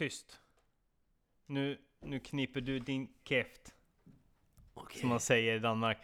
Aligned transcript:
tyst. 0.00 0.40
Nu, 1.46 1.78
nu 2.02 2.20
kniper 2.20 2.60
du 2.60 2.78
din 2.78 3.08
käft. 3.24 3.74
Som 5.00 5.08
man 5.08 5.20
säger 5.20 5.54
i 5.54 5.58
Danmark. 5.58 5.98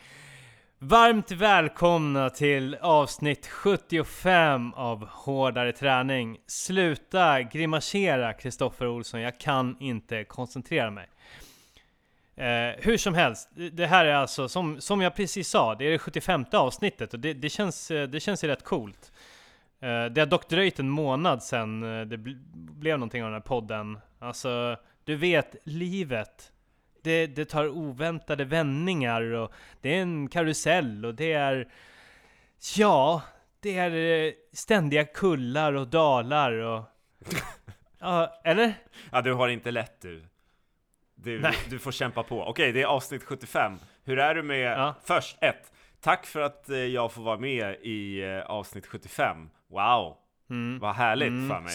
Varmt 0.79 1.31
välkomna 1.31 2.31
till 2.31 2.75
avsnitt 2.75 3.47
75 3.47 4.75
av 4.75 5.07
Hårdare 5.09 5.73
träning. 5.73 6.39
Sluta 6.47 7.43
grimasera 7.43 8.33
Kristoffer 8.33 8.87
Olsson, 8.87 9.21
jag 9.21 9.41
kan 9.41 9.77
inte 9.81 10.25
koncentrera 10.25 10.91
mig. 10.91 11.09
Eh, 12.35 12.75
hur 12.79 12.97
som 12.97 13.15
helst, 13.15 13.49
det 13.73 13.87
här 13.87 14.05
är 14.05 14.15
alltså 14.15 14.49
som, 14.49 14.81
som 14.81 15.01
jag 15.01 15.15
precis 15.15 15.49
sa, 15.49 15.75
det 15.75 15.85
är 15.85 15.91
det 15.91 15.99
75 15.99 16.45
avsnittet 16.53 17.15
och 17.15 17.21
det, 17.21 17.33
det, 17.35 17.49
känns, 17.49 17.91
eh, 17.91 18.09
det 18.09 18.21
känns 18.21 18.45
rätt 18.45 18.65
coolt. 18.65 19.13
Eh, 19.87 20.05
det 20.05 20.21
har 20.21 20.27
dock 20.27 20.49
dröjt 20.49 20.79
en 20.79 20.89
månad 20.89 21.43
sedan 21.43 21.83
eh, 21.83 22.07
det 22.07 22.17
bl 22.17 22.33
blev 22.53 22.99
någonting 22.99 23.23
av 23.23 23.31
den 23.31 23.41
här 23.41 23.47
podden. 23.47 23.99
Alltså, 24.19 24.77
du 25.05 25.17
vet, 25.17 25.57
livet. 25.65 26.53
Det, 27.03 27.27
det 27.27 27.45
tar 27.45 27.69
oväntade 27.69 28.45
vändningar 28.45 29.23
och 29.23 29.53
det 29.81 29.97
är 29.97 30.03
en 30.03 30.29
karusell 30.29 31.05
och 31.05 31.15
det 31.15 31.33
är... 31.33 31.69
Ja, 32.77 33.23
det 33.61 33.79
är 33.79 34.25
eh, 34.27 34.33
ständiga 34.53 35.05
kullar 35.05 35.73
och 35.73 35.89
dalar 35.89 36.53
och... 36.53 36.83
Ja, 37.99 38.41
eller? 38.45 38.73
Ja, 39.13 39.23
du 39.23 39.33
har 39.33 39.49
inte 39.49 39.71
lätt 39.71 40.01
du. 40.01 40.25
Du, 41.15 41.51
du 41.71 41.79
får 41.79 41.93
kämpa 41.93 42.23
på. 42.23 42.43
Okej, 42.43 42.73
det 42.73 42.83
är 42.83 42.87
avsnitt 42.87 43.23
75. 43.23 43.79
Hur 44.05 44.19
är 44.19 44.35
du 44.35 44.43
med... 44.43 44.79
Ja. 44.79 44.95
Först, 45.05 45.37
ett. 45.41 45.73
Tack 46.01 46.27
för 46.27 46.41
att 46.41 46.69
jag 46.93 47.13
får 47.13 47.23
vara 47.23 47.39
med 47.39 47.77
i 47.83 48.25
avsnitt 48.47 48.87
75. 48.87 49.49
Wow! 49.69 50.17
Mm. 50.51 50.79
Vad 50.79 50.95
härligt 50.95 51.29
Mm, 51.29 51.49
för 51.49 51.61
mig. 51.61 51.75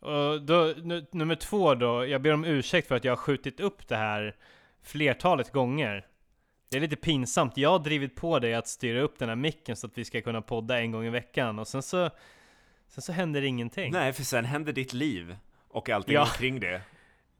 Och 0.00 0.42
då, 0.42 0.74
nu, 0.82 1.06
nummer 1.12 1.34
två 1.34 1.74
då, 1.74 2.06
jag 2.06 2.22
ber 2.22 2.32
om 2.32 2.44
ursäkt 2.44 2.88
för 2.88 2.94
att 2.94 3.04
jag 3.04 3.12
har 3.12 3.16
skjutit 3.16 3.60
upp 3.60 3.88
det 3.88 3.96
här 3.96 4.36
flertalet 4.82 5.52
gånger. 5.52 6.06
Det 6.70 6.76
är 6.76 6.80
lite 6.80 6.96
pinsamt, 6.96 7.56
jag 7.56 7.70
har 7.70 7.78
drivit 7.78 8.16
på 8.16 8.38
dig 8.38 8.54
att 8.54 8.68
styra 8.68 9.00
upp 9.00 9.18
den 9.18 9.28
här 9.28 9.36
micken 9.36 9.76
så 9.76 9.86
att 9.86 9.98
vi 9.98 10.04
ska 10.04 10.20
kunna 10.20 10.42
podda 10.42 10.80
en 10.80 10.92
gång 10.92 11.04
i 11.04 11.10
veckan 11.10 11.58
och 11.58 11.68
sen 11.68 11.82
så 11.82 12.10
Sen 12.88 13.02
så 13.02 13.12
händer 13.12 13.42
ingenting. 13.42 13.92
Nej, 13.92 14.12
för 14.12 14.22
sen 14.22 14.44
händer 14.44 14.72
ditt 14.72 14.92
liv 14.92 15.36
och 15.68 15.90
allting 15.90 16.14
Ja. 16.14 16.22
omkring 16.22 16.60
det. 16.60 16.82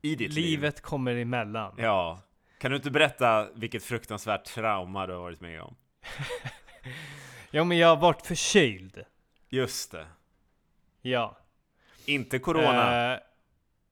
I 0.03 0.15
ditt 0.15 0.33
liv. 0.33 0.45
Livet 0.45 0.81
kommer 0.81 1.15
emellan. 1.17 1.75
Ja. 1.79 2.21
Kan 2.59 2.71
du 2.71 2.77
inte 2.77 2.91
berätta 2.91 3.49
vilket 3.55 3.85
fruktansvärt 3.85 4.45
trauma 4.45 5.07
du 5.07 5.13
har 5.13 5.21
varit 5.21 5.41
med 5.41 5.63
om? 5.63 5.77
Ja 7.51 7.65
men 7.65 7.79
jag 7.79 7.89
har 7.89 7.97
varit 7.97 8.27
förkyld. 8.27 9.05
Just 9.49 9.93
det. 9.93 10.07
Ja. 11.03 11.37
Inte 12.07 12.39
corona. 12.39 13.13
Eh, 13.13 13.21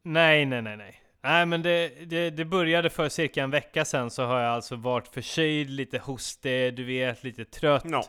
nej, 0.02 0.46
nej, 0.46 0.62
nej, 0.62 0.76
nej. 0.76 1.02
Nej, 1.20 1.46
men 1.46 1.62
det, 1.62 1.88
det, 1.88 2.30
det 2.30 2.44
började 2.44 2.90
för 2.90 3.08
cirka 3.08 3.42
en 3.42 3.50
vecka 3.50 3.84
sedan 3.84 4.10
så 4.10 4.24
har 4.24 4.40
jag 4.40 4.52
alltså 4.52 4.77
varit 4.77 5.08
förkyld, 5.08 5.70
lite 5.70 5.98
hostig, 5.98 6.74
du 6.74 6.84
vet, 6.84 7.24
lite 7.24 7.44
trött. 7.44 7.84
Då 7.84 8.02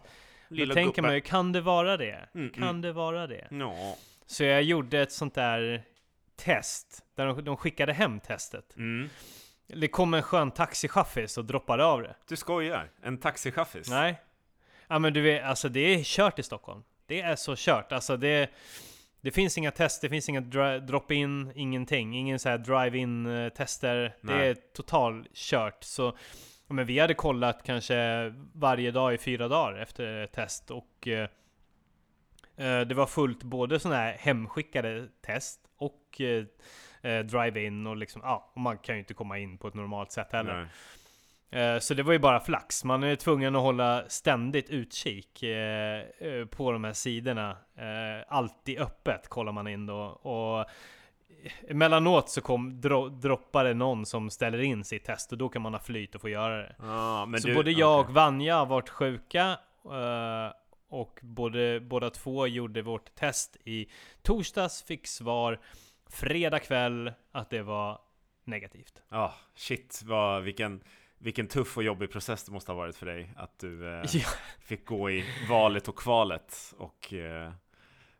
Lilla 0.47 0.73
tänker 0.73 0.95
gubbe. 0.95 1.07
man 1.07 1.15
ju, 1.15 1.21
kan 1.21 1.51
det 1.51 1.61
vara 1.61 1.97
det? 1.97 2.29
Mm, 2.35 2.49
kan 2.49 2.63
mm. 2.63 2.81
det 2.81 2.91
vara 2.91 3.27
det? 3.27 3.47
Nå. 3.51 3.97
Så 4.25 4.43
jag 4.43 4.63
gjorde 4.63 5.01
ett 5.01 5.11
sånt 5.11 5.35
där 5.35 5.83
test, 6.35 7.05
där 7.15 7.25
de, 7.25 7.43
de 7.43 7.57
skickade 7.57 7.93
hem 7.93 8.19
testet. 8.19 8.75
Mm. 8.77 9.09
Det 9.67 9.87
kom 9.87 10.13
en 10.13 10.23
skön 10.23 10.51
taxichaffis 10.51 11.37
och 11.37 11.45
droppade 11.45 11.85
av 11.85 12.01
det. 12.01 12.15
Du 12.27 12.35
skojar? 12.35 12.89
En 13.01 13.17
taxichaffis? 13.17 13.89
Nej. 13.89 14.21
Ja 14.87 14.99
men 14.99 15.13
du 15.13 15.21
vet, 15.21 15.43
alltså 15.43 15.69
det 15.69 15.79
är 15.79 16.03
kört 16.03 16.39
i 16.39 16.43
Stockholm. 16.43 16.83
Det 17.07 17.21
är 17.21 17.35
så 17.35 17.55
kört. 17.57 17.91
Alltså 17.91 18.17
det, 18.17 18.49
det 19.21 19.31
finns 19.31 19.57
inga 19.57 19.71
test, 19.71 20.01
det 20.01 20.09
finns 20.09 20.29
inga 20.29 20.41
drop-in, 20.79 21.51
ingenting. 21.55 22.17
Ingen 22.17 22.39
så 22.39 22.49
här 22.49 22.57
drive-in 22.57 23.25
eh, 23.25 23.49
tester. 23.49 23.97
Det 23.97 24.33
Nej. 24.35 24.49
är 24.49 24.55
total 24.73 25.27
kört. 25.33 25.83
Så 25.83 26.17
men 26.67 26.85
vi 26.85 26.99
hade 26.99 27.13
kollat 27.13 27.63
kanske 27.63 28.33
varje 28.53 28.91
dag 28.91 29.13
i 29.13 29.17
fyra 29.17 29.47
dagar 29.47 29.79
efter 29.79 30.27
test 30.27 30.71
och 30.71 31.07
eh, 31.07 31.29
eh, 32.57 32.81
det 32.81 32.93
var 32.93 33.05
fullt 33.05 33.43
både 33.43 33.79
sådana 33.79 33.99
här 33.99 34.13
hemskickade 34.19 35.07
test 35.21 35.59
och 35.77 36.21
eh, 36.21 36.45
eh, 37.01 37.25
drive-in 37.25 37.87
och 37.87 37.97
liksom, 37.97 38.21
ja, 38.25 38.51
och 38.53 38.61
man 38.61 38.77
kan 38.77 38.95
ju 38.95 38.99
inte 38.99 39.13
komma 39.13 39.37
in 39.37 39.57
på 39.57 39.67
ett 39.67 39.73
normalt 39.73 40.11
sätt 40.11 40.31
heller. 40.31 40.57
Nej. 40.57 40.67
Eh, 41.49 41.79
Så 41.79 41.93
det 41.93 42.03
var 42.03 42.13
ju 42.13 42.19
bara 42.19 42.39
flax. 42.39 42.83
Man 42.83 43.03
är 43.03 43.15
tvungen 43.15 43.55
att 43.55 43.61
hålla 43.61 44.03
ständigt 44.07 44.69
utkik 44.69 45.43
eh, 45.43 46.01
eh, 46.19 46.45
på 46.45 46.71
de 46.71 46.83
här 46.83 46.93
sidorna. 46.93 47.57
Alltid 48.27 48.79
öppet 48.79 49.27
kollar 49.27 49.51
man 49.51 49.67
in 49.67 49.85
då. 49.85 49.99
Och 50.05 50.65
emellanåt 51.69 52.29
så 52.29 52.41
kom, 52.41 52.81
dro, 52.81 53.09
droppar 53.09 53.63
det 53.63 53.73
någon 53.73 54.05
som 54.05 54.29
ställer 54.29 54.59
in 54.59 54.83
sitt 54.83 55.05
test 55.05 55.31
och 55.31 55.37
då 55.37 55.49
kan 55.49 55.61
man 55.61 55.73
ha 55.73 55.79
flyt 55.79 56.15
och 56.15 56.21
få 56.21 56.29
göra 56.29 56.57
det. 56.57 56.75
Men 57.27 57.41
så 57.41 57.47
du, 57.47 57.55
både 57.55 57.71
jag 57.71 57.99
okej. 57.99 58.09
och 58.09 58.15
Vanja 58.15 58.55
har 58.55 58.65
varit 58.65 58.89
sjuka. 58.89 59.57
Och 60.89 61.19
både, 61.21 61.79
båda 61.79 62.09
två 62.09 62.47
gjorde 62.47 62.81
vårt 62.81 63.15
test 63.15 63.57
i 63.65 63.87
torsdags, 64.21 64.83
fick 64.83 65.07
svar 65.07 65.59
fredag 66.09 66.59
kväll 66.59 67.13
att 67.31 67.49
det 67.49 67.61
var 67.61 67.99
negativt. 68.43 69.01
Ja, 69.09 69.33
shit, 69.55 70.01
vad, 70.05 70.43
vilken, 70.43 70.83
vilken 71.19 71.47
tuff 71.47 71.77
och 71.77 71.83
jobbig 71.83 72.11
process 72.11 72.43
det 72.43 72.51
måste 72.51 72.71
ha 72.71 72.77
varit 72.77 72.95
för 72.95 73.05
dig 73.05 73.33
att 73.35 73.59
du 73.59 73.87
eh, 73.93 74.03
Ja. 74.13 74.27
fick 74.59 74.85
gå 74.85 75.09
i 75.11 75.25
valet 75.49 75.87
och 75.87 75.97
kvalet 75.99 76.73
och 76.77 77.13
eh, 77.13 77.51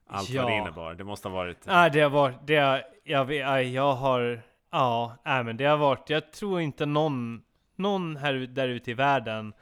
allt 0.08 0.30
vad 0.30 0.46
det 0.48 0.52
Ja. 0.56 0.62
innebar. 0.62 0.94
Det 0.94 1.04
måste 1.04 1.28
ha 1.28 1.36
varit... 1.36 1.66
Nej, 1.66 1.90
det 1.92 2.02
har 2.02 2.10
varit, 2.10 2.36
det 2.48 2.56
har, 2.56 2.84
jag, 3.04 3.28
nej, 3.28 3.74
jag 3.74 3.94
har, 3.94 4.42
ja, 4.72 5.18
nej, 5.26 5.44
men 5.44 5.58
det 5.58 5.66
har 5.66 5.78
varit, 5.78 6.10
jag 6.10 6.32
tror 6.34 6.62
inte 6.62 6.86
någon, 6.86 7.42
någon 7.76 8.16
här 8.18 8.34
där 8.34 8.68
ute 8.70 8.92
i 8.92 8.94
världen 8.94 9.54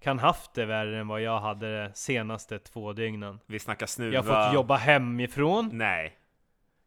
kan 0.00 0.18
haft 0.18 0.54
det 0.54 0.64
värre 0.66 1.00
än 1.00 1.08
vad 1.08 1.20
jag 1.22 1.40
hade 1.40 1.82
de 1.84 1.94
senaste 1.94 2.58
två 2.58 2.92
dygnen. 2.92 3.38
Vi 3.46 3.58
snackar 3.58 3.86
snuva. 3.86 4.14
Jag 4.14 4.22
har 4.22 4.44
fått 4.46 4.54
jobba 4.54 4.76
hemifrån, 4.76 5.70
Nej, 5.72 6.16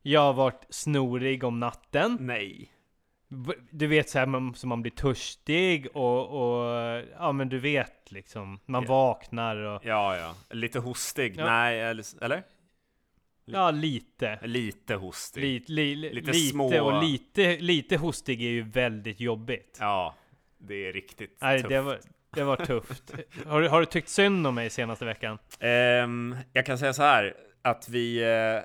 jag 0.01 0.21
har 0.21 0.33
varit 0.33 0.65
snorig 0.69 1.43
om 1.43 1.59
natten, 1.59 2.17
nej. 2.19 2.71
Du 3.71 3.87
vet 3.87 4.09
såhär 4.09 4.25
man, 4.25 4.55
så 4.55 4.67
man 4.67 4.81
blir 4.81 4.91
törstig 4.91 5.87
och, 5.93 6.29
och, 6.29 7.03
ja 7.19 7.31
men 7.31 7.49
du 7.49 7.59
vet 7.59 8.11
liksom, 8.11 8.59
man 8.65 8.83
Ja. 8.83 8.89
vaknar 8.89 9.55
och, 9.55 9.85
Ja, 9.85 10.17
ja. 10.17 10.35
Lite 10.49 10.79
hostig. 10.79 11.35
Ja. 11.37 11.45
Nej, 11.45 11.81
eller? 12.21 12.43
ja 13.45 13.71
lite. 13.71 14.39
Lite 14.43 14.95
hostig. 14.95 15.41
Lite, 15.41 15.71
li, 15.71 15.95
Lite 15.95 16.15
lite, 16.31 16.33
små- 16.33 16.79
och 16.81 17.03
lite, 17.03 17.57
lite 17.57 17.97
hostig 17.97 18.41
är 18.43 18.49
ju 18.49 18.61
väldigt 18.61 19.19
jobbigt. 19.19 19.77
Ja, 19.79 20.15
det 20.57 20.87
är 20.87 20.93
riktigt 20.93 21.37
Nej, 21.41 21.57
tufft. 21.59 21.69
det 21.69 21.81
var, 21.81 21.99
det 22.33 22.43
var 22.43 22.55
tufft. 22.55 23.13
Har, 23.45 23.61
du- 23.61 23.69
har 23.69 23.79
du 23.79 23.85
tyckt 23.85 24.09
synd 24.09 24.47
om 24.47 24.55
mig 24.55 24.69
senaste 24.69 25.05
veckan? 25.05 25.37
Ehm, 25.59 26.35
jag 26.53 26.65
kan 26.65 26.77
säga 26.77 26.93
så 26.93 27.03
här 27.03 27.33
att 27.61 27.89
vi 27.89 28.23
eh, 28.23 28.61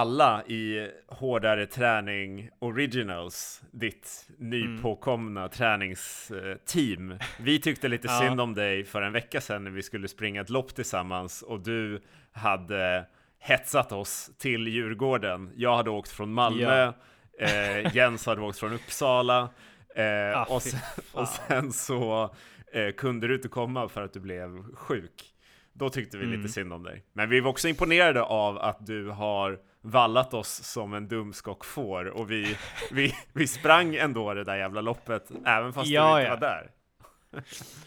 alla 0.00 0.44
i 0.46 0.90
Hårdare 1.08 1.66
Träning 1.66 2.48
Originals, 2.58 3.62
ditt 3.70 4.28
nypåkomna 4.38 5.48
träningsteam, 5.48 7.14
vi 7.40 7.60
tyckte 7.60 7.88
lite 7.88 8.08
Ja. 8.08 8.20
synd 8.20 8.40
om 8.40 8.54
dig 8.54 8.84
för 8.84 9.02
en 9.02 9.12
vecka 9.12 9.40
sedan 9.40 9.64
när 9.64 9.70
vi 9.70 9.82
skulle 9.82 10.08
springa 10.08 10.40
ett 10.40 10.50
lopp 10.50 10.74
tillsammans 10.74 11.42
och 11.42 11.60
du 11.60 12.00
hade 12.32 13.04
hetsat 13.38 13.92
oss 13.92 14.30
till 14.38 14.68
Djurgården. 14.68 15.50
Jag 15.56 15.76
hade 15.76 15.90
åkt 15.90 16.10
från 16.10 16.32
Malmö, 16.32 16.92
eh, 17.38 17.96
Jens 17.96 18.26
hade 18.26 18.40
åkt 18.40 18.58
från 18.58 18.72
Uppsala 18.72 19.48
eh, 19.96 20.38
Ah, 20.40 20.44
och, 20.44 20.62
sen, 20.62 20.80
och 21.12 21.28
sen 21.28 21.72
så 21.72 22.34
eh, 22.72 22.90
kunde 22.94 23.28
du 23.28 23.34
inte 23.34 23.48
komma 23.48 23.88
för 23.88 24.02
att 24.02 24.12
du 24.12 24.20
blev 24.20 24.74
sjuk. 24.74 25.24
Då 25.72 25.90
tyckte 25.90 26.16
vi 26.16 26.24
Mm. 26.24 26.36
lite 26.40 26.52
synd 26.52 26.72
om 26.72 26.82
dig. 26.82 27.04
Men 27.12 27.28
vi 27.28 27.40
var 27.40 27.50
också 27.50 27.68
imponerade 27.68 28.22
av 28.22 28.58
att 28.58 28.86
du 28.86 29.08
har 29.08 29.58
vallat 29.82 30.34
oss 30.34 30.48
som 30.64 30.94
en 30.94 31.08
dumskock 31.08 31.64
får 31.64 32.04
och 32.04 32.30
vi, 32.30 32.56
vi, 32.92 33.14
vi 33.32 33.46
sprang 33.46 33.94
ändå 33.94 34.34
det 34.34 34.44
där 34.44 34.56
jävla 34.56 34.80
loppet 34.80 35.30
även 35.46 35.72
fast 35.72 35.90
Ja, 35.90 36.14
du 36.16 36.20
inte 36.20 36.24
ja. 36.28 36.34
var 36.34 36.40
där. 36.40 36.70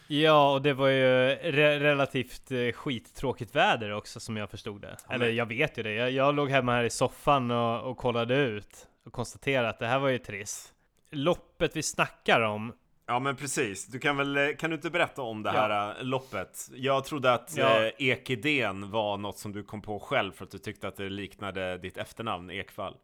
Ja, 0.08 0.54
och 0.54 0.62
det 0.62 0.74
var 0.74 0.88
ju 0.88 1.28
re 1.36 1.80
relativt 1.80 2.52
eh, 2.52 2.72
skittråkigt 2.72 3.56
väder 3.56 3.92
också 3.94 4.20
som 4.20 4.38
jag 4.38 4.50
förstod 4.50 4.82
det. 4.82 4.98
Eller 5.10 5.26
men- 5.26 5.36
jag 5.36 5.46
vet 5.46 5.78
ju 5.78 5.84
det. 5.84 5.94
Jag, 5.94 6.12
jag 6.12 6.36
låg 6.36 6.50
hemma 6.50 6.72
här 6.72 6.84
i 6.84 6.90
soffan 6.90 7.52
och, 7.52 7.82
och 7.92 7.98
kollade 7.98 8.36
ut 8.36 8.88
och 9.06 9.14
konstaterade 9.14 9.70
att 9.70 9.80
det 9.80 9.88
här 9.88 10.00
var 10.00 10.10
ju 10.10 10.18
trist. 10.18 10.74
Loppet 11.12 11.76
vi 11.76 11.84
snackar 11.84 12.42
om, 12.42 12.74
Ja 13.06 13.20
men 13.20 13.36
precis, 13.36 13.86
du 13.88 14.00
kan 14.00 14.18
väl, 14.18 14.56
kan 14.58 14.70
du 14.70 14.76
inte 14.76 14.90
berätta 14.90 15.22
om 15.22 15.44
det 15.44 15.50
Ja. 15.54 15.60
här 15.62 15.96
äh, 16.00 16.04
loppet? 16.04 16.70
Jag 16.76 17.06
trodde 17.06 17.34
att 17.34 17.54
Ja. 17.58 17.84
eh, 17.86 17.92
Ekidén 17.98 18.92
var 18.92 19.18
något 19.18 19.38
som 19.38 19.52
du 19.52 19.64
kom 19.64 19.82
på 19.82 20.00
själv 20.00 20.32
för 20.32 20.46
att 20.46 20.52
du 20.52 20.58
tyckte 20.58 20.88
att 20.88 20.96
det 20.96 21.10
liknade 21.10 21.78
ditt 21.78 21.98
efternamn 21.98 22.52
Ekvall. 22.52 22.96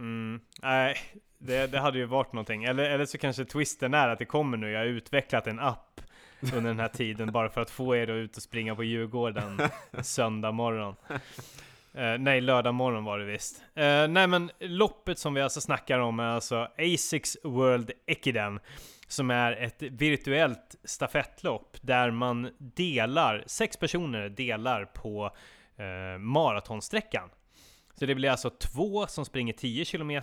Mm, 0.00 0.40
nej, 0.62 0.96
det, 1.38 1.66
det 1.66 1.78
hade 1.78 1.98
ju 1.98 2.04
varit 2.04 2.32
någonting. 2.32 2.64
Eller, 2.64 2.90
eller 2.90 3.04
så 3.06 3.18
kanske 3.18 3.44
twisten 3.44 3.94
är 3.94 4.08
att 4.08 4.18
det 4.18 4.24
kommer 4.24 4.56
nu. 4.56 4.70
Jag 4.70 4.80
har 4.80 4.86
utvecklat 4.86 5.46
en 5.46 5.60
app 5.60 6.00
under 6.54 6.70
den 6.70 6.80
här 6.80 6.88
tiden 6.88 7.32
bara 7.32 7.48
för 7.50 7.60
att 7.60 7.70
få 7.70 7.96
er 7.96 8.02
att 8.02 8.14
ut 8.14 8.36
och 8.36 8.42
springa 8.42 8.74
på 8.74 8.84
Djurgården 8.84 9.60
en 9.90 10.04
söndag 10.04 10.52
morgon. 10.52 10.94
Uh, 11.98 12.18
nej, 12.18 12.40
lördag 12.40 12.74
morgon 12.74 13.04
var 13.04 13.18
det 13.18 13.24
visst. 13.24 13.56
Uh, 13.56 14.08
nej 14.08 14.26
men 14.26 14.50
loppet 14.60 15.18
som 15.18 15.34
vi 15.34 15.40
alltså 15.40 15.60
snackar 15.60 15.98
om 15.98 16.20
är 16.20 16.24
alltså 16.24 16.68
Asics 16.78 17.36
World 17.44 17.90
Ekiden. 18.06 18.60
Som 19.08 19.30
är 19.30 19.52
ett 19.52 19.82
virtuellt 19.82 20.76
stafettlopp 20.84 21.76
där 21.80 22.10
man 22.10 22.50
delar, 22.58 23.44
sex 23.46 23.76
personer 23.76 24.28
delar 24.28 24.84
på 24.84 25.24
uh, 25.80 26.18
maratonsträckan. 26.18 27.28
Så 27.94 28.06
det 28.06 28.14
blir 28.14 28.30
alltså 28.30 28.50
två 28.50 29.06
som 29.06 29.24
springer 29.24 29.52
10 29.52 29.84
km, 29.84 30.22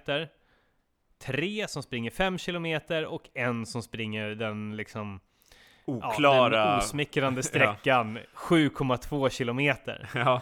tre 1.21 1.67
som 1.67 1.83
springer 1.83 2.11
5 2.11 2.37
km 2.37 2.81
och 3.07 3.29
en 3.33 3.65
som 3.65 3.83
springer 3.83 4.29
den 4.29 4.75
liksom 4.75 5.19
oklara... 5.85 6.55
Ja, 6.55 6.67
den 6.67 6.77
osmickrande 6.77 7.43
sträckan 7.43 8.15
ja. 8.15 8.21
7,2 8.35 9.29
kilometer. 9.29 10.09
Ja. 10.15 10.41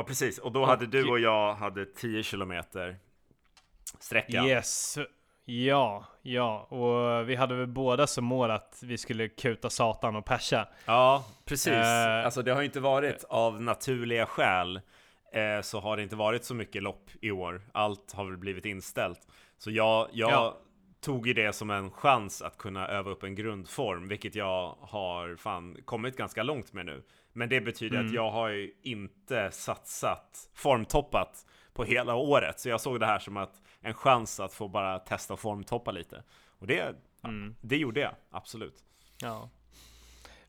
Ja, 0.00 0.04
precis. 0.04 0.38
Och 0.38 0.52
då 0.52 0.64
hade 0.64 0.86
du 0.86 1.10
och 1.10 1.18
jag 1.18 1.54
hade 1.54 1.86
10 1.86 2.22
kilometer 2.22 2.96
sträcka. 3.98 4.44
Yes. 4.44 4.98
Ja, 5.44 6.04
ja, 6.22 6.60
och 6.60 7.28
vi 7.28 7.34
hade 7.34 7.54
väl 7.54 7.66
båda 7.66 8.06
som 8.06 8.24
mål 8.24 8.50
att 8.50 8.80
vi 8.82 8.98
skulle 8.98 9.28
kuta 9.28 9.70
satan 9.70 10.16
och 10.16 10.24
persa. 10.24 10.68
Ja, 10.84 11.24
precis. 11.44 11.72
Uh, 11.72 12.24
alltså 12.24 12.42
det 12.42 12.52
har 12.52 12.60
ju 12.60 12.66
inte 12.66 12.80
varit 12.80 13.24
av 13.28 13.62
naturliga 13.62 14.26
skäl 14.26 14.80
eh, 15.32 15.62
så 15.62 15.80
har 15.80 15.96
det 15.96 16.02
inte 16.02 16.16
varit 16.16 16.44
så 16.44 16.54
mycket 16.54 16.82
lopp 16.82 17.10
i 17.20 17.30
år. 17.30 17.62
Allt 17.72 18.12
har 18.12 18.24
väl 18.24 18.36
blivit 18.36 18.64
inställt. 18.64 19.20
Så 19.58 19.70
jag, 19.70 20.08
jag 20.12 20.30
ja 20.30 20.60
tog 21.00 21.26
ju 21.26 21.34
det 21.34 21.52
som 21.52 21.70
en 21.70 21.90
chans 21.90 22.42
att 22.42 22.58
kunna 22.58 22.88
öva 22.88 23.10
upp 23.10 23.22
en 23.22 23.34
grundform, 23.34 24.08
vilket 24.08 24.34
jag 24.34 24.76
har 24.80 25.36
fan 25.36 25.76
kommit 25.84 26.16
ganska 26.16 26.42
långt 26.42 26.72
med 26.72 26.86
nu. 26.86 27.02
Men 27.32 27.48
det 27.48 27.60
betyder 27.60 27.96
mm. 27.96 28.06
att 28.06 28.14
jag 28.14 28.30
har 28.30 28.48
ju 28.48 28.72
inte 28.82 29.50
satsat, 29.50 30.48
formtoppat 30.54 31.46
på 31.72 31.84
hela 31.84 32.14
året. 32.14 32.60
Så 32.60 32.68
jag 32.68 32.80
såg 32.80 33.00
det 33.00 33.06
här 33.06 33.18
som 33.18 33.36
att 33.36 33.62
en 33.80 33.94
chans 33.94 34.40
att 34.40 34.52
få 34.52 34.68
bara 34.68 34.98
testa 34.98 35.32
och 35.32 35.40
formtoppa 35.40 35.90
lite. 35.90 36.22
Och 36.58 36.66
det, 36.66 36.94
mm. 37.24 37.54
det 37.60 37.76
gjorde 37.76 38.00
jag, 38.00 38.12
absolut. 38.30 38.84
Ja. 39.22 39.50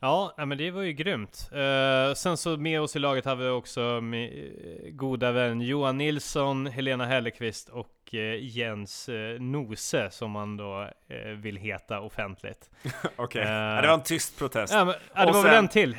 Ja, 0.04 0.33
men 0.38 0.57
det 0.57 0.72
var 0.72 0.81
ju 0.81 0.94
grymt. 0.94 1.50
Uh, 1.54 2.13
sen 2.13 2.38
så 2.38 2.57
med 2.57 2.81
oss 2.81 2.95
i 2.95 3.00
laget 3.00 3.25
har 3.25 3.36
vi 3.36 3.50
också 3.50 4.01
med, 4.01 4.33
uh, 4.33 4.92
goda 4.92 5.31
vän 5.31 5.62
Johan 5.62 5.98
Nilsson, 5.98 6.68
Helena 6.68 7.06
Hellekvist 7.06 7.69
och 7.69 8.13
uh, 8.13 8.36
Jens 8.39 9.10
Nose 9.39 10.12
som 10.12 10.31
man 10.31 10.57
då 10.57 10.89
vill 11.36 11.57
heta 11.57 12.00
offentligt. 12.00 12.69
Okej, 12.83 13.42
okay. 13.42 13.42
ja, 13.42 13.81
det 13.81 13.88
var 13.88 13.94
en 13.94 14.04
tyst 14.04 14.38
protest. 14.39 14.74
Ja, 14.74 14.86
men, 14.86 14.95
ja 15.13 15.25
det 15.25 15.31
var 15.31 15.42
sen... 15.42 15.44
väl 15.44 15.56
en 15.56 15.68
till. 15.68 15.98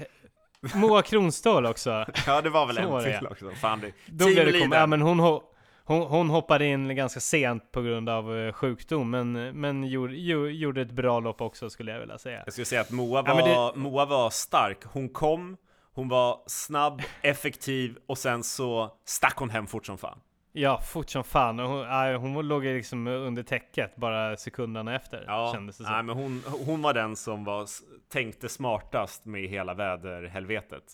Moa 0.74 1.02
Kronståhl 1.02 1.66
också. 1.66 1.90
ja, 2.26 2.40
det 2.40 2.50
var 2.50 2.66
väl 2.66 2.76
så 2.76 2.98
en 2.98 3.18
till 3.18 3.26
också. 3.26 3.50
Fan, 3.50 3.80
det... 3.80 3.92
Då 4.06 4.26
blev 4.26 4.52
det 4.52 4.60
kom... 4.60 4.72
Ja, 4.72 4.86
men 4.86 5.00
hon, 5.00 5.18
hon, 5.84 6.02
hon 6.02 6.30
hoppade 6.30 6.66
in 6.66 6.96
ganska 6.96 7.20
sent 7.20 7.72
på 7.72 7.82
grund 7.82 8.08
av 8.08 8.30
uh, 8.30 8.52
sjukdom, 8.52 9.10
men, 9.10 9.32
men 9.32 9.84
gjorde, 9.84 10.16
gjorde 10.16 10.82
ett 10.82 10.92
bra 10.92 11.20
lopp 11.20 11.40
också 11.40 11.70
skulle 11.70 11.92
jag 11.92 12.00
vilja 12.00 12.18
säga. 12.18 12.42
Jag 12.44 12.52
skulle 12.52 12.64
säga 12.64 12.80
att 12.80 12.90
Moa 12.90 13.22
var, 13.22 13.48
ja, 13.48 13.72
det... 13.74 13.80
Moa 13.80 14.04
var 14.04 14.30
stark. 14.30 14.78
Hon 14.84 15.08
kom, 15.08 15.56
hon 15.94 16.08
var 16.08 16.42
snabb, 16.46 17.02
effektiv 17.22 17.98
och 18.06 18.18
sen 18.18 18.42
så 18.42 18.90
stack 19.04 19.36
hon 19.36 19.50
hem 19.50 19.66
fort 19.66 19.86
som 19.86 19.98
fan. 19.98 20.18
Ja, 20.52 20.80
fort 20.80 21.10
som 21.10 21.24
fan. 21.24 21.58
Hon, 21.58 21.80
äh, 21.80 22.20
hon 22.20 22.48
låg 22.48 22.64
liksom 22.64 23.06
under 23.06 23.42
täcket 23.42 23.96
bara 23.96 24.36
sekunderna 24.36 24.96
efter. 24.96 25.24
Ja, 25.26 25.50
kändes 25.54 25.78
det 25.78 25.84
som. 25.84 25.92
Nej, 25.92 26.02
men 26.02 26.16
hon, 26.16 26.42
hon 26.66 26.82
var 26.82 26.94
den 26.94 27.16
som 27.16 27.44
var, 27.44 27.66
tänkte 28.08 28.48
smartast 28.48 29.24
med 29.24 29.48
hela 29.48 29.74
väderhelvetet. 29.74 30.84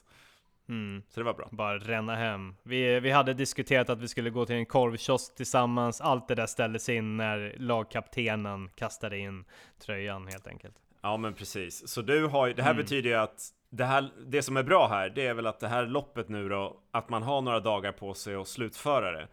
Mm. 0.69 1.03
Så 1.09 1.21
det 1.21 1.25
var 1.25 1.35
bra. 1.35 1.49
Bara 1.53 1.79
ränna 1.79 2.17
hem. 2.17 2.55
Vi, 2.63 3.01
vi 3.01 3.11
hade 3.11 3.35
diskuterat 3.35 3.91
att 3.91 4.01
vi 4.01 4.09
skulle 4.09 4.31
gå 4.31 4.47
till 4.47 4.57
en 4.57 4.67
korvkiosk 4.67 5.35
tillsammans. 5.37 6.01
Allt 6.01 6.29
det 6.29 6.35
där 6.35 6.47
ställdes 6.47 6.89
in 6.89 7.17
när 7.17 7.55
lagkaptenen 7.59 8.71
kastade 8.75 9.19
in 9.19 9.45
tröjan 9.79 10.27
helt 10.27 10.47
enkelt. 10.47 10.75
Ja 11.03 11.17
men 11.17 11.35
precis. 11.35 11.89
Så 11.89 12.03
du 12.03 12.27
har 12.27 12.49
det 12.49 12.63
här 12.63 12.71
mm. 12.71 12.83
betyder 12.83 13.11
ju 13.11 13.17
att 13.17 13.53
det, 13.71 13.85
här, 13.85 14.11
det 14.27 14.43
som 14.43 14.57
är 14.57 14.63
bra 14.63 14.89
här, 14.89 15.11
det 15.11 15.27
är 15.27 15.35
väl 15.35 15.47
att 15.47 15.61
det 15.61 15.69
här 15.69 15.87
loppet 15.87 16.29
nu 16.29 16.49
då, 16.49 16.81
att 16.91 17.09
man 17.09 17.23
har 17.23 17.41
några 17.41 17.61
dagar 17.61 17.93
på 17.93 18.15
sig 18.15 18.35
att 18.35 18.49
slutföra 18.49 19.13
det. 19.13 19.29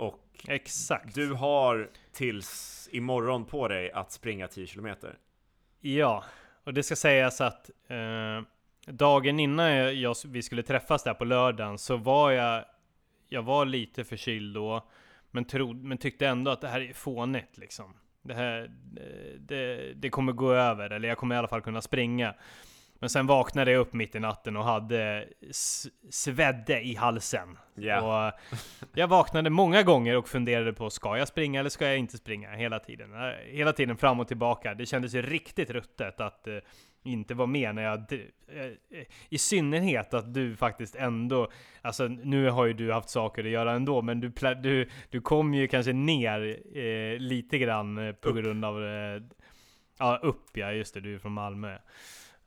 Och 0.00 0.20
Exakt. 0.48 1.14
du 1.14 1.32
har 1.32 1.90
tills 2.12 2.88
imorgon 2.92 3.44
på 3.44 3.68
dig 3.68 3.92
att 3.92 4.12
springa 4.12 4.48
10 4.48 4.66
km. 4.66 4.88
Ja, 5.80 6.24
och 6.64 6.74
det 6.74 6.82
ska 6.82 6.96
sägas 6.96 7.40
att 7.40 7.70
eh, 7.88 8.42
dagen 8.86 9.40
innan 9.40 9.72
jag, 9.72 9.94
jag, 9.94 10.16
vi 10.26 10.42
skulle 10.42 10.62
träffas 10.62 11.02
där 11.02 11.14
på 11.14 11.24
lördagen 11.24 11.78
så 11.78 11.96
var 11.96 12.30
jag, 12.30 12.64
jag 13.28 13.42
var 13.42 13.64
lite 13.64 14.04
förkyld 14.04 14.54
då, 14.54 14.88
men, 15.30 15.44
trod, 15.44 15.84
men 15.84 15.98
tyckte 15.98 16.26
ändå 16.26 16.50
att 16.50 16.60
det 16.60 16.68
här 16.68 16.80
är 16.80 16.92
fånigt 16.92 17.58
liksom. 17.58 17.94
Det 18.22 18.34
här, 18.34 18.70
det, 19.38 19.92
det 19.94 20.10
kommer 20.10 20.32
gå 20.32 20.52
över, 20.52 20.90
eller 20.90 21.08
jag 21.08 21.18
kommer 21.18 21.34
i 21.34 21.38
alla 21.38 21.48
fall 21.48 21.62
kunna 21.62 21.82
springa. 21.82 22.34
Men 23.00 23.10
sen 23.10 23.26
vaknade 23.26 23.72
jag 23.72 23.80
upp 23.80 23.92
mitt 23.92 24.14
i 24.14 24.20
natten 24.20 24.56
och 24.56 24.64
hade 24.64 25.28
svedde 26.10 26.80
i 26.80 26.94
halsen. 26.94 27.58
Yeah. 27.76 28.28
Och 28.28 28.40
jag 28.94 29.08
vaknade 29.08 29.50
många 29.50 29.82
gånger 29.82 30.16
och 30.16 30.28
funderade 30.28 30.72
på, 30.72 30.90
ska 30.90 31.18
jag 31.18 31.28
springa 31.28 31.60
eller 31.60 31.70
ska 31.70 31.86
jag 31.86 31.98
inte 31.98 32.16
springa? 32.16 32.50
Hela 32.50 32.78
tiden. 32.78 33.10
Hela 33.46 33.72
tiden 33.72 33.96
fram 33.96 34.20
och 34.20 34.28
tillbaka. 34.28 34.74
Det 34.74 34.86
kändes 34.86 35.14
ju 35.14 35.22
riktigt 35.22 35.70
ruttet 35.70 36.20
att 36.20 36.44
uh, 36.48 36.58
inte 37.02 37.34
vara 37.34 37.46
med 37.46 37.74
när 37.74 37.82
jag... 37.82 38.12
Uh, 38.12 38.72
I 39.28 39.38
synnerhet 39.38 40.14
att 40.14 40.34
du 40.34 40.56
faktiskt 40.56 40.96
ändå... 40.96 41.50
Alltså 41.82 42.08
nu 42.08 42.50
har 42.50 42.66
ju 42.66 42.72
du 42.72 42.92
haft 42.92 43.08
saker 43.08 43.44
att 43.44 43.50
göra 43.50 43.72
ändå, 43.72 44.02
men 44.02 44.20
du, 44.20 44.32
du, 44.62 44.88
du 45.10 45.20
kom 45.20 45.54
ju 45.54 45.68
kanske 45.68 45.92
ner 45.92 46.40
uh, 46.76 47.18
lite 47.18 47.58
grann 47.58 48.14
på 48.20 48.32
grund 48.32 48.64
av... 48.64 48.82
Ja, 49.98 50.20
upp 50.22 50.56
ja, 50.56 50.72
just 50.72 50.94
det, 50.94 51.00
du 51.00 51.14
är 51.14 51.18
från 51.18 51.32
Malmö. 51.32 51.78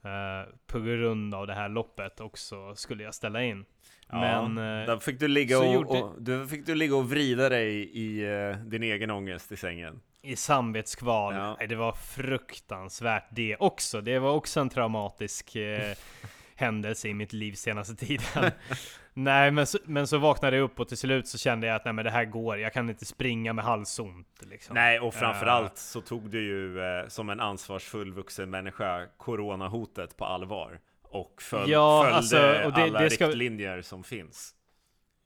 Uh, 0.05 0.53
på 0.67 0.79
grund 0.79 1.35
av 1.35 1.47
det 1.47 1.53
här 1.53 1.69
loppet 1.69 2.19
också 2.19 2.75
skulle 2.75 3.03
jag 3.03 3.13
ställa 3.13 3.43
in. 3.43 3.65
Ja, 4.07 4.47
Men 4.47 4.57
uh, 4.57 4.87
då 4.87 4.99
fick 4.99 5.19
du, 5.19 5.27
ligga 5.27 5.59
och, 5.59 5.73
gjorde... 5.73 5.89
och, 5.89 6.21
då 6.21 6.45
fick 6.45 6.65
du 6.65 6.75
ligga 6.75 6.95
och 6.95 7.09
vrida 7.09 7.49
dig 7.49 7.89
i 7.93 8.25
uh, 8.25 8.57
din 8.57 8.83
egen 8.83 9.11
ångest 9.11 9.51
i 9.51 9.57
sängen. 9.57 10.01
I 10.21 10.35
samvetskval. 10.35 11.35
Ja. 11.35 11.55
Nej, 11.59 11.67
det 11.67 11.75
var 11.75 11.93
fruktansvärt 11.93 13.27
det 13.31 13.55
också. 13.59 14.01
Det 14.01 14.19
var 14.19 14.31
också 14.31 14.59
en 14.59 14.69
traumatisk 14.69 15.57
händelse 16.55 17.07
i 17.07 17.13
mitt 17.13 17.33
liv 17.33 17.53
senaste 17.53 17.95
tiden. 17.95 18.51
nej, 19.13 19.51
men 19.51 19.67
så, 19.67 19.77
men 19.85 20.07
så 20.07 20.17
vaknade 20.17 20.57
jag 20.57 20.63
upp 20.63 20.79
och 20.79 20.87
till 20.87 20.97
slut 20.97 21.27
så 21.27 21.37
kände 21.37 21.67
jag 21.67 21.75
att 21.75 21.85
nej, 21.85 21.93
men 21.93 22.05
det 22.05 22.11
här 22.11 22.25
går. 22.25 22.59
Jag 22.59 22.73
kan 22.73 22.89
inte 22.89 23.05
springa 23.05 23.53
med 23.53 23.65
halsont. 23.65 24.27
Liksom. 24.49 24.73
Nej, 24.73 24.99
och 24.99 25.13
framförallt 25.13 25.71
uh, 25.71 25.75
så 25.75 26.01
tog 26.01 26.29
du 26.29 26.41
ju 26.41 26.79
eh, 26.79 27.07
som 27.07 27.29
en 27.29 27.39
ansvarsfull 27.39 28.13
vuxen 28.13 28.49
människa 28.49 29.07
coronahotet 29.17 30.17
på 30.17 30.25
allvar. 30.25 30.79
Och 31.01 31.41
föl 31.41 31.69
ja, 31.69 32.01
följde 32.01 32.17
alltså, 32.17 32.65
och 32.65 32.73
det, 32.73 32.83
alla 32.83 32.99
det 32.99 33.09
ska... 33.09 33.27
riktlinjer 33.27 33.81
som 33.81 34.03
finns. 34.03 34.55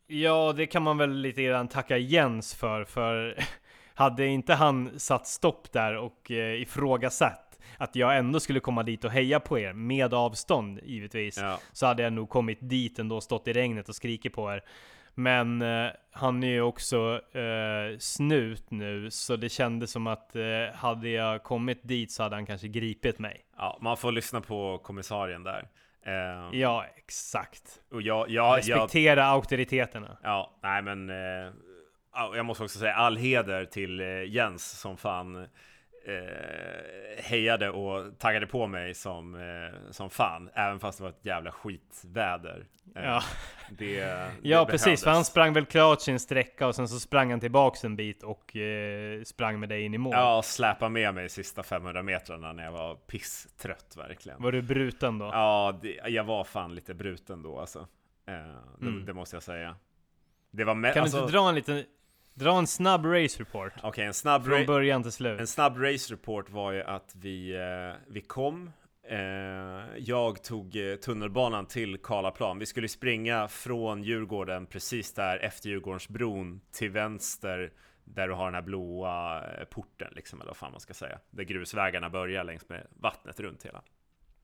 Ja, 0.07 0.53
det 0.57 0.65
kan 0.65 0.83
man 0.83 0.97
väl 0.97 1.11
lite 1.11 1.43
grann 1.43 1.67
tacka 1.67 1.97
Jens 1.97 2.55
för, 2.55 2.83
för 2.83 3.37
hade 3.93 4.25
inte 4.25 4.53
han 4.53 4.99
satt 4.99 5.27
stopp 5.27 5.71
där 5.71 5.95
och 5.95 6.31
eh, 6.31 6.61
ifrågasatt 6.61 7.46
att 7.77 7.95
jag 7.95 8.17
ändå 8.17 8.39
skulle 8.39 8.59
komma 8.59 8.83
dit 8.83 9.03
och 9.03 9.11
heja 9.11 9.39
på 9.39 9.59
er, 9.59 9.73
med 9.73 10.13
avstånd 10.13 10.79
givetvis, 10.83 11.37
ja. 11.37 11.59
så 11.71 11.85
hade 11.85 12.03
jag 12.03 12.13
nog 12.13 12.29
kommit 12.29 12.57
dit 12.61 12.99
ändå, 12.99 13.21
stått 13.21 13.47
i 13.47 13.53
regnet 13.53 13.89
och 13.89 13.95
skrikit 13.95 14.33
på 14.33 14.53
er. 14.53 14.63
Men 15.19 15.61
eh, 15.61 15.87
han 16.11 16.43
är 16.43 16.47
ju 16.47 16.61
också 16.61 17.21
eh, 17.37 17.97
snut 17.99 18.71
nu, 18.71 19.11
så 19.11 19.35
det 19.35 19.49
kändes 19.49 19.91
som 19.91 20.07
att 20.07 20.35
eh, 20.35 20.43
hade 20.73 21.09
jag 21.09 21.43
kommit 21.43 21.79
dit 21.83 22.11
så 22.11 22.23
hade 22.23 22.35
han 22.35 22.45
kanske 22.45 22.67
gripit 22.67 23.19
mig. 23.19 23.45
Ja, 23.57 23.77
man 23.81 23.97
får 23.97 24.11
lyssna 24.11 24.41
på 24.41 24.77
kommissarien 24.77 25.43
där. 25.43 25.67
Eh, 26.07 26.59
ja, 26.59 26.85
exakt. 26.97 27.81
Och 27.91 28.01
jag, 28.01 28.29
jag, 28.29 28.57
Respektera 28.57 29.19
jag, 29.19 29.29
auktoriteterna. 29.29 30.17
Ja, 30.23 30.59
nej 30.63 30.81
men 30.81 31.09
eh, 31.09 31.51
jag 32.35 32.45
måste 32.45 32.63
också 32.63 32.79
säga 32.79 32.93
all 32.93 33.17
heder 33.17 33.65
till 33.65 33.99
eh, 33.99 34.23
Jens 34.23 34.79
som 34.79 34.97
fan 34.97 35.47
eh, 36.07 37.23
hejade 37.23 37.69
och 37.69 38.19
taggade 38.19 38.47
på 38.47 38.67
mig 38.67 38.93
som, 38.93 39.35
eh, 39.35 39.91
som 39.91 40.09
fan, 40.09 40.49
även 40.53 40.79
fast 40.79 40.97
det 40.97 41.03
var 41.03 41.09
ett 41.09 41.25
jävla 41.25 41.51
skitväder. 41.51 42.65
Eh, 42.95 43.03
ja, 43.03 43.23
det, 43.69 43.99
det 43.99 44.31
ja 44.41 44.65
precis, 44.65 45.03
för 45.03 45.11
han 45.11 45.25
sprang 45.25 45.53
väl 45.53 45.65
klart 45.65 46.01
sin 46.01 46.19
sträcka 46.19 46.67
och 46.67 46.75
sen 46.75 46.87
så 46.87 46.99
sprang 46.99 47.31
han 47.31 47.39
tillbaks 47.39 47.85
en 47.85 47.95
bit 47.95 48.23
och 48.23 48.55
eh, 48.55 49.23
sprang 49.23 49.59
med 49.59 49.69
dig 49.69 49.81
in 49.81 49.93
i 49.93 49.97
mål. 49.97 50.13
Ja, 50.13 50.41
släpade 50.41 50.91
med 50.91 51.13
mig 51.13 51.29
sista 51.29 51.63
500 51.63 52.03
metrarna 52.03 52.53
när 52.53 52.63
jag 52.63 52.71
var 52.71 52.95
pisstrött 52.95 53.93
verkligen. 53.97 54.41
Var 54.41 54.51
du 54.51 54.61
bruten 54.61 55.17
då? 55.17 55.25
Ja, 55.25 55.79
det, 55.81 56.09
jag 56.09 56.23
var 56.23 56.43
fan 56.43 56.75
lite 56.75 56.93
bruten 56.93 57.43
då 57.43 57.59
alltså. 57.59 57.79
Eh, 58.27 58.33
det, 58.79 58.87
mm. 58.87 59.05
det, 59.05 59.13
måste 59.13 59.35
jag 59.35 59.43
säga. 59.43 59.75
Det 60.51 60.63
var 60.63 60.75
med, 60.75 60.93
kan 60.93 61.03
alltså, 61.03 61.17
du 61.17 61.23
inte 61.23 61.33
dra 61.33 61.49
en 61.49 61.55
liten 61.55 61.83
Dra 62.37 62.57
en 62.57 62.67
snabb 62.67 63.05
race 63.05 63.39
report. 63.39 63.73
Okej, 63.77 63.89
okay, 63.89 64.05
en 64.05 64.13
snabb 64.13 64.45
Från 64.45 64.65
början 64.65 65.03
till 65.03 65.11
slut. 65.11 65.39
En 65.39 65.47
snabb 65.47 65.77
race 65.77 66.13
report 66.13 66.49
var 66.49 66.71
ju 66.71 66.83
att 66.83 67.15
vi, 67.15 67.55
eh, 67.55 68.13
vi 68.13 68.21
kom 68.21 68.71
Eh, 69.09 69.97
jag 69.97 70.43
tog 70.43 70.75
eh, 70.75 70.95
tunnelbanan 70.95 71.65
till 71.65 71.97
Karlaplan. 71.97 72.59
Vi 72.59 72.65
skulle 72.65 72.87
springa 72.87 73.47
från 73.47 74.03
Djurgården 74.03 74.65
precis 74.65 75.13
där 75.13 75.37
efter 75.37 75.69
Djurgårdsbron 75.69 76.61
till 76.71 76.91
vänster 76.91 77.71
där 78.03 78.27
du 78.27 78.33
har 78.33 78.45
den 78.45 78.53
här 78.53 78.61
blåa 78.61 79.43
eh, 79.43 79.65
porten 79.65 80.13
liksom, 80.15 80.41
eller 80.41 80.49
vad 80.49 80.57
fan 80.57 80.71
man 80.71 80.81
ska 80.81 80.93
säga. 80.93 81.19
Där 81.29 81.43
grusvägarna 81.43 82.09
börjar 82.09 82.43
längs 82.43 82.69
med 82.69 82.87
vattnet 82.89 83.39
runt 83.39 83.65
hela. 83.65 83.81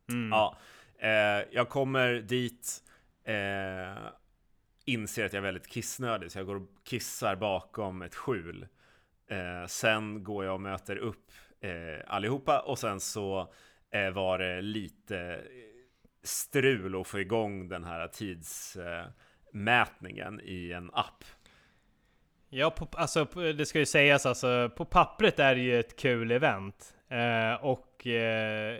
Mm. 0.09 0.29
Ja, 0.29 0.57
jag 1.51 1.69
kommer 1.69 2.13
dit, 2.13 2.83
inser 4.85 5.25
att 5.25 5.33
jag 5.33 5.39
är 5.39 5.45
väldigt 5.45 5.67
kissnödig, 5.67 6.31
så 6.31 6.39
jag 6.39 6.45
går 6.45 6.55
och 6.55 6.69
kissar 6.83 7.35
bakom 7.35 8.01
ett 8.01 8.15
skjul. 8.15 8.67
Eh, 9.27 9.65
sen 9.67 10.23
går 10.23 10.45
jag 10.45 10.53
och 10.53 10.61
möter 10.61 10.97
upp 10.97 11.31
eh, 11.61 11.99
allihopa 12.07 12.59
och 12.59 12.79
sen 12.79 12.99
så 12.99 13.53
eh, 13.91 14.09
var 14.09 14.39
det 14.39 14.61
lite 14.61 15.19
eh, 15.19 15.39
strul 16.23 17.01
att 17.01 17.07
få 17.07 17.19
igång 17.19 17.69
den 17.69 17.83
här 17.83 18.07
tidsmätningen 18.07 20.39
eh, 20.39 20.45
i 20.45 20.71
en 20.71 20.91
app. 20.93 21.23
Ja, 22.49 22.69
på, 22.69 22.87
alltså 22.91 23.25
det 23.35 23.65
ska 23.65 23.79
ju 23.79 23.85
sägas 23.85 24.25
alltså, 24.25 24.69
på 24.75 24.85
pappret 24.85 25.39
är 25.39 25.55
det 25.55 25.61
ju 25.61 25.79
ett 25.79 25.95
kul 25.95 26.31
event. 26.31 26.95
Eh, 27.13 27.53
och, 27.65 28.07
eh, 28.07 28.79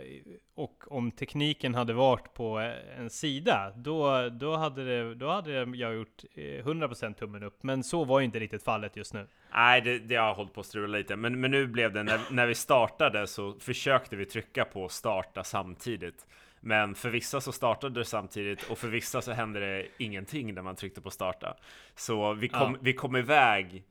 och 0.54 0.84
om 0.88 1.10
tekniken 1.10 1.74
hade 1.74 1.92
varit 1.92 2.34
på 2.34 2.72
en 2.98 3.10
sida, 3.10 3.72
då, 3.76 4.28
då, 4.28 4.56
hade, 4.56 4.84
det, 4.84 5.14
då 5.14 5.28
hade 5.28 5.52
jag 5.52 5.94
gjort 5.94 6.24
100% 6.34 7.04
eh, 7.06 7.12
tummen 7.12 7.42
upp. 7.42 7.62
Men 7.62 7.84
så 7.84 8.04
var 8.04 8.20
ju 8.20 8.24
inte 8.24 8.38
riktigt 8.38 8.62
fallet 8.62 8.96
just 8.96 9.14
nu. 9.14 9.26
Nej, 9.52 9.80
det, 9.80 9.98
det 9.98 10.16
har 10.16 10.34
hållit 10.34 10.54
på 10.54 10.60
att 10.60 10.66
strula 10.66 10.98
lite. 10.98 11.16
Men, 11.16 11.40
men 11.40 11.50
nu 11.50 11.66
blev 11.66 11.92
det, 11.92 12.02
när, 12.02 12.20
när 12.30 12.46
vi 12.46 12.54
startade 12.54 13.26
så 13.26 13.54
försökte 13.60 14.16
vi 14.16 14.26
trycka 14.26 14.64
på 14.64 14.88
starta 14.88 15.44
samtidigt. 15.44 16.26
Men 16.60 16.94
för 16.94 17.10
vissa 17.10 17.40
så 17.40 17.52
startade 17.52 18.00
det 18.00 18.04
samtidigt 18.04 18.70
och 18.70 18.78
för 18.78 18.88
vissa 18.88 19.22
så 19.22 19.32
hände 19.32 19.60
det 19.60 19.86
ingenting 19.98 20.54
när 20.54 20.62
man 20.62 20.76
tryckte 20.76 21.00
på 21.00 21.10
starta. 21.10 21.56
Så 21.94 22.32
vi 22.32 22.48
kom, 22.48 22.72
ja. 22.72 22.78
vi 22.82 22.92
kom 22.92 23.16
iväg 23.16 23.84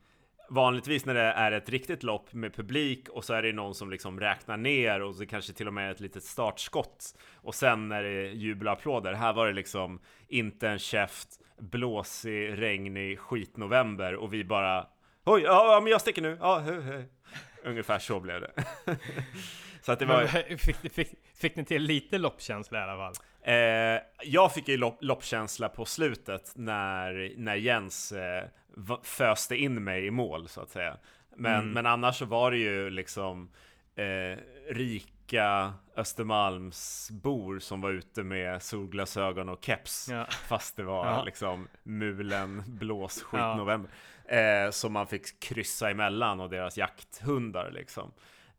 Vanligtvis 0.48 1.04
när 1.04 1.14
det 1.14 1.20
är 1.20 1.52
ett 1.52 1.68
riktigt 1.68 2.02
lopp 2.02 2.32
med 2.32 2.54
publik 2.54 3.08
och 3.08 3.24
så 3.24 3.34
är 3.34 3.42
det 3.42 3.52
någon 3.52 3.74
som 3.74 3.90
liksom 3.90 4.20
räknar 4.20 4.56
ner 4.56 5.02
och 5.02 5.14
så 5.14 5.26
kanske 5.26 5.52
till 5.52 5.66
och 5.66 5.74
med 5.74 5.90
ett 5.90 6.00
litet 6.00 6.24
startskott 6.24 7.18
och 7.34 7.54
sen 7.54 7.92
är 7.92 8.02
det 8.02 8.28
jubelapplåder. 8.28 9.12
Här 9.12 9.32
var 9.32 9.46
det 9.46 9.52
liksom 9.52 10.00
inte 10.28 10.68
en 10.68 10.78
käft, 10.78 11.28
blåsig, 11.58 12.62
regnig 12.62 13.18
skitnovember 13.18 14.14
och 14.14 14.32
vi 14.34 14.44
bara 14.44 14.86
Oj, 15.26 15.42
ja, 15.42 15.80
men 15.82 15.90
jag 15.90 16.00
sticker 16.00 16.22
nu. 16.22 16.36
Ja, 16.40 16.58
hej, 16.58 16.82
hej. 16.82 17.08
Ungefär 17.64 17.98
så 17.98 18.20
blev 18.20 18.40
det. 18.40 18.52
så 19.84 19.92
att 19.92 19.98
det 19.98 20.06
var... 20.06 20.26
Fick, 20.56 20.92
fick, 20.92 21.08
fick 21.34 21.56
ni 21.56 21.64
till 21.64 21.82
lite 21.82 22.18
loppkänsla 22.18 22.78
i 22.78 22.82
alla 22.82 22.96
fall? 22.96 23.14
Eh, 23.42 24.02
jag 24.22 24.54
fick 24.54 24.68
ju 24.68 24.76
lopp, 24.76 24.98
loppkänsla 25.00 25.68
på 25.68 25.84
slutet 25.84 26.52
när, 26.56 27.32
när 27.36 27.54
Jens 27.54 28.12
eh, 28.12 28.44
föste 29.02 29.56
in 29.56 29.84
mig 29.84 30.06
i 30.06 30.10
mål 30.10 30.48
så 30.48 30.60
att 30.60 30.70
säga. 30.70 30.96
Men, 31.36 31.54
mm. 31.54 31.70
men 31.70 31.86
annars 31.86 32.18
så 32.18 32.24
var 32.24 32.50
det 32.50 32.56
ju 32.56 32.90
liksom 32.90 33.50
eh, 33.96 34.38
rika 34.74 35.72
Östermalmsbor 35.96 37.58
som 37.58 37.80
var 37.80 37.90
ute 37.90 38.22
med 38.22 38.62
solglasögon 38.62 39.48
och 39.48 39.64
keps. 39.64 40.08
Ja. 40.08 40.26
Fast 40.48 40.76
det 40.76 40.82
var 40.82 41.06
ja. 41.10 41.24
liksom 41.24 41.68
mulen, 41.82 42.62
blås, 42.66 43.22
skit, 43.22 43.40
ja. 43.40 43.56
november. 43.56 43.90
Eh, 44.24 44.70
som 44.70 44.92
man 44.92 45.06
fick 45.06 45.40
kryssa 45.40 45.90
emellan 45.90 46.40
och 46.40 46.50
deras 46.50 46.78
jakthundar 46.78 47.70
liksom. 47.70 48.12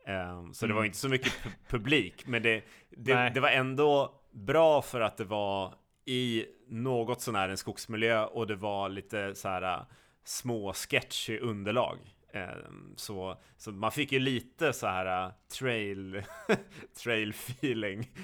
Eh, 0.07 0.51
så 0.51 0.65
mm. 0.65 0.69
det 0.69 0.73
var 0.73 0.81
mm. 0.81 0.85
inte 0.85 0.97
så 0.97 1.09
mycket 1.09 1.33
publik, 1.69 2.27
men 2.27 2.43
det, 2.43 2.63
det, 2.89 3.31
det, 3.33 3.39
var 3.39 3.49
ändå 3.49 4.21
bra 4.31 4.81
för 4.81 5.01
att 5.01 5.17
det 5.17 5.25
var 5.25 5.73
i 6.05 6.45
något 6.69 7.21
sånär 7.21 7.49
en 7.49 7.57
skogsmiljö 7.57 8.25
och 8.25 8.47
det 8.47 8.55
var 8.55 8.89
lite 8.89 9.35
så 9.35 9.47
här 9.47 9.85
små 10.23 10.73
sketchy 10.73 11.39
underlag. 11.39 11.97
Ehm, 12.35 12.93
så, 12.95 13.37
så 13.57 13.71
man 13.71 13.91
fick 13.91 14.11
ju 14.11 14.19
lite 14.19 14.73
så 14.73 14.87
här 14.87 15.25
uh, 15.25 15.33
trail, 15.59 16.23
trail 17.03 17.29
feeling. 17.29 18.11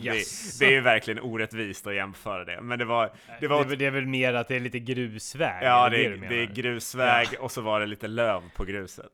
Yes. 0.00 0.58
det, 0.58 0.64
det, 0.64 0.70
är 0.70 0.74
ju 0.74 0.80
verkligen 0.80 1.20
orättvist 1.20 1.86
att 1.86 1.94
jämföra 1.94 2.44
det. 2.44 2.60
Men 2.60 2.78
det 2.78 2.84
var... 2.84 3.10
Det, 3.40 3.48
var, 3.48 3.64
det, 3.64 3.76
det 3.76 3.86
är 3.86 3.90
väl 3.90 4.06
mer 4.06 4.34
att 4.34 4.48
det 4.48 4.56
är 4.56 4.60
lite 4.60 4.78
grusväg? 4.78 5.62
Ja, 5.62 5.88
det, 5.88 6.04
är, 6.04 6.16
det 6.16 6.42
är 6.42 6.46
grusväg 6.46 7.28
ja. 7.32 7.40
och 7.40 7.50
så 7.50 7.60
var 7.60 7.80
det 7.80 7.86
lite 7.86 8.08
löv 8.08 8.42
på 8.56 8.64
gruset. 8.64 9.12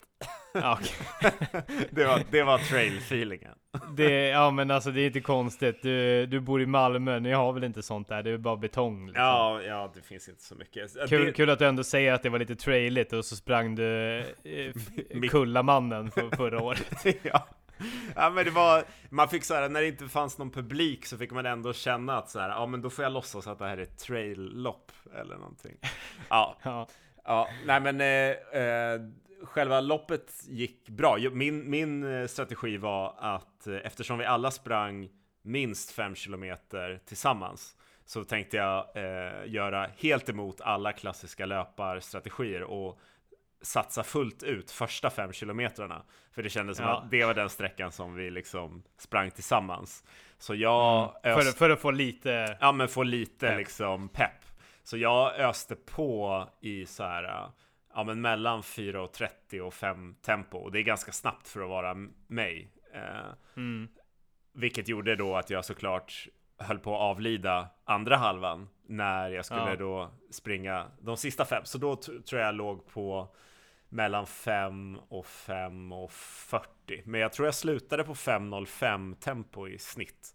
det, 1.90 2.04
var, 2.04 2.22
det 2.30 2.42
var 2.42 2.58
trail-feelingen. 2.58 3.54
Det, 3.96 4.28
ja 4.28 4.50
men 4.50 4.70
alltså 4.70 4.90
det 4.90 5.00
är 5.00 5.06
inte 5.06 5.20
konstigt. 5.20 5.82
Du, 5.82 6.26
du 6.26 6.40
bor 6.40 6.62
i 6.62 6.66
Malmö, 6.66 7.20
ni 7.20 7.32
har 7.32 7.52
väl 7.52 7.64
inte 7.64 7.82
sånt 7.82 8.08
där? 8.08 8.22
Det 8.22 8.30
är 8.30 8.38
bara 8.38 8.56
betong 8.56 9.06
liksom. 9.06 9.24
Ja, 9.24 9.62
ja 9.62 9.92
det 9.94 10.02
finns 10.02 10.28
inte 10.28 10.42
så 10.42 10.54
mycket. 10.54 11.08
Kul, 11.08 11.26
det... 11.26 11.32
kul 11.32 11.50
att 11.50 11.58
du 11.58 11.66
ändå 11.66 11.84
säger 11.84 12.12
att 12.12 12.22
det 12.22 12.28
var 12.28 12.38
lite 12.38 12.56
trailigt 12.56 13.12
och 13.12 13.24
så 13.24 13.36
sprang 13.36 13.74
du 13.74 14.18
eh, 14.44 14.72
Kullamannen 15.30 16.10
för, 16.10 16.36
förra 16.36 16.62
året. 16.62 17.04
ja. 17.22 17.46
ja 18.14 18.30
men 18.30 18.44
det 18.44 18.50
var, 18.50 18.84
man 19.08 19.28
fick 19.28 19.44
så 19.44 19.54
här, 19.54 19.68
när 19.68 19.80
det 19.80 19.88
inte 19.88 20.08
fanns 20.08 20.38
någon 20.38 20.50
publik 20.50 21.06
så 21.06 21.18
fick 21.18 21.30
man 21.30 21.46
ändå 21.46 21.72
känna 21.72 22.18
att 22.18 22.30
så 22.30 22.38
här, 22.38 22.48
ja 22.48 22.66
men 22.66 22.82
då 22.82 22.90
får 22.90 23.02
jag 23.02 23.12
låtsas 23.12 23.46
att 23.46 23.58
det 23.58 23.64
här 23.64 23.78
är 23.78 23.82
ett 23.82 23.98
trail-lopp 23.98 24.92
eller 25.20 25.36
någonting. 25.36 25.76
Ja. 26.28 26.56
ja. 26.62 26.88
Ja, 27.24 27.48
nej 27.66 27.80
men 27.80 28.00
eh, 28.00 28.60
eh, 28.62 29.00
själva 29.42 29.80
loppet 29.80 30.32
gick 30.48 30.88
bra. 30.88 31.18
Min, 31.32 31.70
min 31.70 32.04
eh, 32.14 32.26
strategi 32.26 32.76
var 32.76 33.14
att 33.18 33.66
eh, 33.66 33.76
eftersom 33.84 34.18
vi 34.18 34.24
alla 34.24 34.50
sprang 34.50 35.08
minst 35.42 35.90
5 35.90 36.14
km 36.14 36.56
tillsammans 37.04 37.76
så 38.04 38.24
tänkte 38.24 38.56
jag 38.56 38.86
eh, 38.94 39.52
göra 39.52 39.90
helt 39.96 40.28
emot 40.28 40.60
alla 40.60 40.92
klassiska 40.92 41.46
löparstrategier 41.46 42.62
och 42.62 43.00
satsa 43.62 44.02
fullt 44.02 44.42
ut 44.42 44.70
första 44.70 45.10
fem 45.10 45.32
kilometrarna. 45.32 46.02
För 46.32 46.42
det 46.42 46.48
kändes 46.48 46.76
som 46.76 46.86
ja. 46.86 46.98
att 46.98 47.10
det 47.10 47.24
var 47.24 47.34
den 47.34 47.50
sträckan 47.50 47.92
som 47.92 48.14
vi 48.14 48.30
liksom 48.30 48.82
sprang 48.98 49.30
tillsammans. 49.30 50.04
Så 50.38 50.54
jag 50.54 51.14
mm. 51.24 51.38
öst... 51.38 51.48
för, 51.48 51.58
för, 51.58 51.70
att 51.70 51.80
få 51.80 51.90
lite 51.90 52.56
Ja 52.60 52.72
men 52.72 52.88
få 52.88 53.02
lite 53.02 53.48
pepp. 53.48 53.58
liksom 53.58 54.08
pepp. 54.08 54.44
Så 54.82 54.96
jag 54.96 55.34
öste 55.34 55.76
på 55.76 56.46
i 56.60 56.86
så 56.86 57.02
här 57.02 57.50
ja, 57.94 58.04
men 58.04 58.20
mellan 58.20 58.60
4.30 58.62 59.60
och 59.60 59.74
5 59.74 60.14
tempo. 60.22 60.58
Och 60.58 60.72
det 60.72 60.78
är 60.78 60.82
ganska 60.82 61.12
snabbt 61.12 61.48
för 61.48 61.60
att 61.60 61.68
vara 61.68 61.94
mig. 62.26 62.70
Eh, 62.94 63.32
mm. 63.56 63.88
Vilket 64.52 64.88
gjorde 64.88 65.16
då 65.16 65.36
att 65.36 65.50
jag 65.50 65.64
såklart 65.64 66.28
höll 66.58 66.78
på 66.78 66.94
att 66.94 67.00
avlida 67.00 67.68
andra 67.84 68.16
halvan 68.16 68.68
när 68.86 69.30
jag 69.30 69.44
skulle 69.44 69.70
ja. 69.70 69.76
då 69.76 70.10
springa 70.30 70.86
de 71.00 71.16
sista 71.16 71.44
fem. 71.44 71.62
Så 71.64 71.78
då 71.78 71.96
tror 71.96 72.40
jag 72.40 72.54
låg 72.54 72.86
på 72.86 73.34
mellan 73.88 74.26
5 74.26 74.98
och 75.08 75.26
5 75.26 75.92
och 75.92 76.12
40. 76.12 76.66
Men 77.04 77.20
jag 77.20 77.32
tror 77.32 77.46
jag 77.46 77.54
slutade 77.54 78.04
på 78.04 78.14
5.05 78.14 79.14
tempo 79.14 79.68
i 79.68 79.78
snitt. 79.78 80.34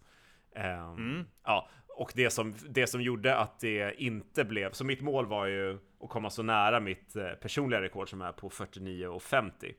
Um, 0.55 0.61
mm. 0.63 1.25
Ja, 1.43 1.69
och 1.95 2.11
det 2.15 2.29
som, 2.29 2.55
det 2.69 2.87
som 2.87 3.01
gjorde 3.01 3.35
att 3.35 3.59
det 3.59 4.01
inte 4.01 4.45
blev, 4.45 4.71
så 4.71 4.85
mitt 4.85 5.01
mål 5.01 5.25
var 5.25 5.45
ju 5.45 5.77
att 6.03 6.09
komma 6.09 6.29
så 6.29 6.43
nära 6.43 6.79
mitt 6.79 7.15
eh, 7.15 7.29
personliga 7.29 7.81
rekord 7.81 8.09
som 8.09 8.21
är 8.21 8.31
på 8.31 8.49
49 8.49 9.07
och 9.07 9.23
50. 9.23 9.73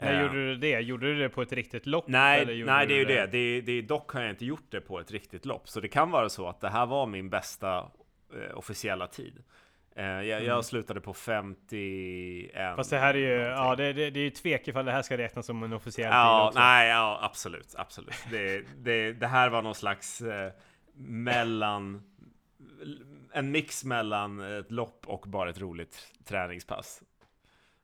När 0.00 0.14
uh, 0.14 0.22
gjorde 0.22 0.34
du 0.34 0.56
det? 0.56 0.80
Gjorde 0.80 1.06
du 1.06 1.18
det 1.18 1.28
på 1.28 1.42
ett 1.42 1.52
riktigt 1.52 1.86
lopp? 1.86 2.04
Nej, 2.08 2.64
nej 2.64 2.86
det 2.86 2.94
är 2.94 2.98
ju 2.98 3.04
det. 3.04 3.26
Det, 3.26 3.60
det. 3.60 3.82
Dock 3.82 4.10
har 4.10 4.20
jag 4.20 4.30
inte 4.30 4.44
gjort 4.44 4.66
det 4.70 4.80
på 4.80 5.00
ett 5.00 5.10
riktigt 5.10 5.44
lopp. 5.46 5.68
Så 5.68 5.80
det 5.80 5.88
kan 5.88 6.10
vara 6.10 6.28
så 6.28 6.48
att 6.48 6.60
det 6.60 6.68
här 6.68 6.86
var 6.86 7.06
min 7.06 7.30
bästa 7.30 7.78
eh, 8.34 8.58
officiella 8.58 9.06
tid. 9.06 9.42
Eh, 9.96 10.04
jag, 10.04 10.30
mm. 10.30 10.44
jag, 10.44 10.64
slutade 10.64 11.00
på 11.00 11.14
51 11.14 12.76
Fast 12.76 12.90
det 12.90 12.98
här 12.98 13.14
är 13.14 13.18
ju, 13.18 13.42
ja 13.42 13.76
det, 13.76 13.92
det, 13.92 14.10
det 14.10 14.20
är 14.20 14.24
ju 14.24 14.30
tvek 14.30 14.68
ifall 14.68 14.84
det 14.84 14.92
här 14.92 15.02
ska 15.02 15.18
räknas 15.18 15.46
som 15.46 15.62
en 15.62 15.72
officiell 15.72 16.10
ja, 16.12 16.38
tid 16.38 16.48
också. 16.48 16.58
Nej, 16.58 16.88
ja 16.88 17.18
absolut, 17.22 17.74
absolut. 17.76 18.26
Det, 18.30 18.64
det, 18.76 19.12
det 19.12 19.26
här 19.26 19.50
var 19.50 19.62
någon 19.62 19.74
slags 19.74 20.20
eh, 20.20 20.52
mellan 20.96 22.02
en 23.32 23.50
mix 23.50 23.84
mellan 23.84 24.40
ett 24.40 24.70
lopp 24.70 25.06
och 25.06 25.24
bara 25.28 25.50
ett 25.50 25.60
roligt 25.60 26.12
träningspass. 26.24 27.02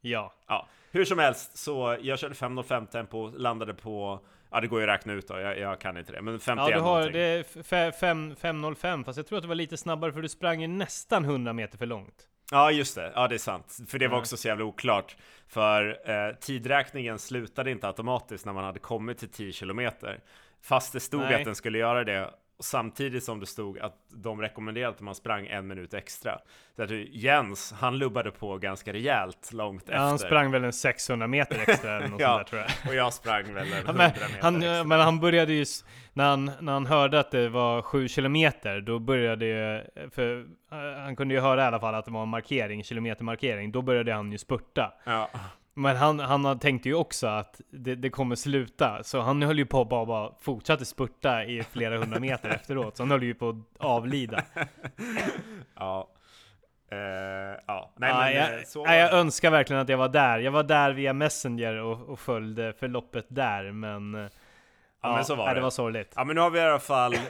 Ja. 0.00 0.34
ja. 0.46 0.68
Hur 0.90 1.04
som 1.04 1.18
helst, 1.18 1.58
så 1.58 1.96
jag 2.00 2.18
körde 2.18 2.34
5.05 2.34 2.86
tempo, 2.86 3.30
landade 3.30 3.74
på 3.74 4.20
Ja 4.50 4.60
det 4.60 4.66
går 4.66 4.80
ju 4.80 4.90
att 4.90 4.94
räkna 4.94 5.12
ut 5.12 5.28
då, 5.28 5.38
jag, 5.38 5.58
jag 5.58 5.80
kan 5.80 5.96
inte 5.96 6.12
det. 6.12 6.22
Men 6.22 6.40
51 6.40 6.68
Ja 6.70 6.76
du 6.76 6.82
har 6.82 6.98
någonting. 6.98 7.12
det 7.12 7.42
5.05 7.42 9.04
fast 9.04 9.16
jag 9.16 9.26
tror 9.26 9.38
att 9.38 9.42
det 9.42 9.48
var 9.48 9.54
lite 9.54 9.76
snabbare 9.76 10.12
för 10.12 10.22
du 10.22 10.28
sprang 10.28 10.60
ju 10.60 10.66
nästan 10.66 11.24
100 11.24 11.52
meter 11.52 11.78
för 11.78 11.86
långt. 11.86 12.26
Ja 12.50 12.70
just 12.70 12.94
det, 12.94 13.12
ja 13.14 13.28
det 13.28 13.34
är 13.34 13.38
sant. 13.38 13.78
För 13.88 13.98
det 13.98 14.08
var 14.08 14.18
också 14.18 14.36
så 14.36 14.48
jävla 14.48 14.64
oklart. 14.64 15.16
För 15.48 16.10
eh, 16.10 16.34
tidräkningen 16.34 17.18
slutade 17.18 17.70
inte 17.70 17.86
automatiskt 17.86 18.46
när 18.46 18.52
man 18.52 18.64
hade 18.64 18.78
kommit 18.78 19.18
till 19.18 19.28
10 19.28 19.52
kilometer. 19.52 20.20
Fast 20.62 20.92
det 20.92 21.00
stod 21.00 21.20
Nej. 21.20 21.34
att 21.34 21.44
den 21.44 21.54
skulle 21.54 21.78
göra 21.78 22.04
det. 22.04 22.34
Samtidigt 22.60 23.24
som 23.24 23.40
det 23.40 23.46
stod 23.46 23.78
att 23.78 23.94
de 24.14 24.40
rekommenderade 24.42 24.94
att 24.94 25.00
man 25.00 25.14
sprang 25.14 25.46
en 25.46 25.66
minut 25.66 25.94
extra. 25.94 26.38
Så 26.76 26.82
att 26.82 26.90
Jens, 26.90 27.72
han 27.72 27.98
lubbade 27.98 28.30
på 28.30 28.58
ganska 28.58 28.92
rejält 28.92 29.52
långt 29.52 29.82
Ja, 29.86 29.92
efter. 29.92 29.98
han 30.04 30.18
sprang 30.18 30.50
väl 30.50 30.64
en 30.64 30.72
600 30.72 31.26
meter 31.26 31.58
extra 31.68 31.96
eller 31.96 32.08
något 32.08 32.20
Ja. 32.20 32.36
där 32.36 32.44
tror 32.44 32.60
jag. 32.62 32.70
Och 32.88 32.94
jag 32.94 33.12
sprang 33.12 33.54
väl 33.54 33.66
en 33.66 33.72
100 33.72 33.92
Men 33.92 33.96
meter 33.96 34.26
han, 34.42 34.56
extra. 34.56 34.84
men 34.84 35.00
han 35.00 35.20
började 35.20 35.52
ju, 35.52 35.64
när 36.12 36.24
han, 36.30 36.50
när 36.60 36.72
han 36.72 36.86
hörde 36.86 37.20
att 37.20 37.30
det 37.30 37.48
var 37.48 37.82
7 37.82 38.08
kilometer, 38.08 38.80
då 38.80 38.98
började 38.98 39.46
ju, 39.46 39.84
för 40.10 40.40
eh, 40.72 41.00
han 41.02 41.16
kunde 41.16 41.34
ju 41.34 41.40
höra 41.40 41.62
i 41.62 41.66
alla 41.66 41.80
fall 41.80 41.94
att 41.94 42.04
det 42.04 42.10
var 42.10 42.22
en 42.22 42.28
markering, 42.28 42.84
kilometermarkering, 42.84 43.72
då 43.72 43.82
började 43.82 44.12
han 44.14 44.32
ju 44.32 44.38
spurta. 44.38 44.92
Ja. 45.04 45.30
Men 45.80 45.96
han, 45.96 46.18
han 46.20 46.58
tänkte 46.58 46.88
ju 46.88 46.94
också 46.94 47.26
att 47.26 47.60
det, 47.70 47.94
det 47.94 48.10
kommer 48.10 48.36
sluta, 48.36 49.02
så 49.02 49.20
han 49.20 49.42
höll 49.42 49.58
ju 49.58 49.66
på 49.66 49.80
att 49.80 49.88
bara, 49.88 50.06
bara 50.06 50.32
fortsatte 50.40 50.84
spurta 50.84 51.44
i 51.44 51.62
flera 51.62 51.98
hundra 51.98 52.20
meter 52.20 52.48
efteråt, 52.50 52.96
så 52.96 53.02
han 53.02 53.10
höll 53.10 53.22
ju 53.22 53.34
på 53.34 53.48
att 53.48 53.86
avlida. 53.86 54.42
Ja. 55.76 56.08
Eh, 56.92 56.98
ja. 57.66 57.92
Nej, 57.96 58.10
ja, 58.10 58.18
men 58.18 58.34
jag, 58.34 58.58
eh, 58.58 58.64
så 58.66 58.84
ja, 58.86 58.94
jag 58.94 59.12
önskar 59.12 59.50
verkligen 59.50 59.82
att 59.82 59.88
jag 59.88 59.98
var 59.98 60.08
där. 60.08 60.38
Jag 60.38 60.52
var 60.52 60.62
där 60.62 60.92
via 60.92 61.12
Messenger 61.12 61.74
och, 61.76 62.08
och 62.08 62.20
följde 62.20 62.72
förloppet 62.72 63.26
där, 63.28 63.72
men... 63.72 64.14
eh, 64.14 64.30
Ja, 65.02 65.14
men 65.14 65.24
så 65.24 65.34
var 65.34 65.44
nej, 65.44 65.54
det. 65.54 65.60
det 65.60 65.62
var 65.62 65.70
sorgligt. 65.70 66.12
Ja 66.16 66.24
men 66.24 66.34
nu 66.34 66.40
har 66.40 66.50
vi 66.50 66.58
i 66.58 66.62
alla 66.62 66.78
fall 66.78 67.14
eh, 67.14 67.20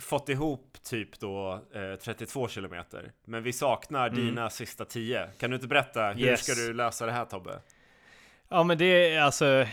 fått 0.00 0.28
ihop 0.28 0.69
typ 0.84 1.20
då 1.20 1.64
eh, 1.74 1.94
32 1.98 2.48
kilometer. 2.48 3.12
Men 3.24 3.42
vi 3.42 3.52
saknar 3.52 4.08
Mm. 4.08 4.26
dina 4.26 4.50
sista 4.50 4.84
10. 4.84 5.28
Kan 5.38 5.50
du 5.50 5.54
inte 5.56 5.68
berätta, 5.68 6.08
hur 6.10 6.20
Yes. 6.26 6.44
ska 6.44 6.54
du 6.54 6.72
lösa 6.74 7.06
det 7.06 7.12
här 7.12 7.24
Tobbe? 7.24 7.60
Ja 8.48 8.62
men 8.64 8.78
det 8.78 8.84
är 9.14 9.20
alltså, 9.20 9.66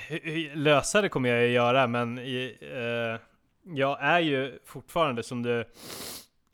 lösa 0.53 1.01
det 1.01 1.09
kommer 1.09 1.29
jag 1.29 1.41
ju 1.41 1.51
göra 1.51 1.87
men 1.87 2.17
eh, 2.17 3.19
jag 3.63 3.97
är 4.01 4.19
ju 4.19 4.59
fortfarande 4.65 5.23
som 5.23 5.43
du 5.43 5.65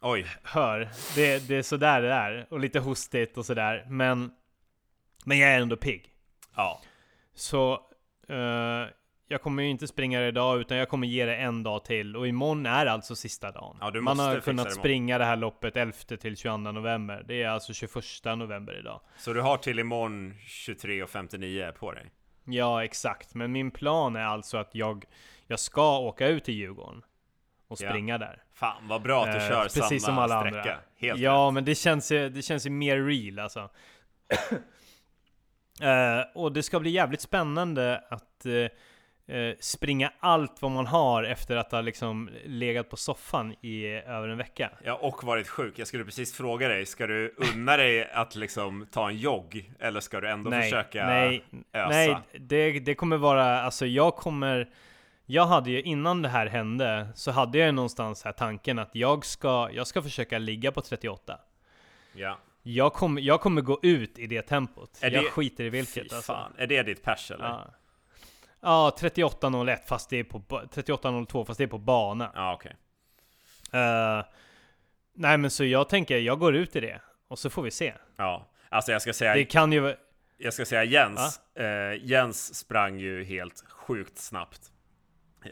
Oj, 0.02 0.26
hör, 0.44 0.90
det, 1.16 1.48
det 1.48 1.56
är 1.56 1.62
sådär 1.64 2.02
det 2.02 2.12
är 2.14 2.48
och 2.50 2.60
lite 2.60 2.80
hostigt 2.80 3.38
och 3.38 3.46
sådär 3.46 3.86
men 3.90 4.32
Men 5.26 5.40
jag 5.40 5.50
är 5.54 5.60
ändå 5.62 5.78
pigg. 5.78 6.10
ja. 6.56 6.82
Så 7.36 7.74
eh, 8.28 8.86
jag 9.28 9.42
kommer 9.42 9.64
ju 9.64 9.70
inte 9.70 9.88
springa 9.88 10.20
det 10.20 10.28
idag 10.28 10.60
utan 10.60 10.78
jag 10.78 10.90
kommer 10.90 11.08
ge 11.08 11.26
det 11.26 11.36
en 11.36 11.64
dag 11.64 11.86
till 11.86 12.16
och 12.16 12.28
imorgon 12.28 12.66
är 12.66 12.86
alltså 12.86 13.16
sista 13.16 13.52
dagen. 13.52 13.78
Ja, 13.82 14.02
Man 14.02 14.20
har 14.20 14.40
kunnat 14.40 14.66
det 14.66 14.72
springa 14.72 15.18
det 15.18 15.26
här 15.26 15.36
loppet 15.36 15.78
11 15.78 15.94
till 16.20 16.38
22 16.38 16.58
november. 16.58 17.24
Det 17.28 17.44
är 17.44 17.50
alltså 17.50 17.74
21 17.74 17.94
november 18.38 18.80
idag. 18.80 19.02
Så 19.18 19.34
du 19.34 19.42
har 19.42 19.58
till 19.58 19.80
imorgon 19.80 20.34
23.59 20.48 21.72
på 21.72 21.92
dig? 21.92 22.12
Ja, 22.46 22.84
exakt. 22.84 23.36
Men 23.36 23.52
min 23.52 23.72
plan 23.72 24.16
är 24.16 24.26
alltså 24.26 24.58
att 24.58 24.76
jag, 24.76 25.06
jag 25.48 25.60
ska 25.60 25.98
åka 26.00 26.28
ut 26.28 26.44
till 26.44 26.54
Djurgården 26.54 27.02
och 27.68 27.78
Ja. 27.82 27.90
springa 27.90 28.18
där. 28.18 28.44
Fan 28.54 28.88
vad 28.88 29.02
bra 29.02 29.26
att 29.26 29.32
du 29.32 29.38
Eh, 29.44 29.50
kör 29.50 29.64
precis 29.64 29.82
samma 29.82 30.00
som 30.00 30.18
alla 30.20 30.40
sträcka. 30.42 30.60
andra. 30.60 30.78
Helt 30.98 31.20
ja, 31.20 31.46
rätt. 31.48 31.54
men 31.54 31.66
det 31.66 31.76
känns, 31.76 32.12
ju, 32.12 32.30
det 32.30 32.42
känns 32.42 32.66
ju 32.66 32.70
mer 32.70 32.98
real 33.06 33.40
alltså. 33.40 33.70
Eh, 35.82 36.22
och 36.36 36.52
det 36.52 36.64
ska 36.64 36.80
bli 36.80 36.90
jävligt 36.92 37.22
spännande 37.22 38.04
att 38.10 38.46
eh, 38.46 38.66
eh, 39.28 39.56
springa 39.60 40.12
allt 40.20 40.62
vad 40.62 40.72
man 40.72 40.88
har 40.88 41.24
efter 41.24 41.56
att 41.56 41.72
ha 41.72 41.82
liksom 41.82 42.30
legat 42.46 42.90
på 42.90 42.98
soffan 42.98 43.56
i 43.62 43.88
över 43.88 44.28
en 44.28 44.38
vecka. 44.38 44.70
Ja, 44.84 44.94
och 44.96 45.24
varit 45.24 45.48
sjuk. 45.48 45.80
Jag 45.80 45.88
skulle 45.88 46.06
precis 46.06 46.34
fråga 46.38 46.68
dig, 46.68 46.86
ska 46.86 47.08
du 47.08 47.36
unna 47.54 47.78
dig 47.78 48.10
att 48.14 48.36
liksom 48.36 48.88
ta 48.92 49.10
en 49.10 49.18
jogg? 49.18 49.72
Eller 49.80 50.00
ska 50.00 50.22
du 50.22 50.30
ändå 50.30 50.52
försöka 50.52 51.06
nej, 51.06 51.44
ösa? 51.74 51.90
nej, 51.90 52.18
det, 52.40 52.80
det 52.80 52.96
kommer 52.96 53.18
vara, 53.18 53.62
alltså 53.62 53.86
jag 53.86 54.16
kommer 54.16 54.70
Jag 55.26 55.46
hade 55.46 55.72
ju 55.72 55.82
innan 55.82 56.22
det 56.22 56.30
här 56.30 56.48
hände 56.48 57.08
Så 57.16 57.32
hade 57.32 57.58
jag 57.58 57.66
ju 57.66 57.72
någonstans 57.72 58.24
här 58.24 58.32
tanken 58.32 58.80
att 58.80 58.96
jag 58.96 59.26
ska 59.26 59.70
Jag 59.72 59.88
ska 59.88 60.02
försöka 60.02 60.38
ligga 60.38 60.72
på 60.72 60.82
38 60.82 61.40
Ja. 62.16 62.38
Jag 62.64 62.94
kommer, 62.94 63.22
jag 63.22 63.42
kommer 63.42 63.62
gå 63.62 63.80
ut 63.84 64.20
i 64.20 64.28
det 64.28 64.42
tempot 64.42 65.00
Är 65.02 65.12
Jag 65.12 65.24
det- 65.24 65.30
skiter 65.30 65.64
i 65.64 65.70
vilket 65.70 66.14
alltså. 66.14 66.34
fan. 66.34 66.54
Är 66.58 66.68
det 66.68 66.84
ditt 66.84 67.04
pers 67.04 67.32
eller? 67.32 67.46
Ja, 67.46 67.66
ja 68.64 68.96
38.01 69.00 69.78
fast 69.86 70.10
det 70.10 70.18
är 70.20 70.24
på 70.24 70.40
ba- 70.40 70.64
38.02 70.64 71.46
fast 71.46 71.58
det 71.58 71.64
är 71.64 71.68
på 71.68 71.78
bana 71.78 72.32
Ja, 72.36 72.54
okej. 72.54 72.76
Eh, 73.74 74.26
Nej 75.16 75.38
men 75.38 75.52
så 75.52 75.64
jag 75.66 75.90
tänker, 75.90 76.18
jag 76.18 76.40
går 76.40 76.56
ut 76.56 76.76
i 76.76 76.80
det 76.80 77.02
Och 77.28 77.40
så 77.40 77.50
får 77.50 77.62
vi 77.64 77.72
se 77.72 77.94
Ja. 78.18 78.48
Alltså 78.70 78.92
jag 78.92 79.02
ska 79.02 79.14
säga, 79.14 79.34
Det 79.34 79.46
kan 79.46 79.72
ju 79.72 79.96
jag 80.38 80.54
ska 80.54 80.66
säga 80.66 80.84
Jens. 80.84 81.42
Eh, 81.56 82.06
Jens 82.06 82.56
sprang 82.56 83.00
ju 83.00 83.24
helt 83.24 83.64
sjukt 83.70 84.18
snabbt. 84.18 84.62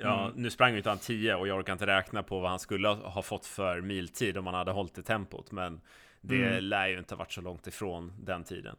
Ja, 0.02 0.24
Mm. 0.26 0.42
nu 0.42 0.50
sprang 0.50 0.72
ju 0.72 0.78
inte 0.78 0.90
han 0.90 0.98
10 1.00 1.36
och 1.36 1.48
jag 1.48 1.58
orkar 1.58 1.74
inte 1.74 1.86
räkna 1.88 2.24
på 2.24 2.40
vad 2.40 2.50
han 2.50 2.60
skulle 2.60 2.88
ha 2.88 3.22
fått 3.22 3.46
för 3.46 3.82
miltid 3.82 4.38
om 4.38 4.46
han 4.46 4.56
hade 4.56 4.72
hållit 4.72 4.98
i 4.98 5.04
tempot. 5.04 5.52
Men 5.52 5.82
det 6.22 6.36
Mm. 6.48 6.64
lär 6.64 6.88
ju 6.88 6.98
inte 6.98 7.14
ha 7.16 7.20
varit 7.20 7.32
så 7.32 7.42
långt 7.42 7.68
ifrån 7.68 8.14
den 8.24 8.44
tiden. 8.44 8.76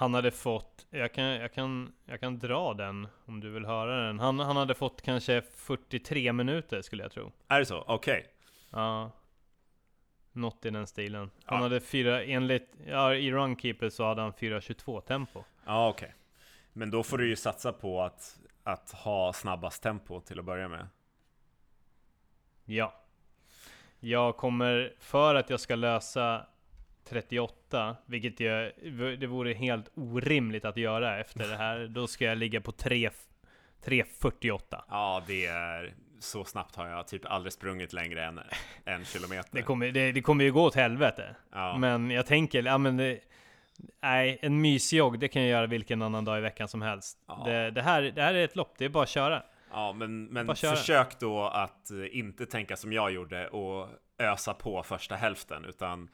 Han 0.00 0.14
hade 0.14 0.30
fått, 0.30 0.86
jag 0.90 1.12
kan, 1.14 1.24
jag 1.24 1.52
kan, 1.52 1.92
jag 2.04 2.20
kan 2.20 2.38
dra 2.38 2.74
den 2.74 3.08
om 3.24 3.40
du 3.40 3.50
vill 3.50 3.64
höra 3.66 4.06
den. 4.06 4.18
Han, 4.18 4.38
han 4.38 4.56
hade 4.56 4.74
fått 4.74 5.02
kanske 5.02 5.42
43 5.42 6.32
minuter 6.32 6.82
skulle 6.82 7.02
jag 7.02 7.12
tro. 7.12 7.32
Är 7.48 7.58
det 7.58 7.66
så? 7.66 7.84
Okej. 7.86 8.26
Ja. 8.70 9.10
Något 10.32 10.64
i 10.64 10.70
den 10.70 10.86
stilen. 10.86 11.30
Han 11.44 11.58
Ja. 11.58 11.62
hade 11.62 11.80
fyra, 11.80 12.24
enligt, 12.24 12.74
ja 12.86 13.14
i 13.14 13.32
Runkeeper 13.32 13.88
så 13.90 14.04
hade 14.04 14.22
han 14.22 14.32
4.22 14.32 15.00
tempo. 15.00 15.44
Ja, 15.66 15.88
okej. 15.88 16.14
Men 16.72 16.90
då 16.90 17.02
får 17.02 17.18
du 17.18 17.28
ju 17.28 17.36
satsa 17.36 17.72
på 17.72 18.02
att, 18.02 18.38
att 18.62 18.90
ha 18.90 19.32
snabbast 19.32 19.82
tempo 19.82 20.20
till 20.20 20.38
att 20.38 20.44
börja 20.44 20.68
med. 20.68 20.88
Ja. 22.64 22.94
Jag 24.00 24.36
kommer, 24.36 24.94
för 24.98 25.34
att 25.34 25.50
jag 25.50 25.60
ska 25.60 25.74
lösa 25.74 26.46
38, 27.08 27.96
vilket 28.06 28.40
jag, 28.40 28.72
det 29.18 29.26
vore 29.26 29.52
helt 29.52 29.90
orimligt 29.94 30.64
att 30.64 30.76
göra 30.76 31.20
efter 31.20 31.48
det 31.48 31.56
här, 31.56 31.86
då 31.86 32.06
ska 32.06 32.24
jag 32.24 32.38
ligga 32.38 32.60
på 32.60 32.72
3, 32.72 33.10
3.48. 33.84 34.60
Ja, 34.88 35.22
det 35.26 35.46
är 35.46 35.94
så 36.18 36.44
snabbt 36.44 36.76
har 36.76 36.88
jag 36.88 37.08
typ 37.08 37.26
aldrig 37.26 37.52
sprungit 37.52 37.92
längre 37.92 38.24
än 38.24 38.40
en 38.84 39.04
kilometer. 39.04 39.50
Det 39.52 39.62
kommer, 39.62 39.90
det, 39.90 40.12
det 40.12 40.22
kommer 40.22 40.44
ju 40.44 40.52
gå 40.52 40.64
åt 40.64 40.74
helvete. 40.74 41.36
ja. 41.52 41.76
Men 41.78 42.10
jag 42.10 42.26
tänker, 42.26 42.62
ja 42.62 42.78
men 42.78 42.96
det, 42.96 43.20
Nej, 44.02 44.38
en 44.42 44.60
mysjogg, 44.60 45.18
det 45.18 45.28
kan 45.28 45.42
jag 45.42 45.50
göra 45.50 45.66
vilken 45.66 46.02
annan 46.02 46.24
dag 46.24 46.38
i 46.38 46.40
veckan 46.40 46.68
som 46.68 46.82
helst. 46.82 47.18
Ja. 47.26 47.42
Det, 47.46 47.70
det, 47.70 47.82
här, 47.82 48.02
det 48.02 48.22
här 48.22 48.34
är 48.34 48.44
ett 48.44 48.56
lopp, 48.56 48.74
det 48.78 48.84
är 48.84 48.88
bara 48.88 49.02
att 49.02 49.08
köra. 49.08 49.42
Ja, 49.70 49.92
men, 49.92 50.24
men 50.24 50.56
försök 50.56 51.20
då 51.20 51.44
att 51.44 51.90
eh, 51.90 52.18
inte 52.18 52.46
tänka 52.46 52.76
som 52.76 52.92
jag 52.92 53.10
gjorde 53.12 53.48
och 53.48 53.88
ösa 54.18 54.54
på 54.54 54.82
första 54.82 55.16
hälften, 55.16 55.64
utan 55.64 56.08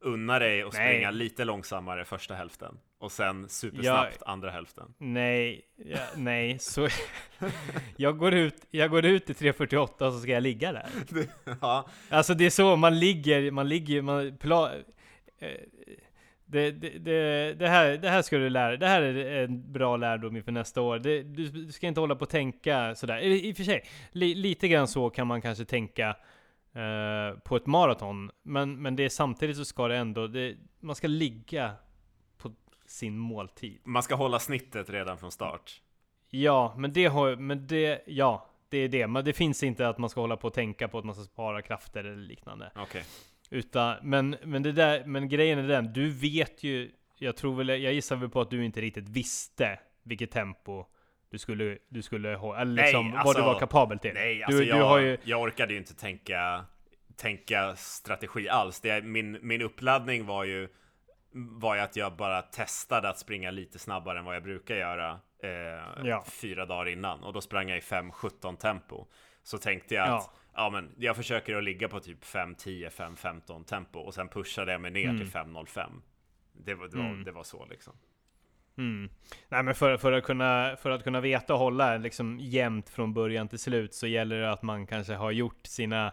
unna 0.00 0.38
dig 0.38 0.62
att 0.62 0.72
Nej. 0.72 0.94
springa 0.94 1.10
lite 1.10 1.44
långsammare 1.44 2.04
första 2.04 2.34
hälften 2.34 2.78
och 2.98 3.12
sen 3.12 3.48
supersnabbt 3.48 4.22
andra 4.22 4.50
hälften. 4.50 4.94
Nej, 4.98 5.62
ja, 5.76 5.98
nej, 6.16 6.58
så... 6.58 6.88
jag, 7.96 8.18
går 8.18 8.34
ut, 8.34 8.66
jag 8.70 8.90
går 8.90 9.04
ut 9.04 9.30
i 9.30 9.32
3.48 9.32 10.06
och 10.06 10.12
så 10.12 10.20
ska 10.20 10.30
jag 10.30 10.42
ligga 10.42 10.72
där. 10.72 10.88
ja, 11.60 11.88
Alltså 12.08 12.34
det 12.34 12.46
är 12.46 12.50
så, 12.50 12.76
man 12.76 12.98
ligger, 12.98 13.50
man 13.50 13.68
ligger, 13.68 14.02
man... 14.02 14.36
Pla, 14.36 14.72
eh, 15.38 15.50
det, 16.48 16.70
det, 16.70 16.98
det, 16.98 17.54
det, 17.54 17.68
här, 17.68 17.96
det 17.96 18.08
här 18.08 18.22
ska 18.22 18.38
du 18.38 18.50
lära 18.50 18.76
Det 18.76 18.86
här 18.86 19.02
är 19.02 19.44
en 19.44 19.72
bra 19.72 19.96
lärdom 19.96 20.36
inför 20.36 20.52
nästa 20.52 20.80
år. 20.80 20.98
Det, 20.98 21.22
du, 21.22 21.48
du 21.48 21.72
ska 21.72 21.86
inte 21.86 22.00
hålla 22.00 22.14
på 22.14 22.22
och 22.22 22.28
tänka 22.28 22.94
sådär. 22.94 23.18
I, 23.18 23.48
i 23.48 23.52
och 23.52 23.56
för 23.56 23.64
sig, 23.64 23.84
li, 24.12 24.34
lite 24.34 24.68
grann 24.68 24.88
så 24.88 25.10
kan 25.10 25.26
man 25.26 25.42
kanske 25.42 25.64
tänka 25.64 26.16
eh, 26.76 27.38
på 27.38 27.56
ett 27.56 27.66
maraton. 27.66 28.30
Men, 28.42 28.82
men 28.82 28.96
det 28.96 29.04
är 29.04 29.08
samtidigt 29.08 29.56
så 29.56 29.64
ska 29.64 29.88
det 29.88 29.96
ändå, 29.96 30.26
det, 30.26 30.56
man 30.80 30.96
ska 30.96 31.08
ligga 31.08 31.72
på 32.36 32.52
sin 32.86 33.18
måltid. 33.18 33.80
man 33.84 34.02
ska 34.02 34.14
hålla 34.14 34.38
snittet 34.38 34.90
redan 34.90 35.18
från 35.18 35.32
start. 35.32 35.82
Ja, 36.30 36.74
men 36.76 36.92
det 36.92 37.06
har, 37.06 37.36
men 37.36 37.66
det, 37.66 38.02
ja, 38.06 38.50
det 38.68 38.78
är 38.78 38.88
det. 38.88 39.06
Men 39.06 39.24
det 39.24 39.32
finns 39.32 39.62
inte 39.62 39.88
att 39.88 39.98
man 39.98 40.10
ska 40.10 40.20
hålla 40.20 40.36
på 40.36 40.46
och 40.46 40.54
tänka 40.54 40.88
på 40.88 40.98
att 40.98 41.04
man 41.04 41.14
ska 41.14 41.24
spara 41.24 41.62
krafter 41.62 42.04
eller 42.04 42.22
liknande. 42.22 42.72
Okej. 42.76 43.04
Utan, 43.50 43.96
men, 44.02 44.36
men 44.44 44.62
det 44.62 44.72
där, 44.72 45.04
men 45.04 45.28
grejen 45.28 45.58
är 45.58 45.68
den, 45.68 45.92
du 45.92 46.10
vet 46.10 46.62
ju, 46.62 46.90
jag 47.18 47.36
tror 47.36 47.54
väl, 47.54 47.68
jag 47.68 47.92
gissar 47.92 48.16
väl 48.16 48.28
på 48.28 48.40
att 48.40 48.50
du 48.50 48.64
inte 48.64 48.80
riktigt 48.80 49.08
visste 49.08 49.78
vilket 50.02 50.30
tempo 50.30 50.84
du 51.30 51.38
skulle, 51.38 51.78
du 51.88 52.02
skulle 52.02 52.34
ha, 52.36 52.56
eller 52.60 52.74
Nej, 52.74 52.84
liksom 52.84 53.10
vad 53.12 53.20
alltså- 53.20 53.38
du 53.38 53.42
var 53.46 53.58
kapabel 53.58 53.98
till. 53.98 54.14
Nej, 54.14 54.34
du, 54.36 54.42
alltså 54.44 54.62
jag, 54.62 54.78
du 54.78 54.82
har 54.82 54.98
ju, 54.98 55.18
jag 55.24 55.40
orkade 55.42 55.72
ju 55.72 55.78
inte 55.78 55.94
tänka, 55.94 56.64
tänka 57.16 57.76
strategi 57.76 58.48
alls. 58.48 58.80
Det, 58.80 59.04
min, 59.04 59.38
min 59.42 59.62
uppladdning 59.62 60.26
var 60.26 60.44
ju, 60.44 60.68
var 61.32 61.74
ju 61.74 61.80
att 61.80 61.96
jag 61.96 62.16
bara 62.16 62.42
testade 62.42 63.08
att 63.08 63.18
springa 63.18 63.50
lite 63.50 63.78
snabbare 63.78 64.18
än 64.18 64.24
vad 64.24 64.36
jag 64.36 64.42
brukar 64.42 64.74
göra 64.76 65.20
eh, 65.42 66.04
Ja. 66.08 66.24
fyra 66.26 66.66
dagar 66.66 66.88
innan. 66.88 67.22
Och 67.24 67.32
då 67.32 67.40
sprang 67.40 67.68
jag 67.68 67.78
i 67.78 67.80
5.17 67.80 68.56
tempo. 68.56 69.06
Så 69.42 69.58
tänkte 69.58 69.94
jag 69.94 70.08
att 70.08 70.10
Ja. 70.10 70.32
ja, 70.54 70.70
men 70.70 70.94
jag 70.98 71.16
försöker 71.16 71.56
att 71.56 71.64
ligga 71.64 71.88
på 71.88 72.00
typ 72.00 72.24
5.10, 72.24 72.90
5.15 72.90 73.64
tempo 73.64 73.98
och 73.98 74.14
sen 74.14 74.28
pushade 74.28 74.72
jag 74.72 74.80
mig 74.80 74.90
ner 74.90 75.04
Mm. 75.04 75.18
till 75.18 75.26
5.05. 75.26 75.90
Det 76.52 76.74
var, 76.74 76.88
det, 76.88 76.96
var, 76.96 77.04
Mm. 77.04 77.24
det 77.24 77.32
var 77.32 77.42
så 77.42 77.66
liksom. 77.66 77.92
Mm. 78.78 79.10
Nej 79.48 79.62
men 79.62 79.74
för, 79.74 79.96
för, 79.96 80.12
att 80.12 80.24
kunna, 80.24 80.76
för 80.82 80.90
att 80.90 81.04
kunna 81.04 81.20
veta 81.20 81.54
och 81.54 81.60
hålla 81.60 81.96
liksom 81.96 82.38
jämnt 82.40 82.88
från 82.88 83.14
början 83.14 83.48
till 83.48 83.58
slut 83.58 83.94
så 83.94 84.06
gäller 84.06 84.40
det 84.40 84.52
att 84.52 84.62
man 84.62 84.86
kanske 84.86 85.14
har 85.14 85.30
gjort 85.30 85.66
sina 85.66 86.12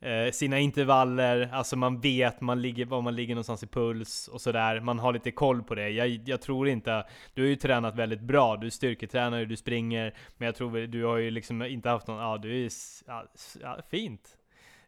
eh, 0.00 0.30
sina 0.32 0.58
intervaller, 0.58 1.50
alltså 1.52 1.76
man 1.76 2.00
vet 2.00 2.40
man 2.40 2.62
ligger, 2.62 2.84
var 2.86 3.02
man 3.02 3.16
ligger 3.16 3.34
någonstans 3.34 3.62
i 3.62 3.66
puls 3.66 4.28
och 4.28 4.40
sådär. 4.40 4.80
Man 4.80 4.98
har 4.98 5.12
lite 5.12 5.30
koll 5.30 5.62
på 5.62 5.74
det. 5.74 5.88
Jag, 5.88 6.08
jag 6.08 6.40
tror 6.42 6.68
inte, 6.68 7.06
du 7.34 7.42
har 7.42 7.48
ju 7.48 7.56
tränat 7.56 7.96
väldigt 7.96 8.20
bra, 8.20 8.56
du 8.56 8.70
styrketränar 8.70 9.38
ju, 9.38 9.46
du 9.46 9.56
springer, 9.56 10.14
men 10.36 10.46
jag 10.46 10.54
tror 10.54 10.86
du 10.86 11.04
har 11.04 11.16
ju 11.16 11.30
liksom 11.30 11.62
inte 11.62 11.88
haft 11.88 12.06
någon, 12.06 12.18
ja 12.18 12.38
du 12.38 12.64
är, 12.64 12.70
ja, 13.06 13.24
ja, 13.60 13.78
fint. 13.90 14.36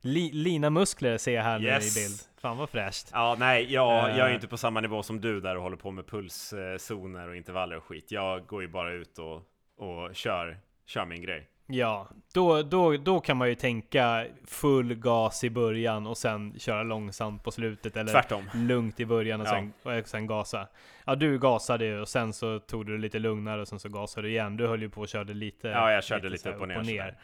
Li, 0.00 0.32
lina 0.32 0.70
muskler 0.70 1.18
ser 1.18 1.34
jag 1.34 1.42
här 1.42 1.62
yes. 1.62 1.96
nu 1.96 2.00
i 2.00 2.04
bild. 2.04 2.20
Fan 2.40 2.56
vad 2.56 2.70
fräscht. 2.70 3.10
Ja, 3.12 3.36
nej, 3.38 3.72
jag, 3.72 4.10
jag 4.10 4.18
är 4.18 4.28
eh. 4.28 4.34
inte 4.34 4.48
på 4.48 4.56
samma 4.56 4.80
nivå 4.80 5.02
som 5.02 5.20
du 5.20 5.40
där 5.40 5.56
och 5.56 5.62
håller 5.62 5.76
på 5.76 5.90
med 5.90 6.06
pulszoner 6.06 7.28
och 7.28 7.36
intervaller 7.36 7.76
och 7.76 7.84
skit. 7.84 8.10
Jag 8.10 8.46
går 8.46 8.62
ju 8.62 8.68
bara 8.68 8.92
ut 8.92 9.18
och, 9.18 9.42
och 9.76 10.14
kör, 10.14 10.58
kör 10.86 11.04
min 11.04 11.22
grej. 11.22 11.48
Ja, 11.68 12.08
då, 12.34 12.62
då, 12.62 12.96
då 12.96 13.20
kan 13.20 13.36
man 13.36 13.48
ju 13.48 13.54
tänka 13.54 14.26
full 14.46 14.94
gas 14.94 15.44
i 15.44 15.50
början 15.50 16.06
och 16.06 16.16
sen 16.16 16.58
köra 16.58 16.82
långsamt 16.82 17.44
på 17.44 17.50
slutet. 17.50 17.96
Eller 17.96 18.12
Tvärtom. 18.12 18.44
lugnt 18.54 19.00
i 19.00 19.06
början 19.06 19.40
och, 19.40 19.46
ja. 19.46 19.50
sen, 19.50 19.72
och 19.82 20.08
sen 20.08 20.26
gasa. 20.26 20.68
Ja, 21.04 21.14
du 21.14 21.38
gasade 21.38 21.84
ju 21.84 22.00
och 22.00 22.08
sen 22.08 22.32
så 22.32 22.58
tog 22.58 22.86
du 22.86 22.92
det 22.92 23.02
lite 23.02 23.18
lugnare 23.18 23.60
och 23.60 23.68
sen 23.68 23.78
så 23.78 23.88
gasade 23.88 24.26
du 24.26 24.30
igen. 24.30 24.56
Du 24.56 24.66
höll 24.66 24.82
ju 24.82 24.88
på 24.88 25.00
och 25.00 25.08
körde 25.08 25.34
lite. 25.34 25.68
Ja, 25.68 25.92
jag 25.92 26.04
körde 26.04 26.28
lite, 26.28 26.48
lite 26.48 26.56
upp 26.56 26.62
och 26.62 26.68
ner. 26.68 26.78
Och 26.78 26.86
ner. 26.86 27.16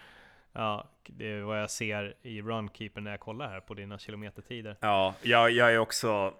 Ja, 0.52 0.88
det 1.06 1.32
är 1.32 1.40
vad 1.40 1.60
jag 1.60 1.70
ser 1.70 2.14
i 2.22 2.42
Runkeeper 2.42 3.00
när 3.00 3.10
jag 3.10 3.20
kollar 3.20 3.48
här 3.48 3.60
på 3.60 3.74
dina 3.74 3.98
kilometertider. 3.98 4.76
Ja, 4.80 5.14
jag, 5.22 5.50
jag 5.50 5.74
är 5.74 5.78
också 5.78 6.34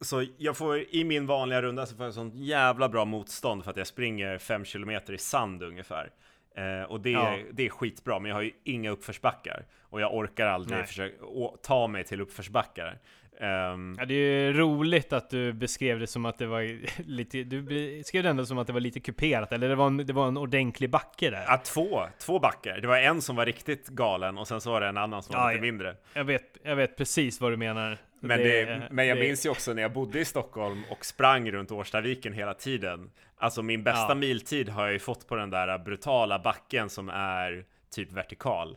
så 0.00 0.26
jag 0.36 0.56
får 0.56 0.78
i 0.78 1.04
min 1.04 1.26
vanliga 1.26 1.62
runda 1.62 1.86
så 1.86 1.96
får 1.96 2.04
jag 2.04 2.14
sånt 2.14 2.34
jävla 2.34 2.88
bra 2.88 3.04
motstånd 3.04 3.64
för 3.64 3.70
att 3.70 3.76
jag 3.76 3.86
springer 3.86 4.38
5 4.38 4.64
km 4.64 4.90
i 4.90 5.18
sand 5.18 5.62
ungefär. 5.62 6.10
Eh, 6.56 6.82
och 6.82 7.00
det, 7.00 7.10
ja. 7.10 7.38
det 7.52 7.66
är 7.66 7.70
skitbra, 7.70 8.18
men 8.18 8.28
jag 8.28 8.36
har 8.36 8.42
ju 8.42 8.52
inga 8.64 8.90
uppförsbackar. 8.90 9.66
Och 9.82 10.00
jag 10.00 10.14
orkar 10.14 10.46
aldrig 10.46 10.86
försöka 10.86 11.16
ta 11.62 11.86
mig 11.86 12.04
till 12.04 12.20
uppförsbackar. 12.20 12.98
Um, 13.42 13.96
ja, 13.98 14.04
det 14.04 14.14
är 14.14 14.16
ju 14.16 14.52
roligt 14.52 15.12
att 15.12 15.30
du 15.30 15.52
beskrev 15.52 16.00
det 16.00 16.06
som 16.06 16.26
att 16.26 16.38
det 16.38 16.46
var 16.46 16.78
lite, 17.06 17.44
du 17.44 17.62
beskrev 17.62 18.22
det 18.22 18.28
ändå 18.28 18.46
som 18.46 18.58
att 18.58 18.66
det 18.66 18.72
var 18.72 18.80
lite 18.80 19.00
kuperat, 19.00 19.52
eller 19.52 19.68
det 19.68 19.74
var 19.74 19.86
en, 19.86 19.96
det 19.96 20.12
var 20.12 20.28
en 20.28 20.36
ordentlig 20.36 20.90
backe 20.90 21.30
där? 21.30 21.44
Ja, 21.46 21.60
två, 21.64 22.06
två 22.18 22.38
backar. 22.38 22.78
Det 22.80 22.88
var 22.88 22.98
en 22.98 23.22
som 23.22 23.36
var 23.36 23.46
riktigt 23.46 23.88
galen 23.88 24.38
och 24.38 24.48
sen 24.48 24.60
så 24.60 24.70
var 24.70 24.80
det 24.80 24.86
en 24.86 24.96
annan 24.96 25.22
som 25.22 25.34
var 25.34 25.40
ja, 25.40 25.48
lite 25.48 25.60
mindre. 25.60 25.96
Jag 26.14 26.24
vet, 26.24 26.58
jag 26.62 26.76
vet 26.76 26.96
precis 26.96 27.40
vad 27.40 27.52
du 27.52 27.56
menar. 27.56 27.98
Men, 28.20 28.38
det, 28.38 28.64
det, 28.64 28.88
men 28.90 29.06
jag 29.06 29.16
det, 29.16 29.22
minns 29.22 29.46
ju 29.46 29.50
också 29.50 29.72
när 29.72 29.82
jag 29.82 29.92
bodde 29.92 30.20
i 30.20 30.24
Stockholm 30.24 30.82
och 30.90 31.04
sprang 31.04 31.50
runt 31.50 31.72
Årstaviken 31.72 32.32
hela 32.32 32.54
tiden. 32.54 33.10
Alltså 33.36 33.62
min 33.62 33.82
bästa 33.82 34.08
ja. 34.08 34.14
miltid 34.14 34.68
har 34.68 34.84
jag 34.84 34.92
ju 34.92 34.98
fått 34.98 35.28
på 35.28 35.36
den 35.36 35.50
där 35.50 35.78
brutala 35.78 36.38
backen 36.38 36.90
som 36.90 37.08
är 37.08 37.64
typ 37.94 38.12
vertikal. 38.12 38.76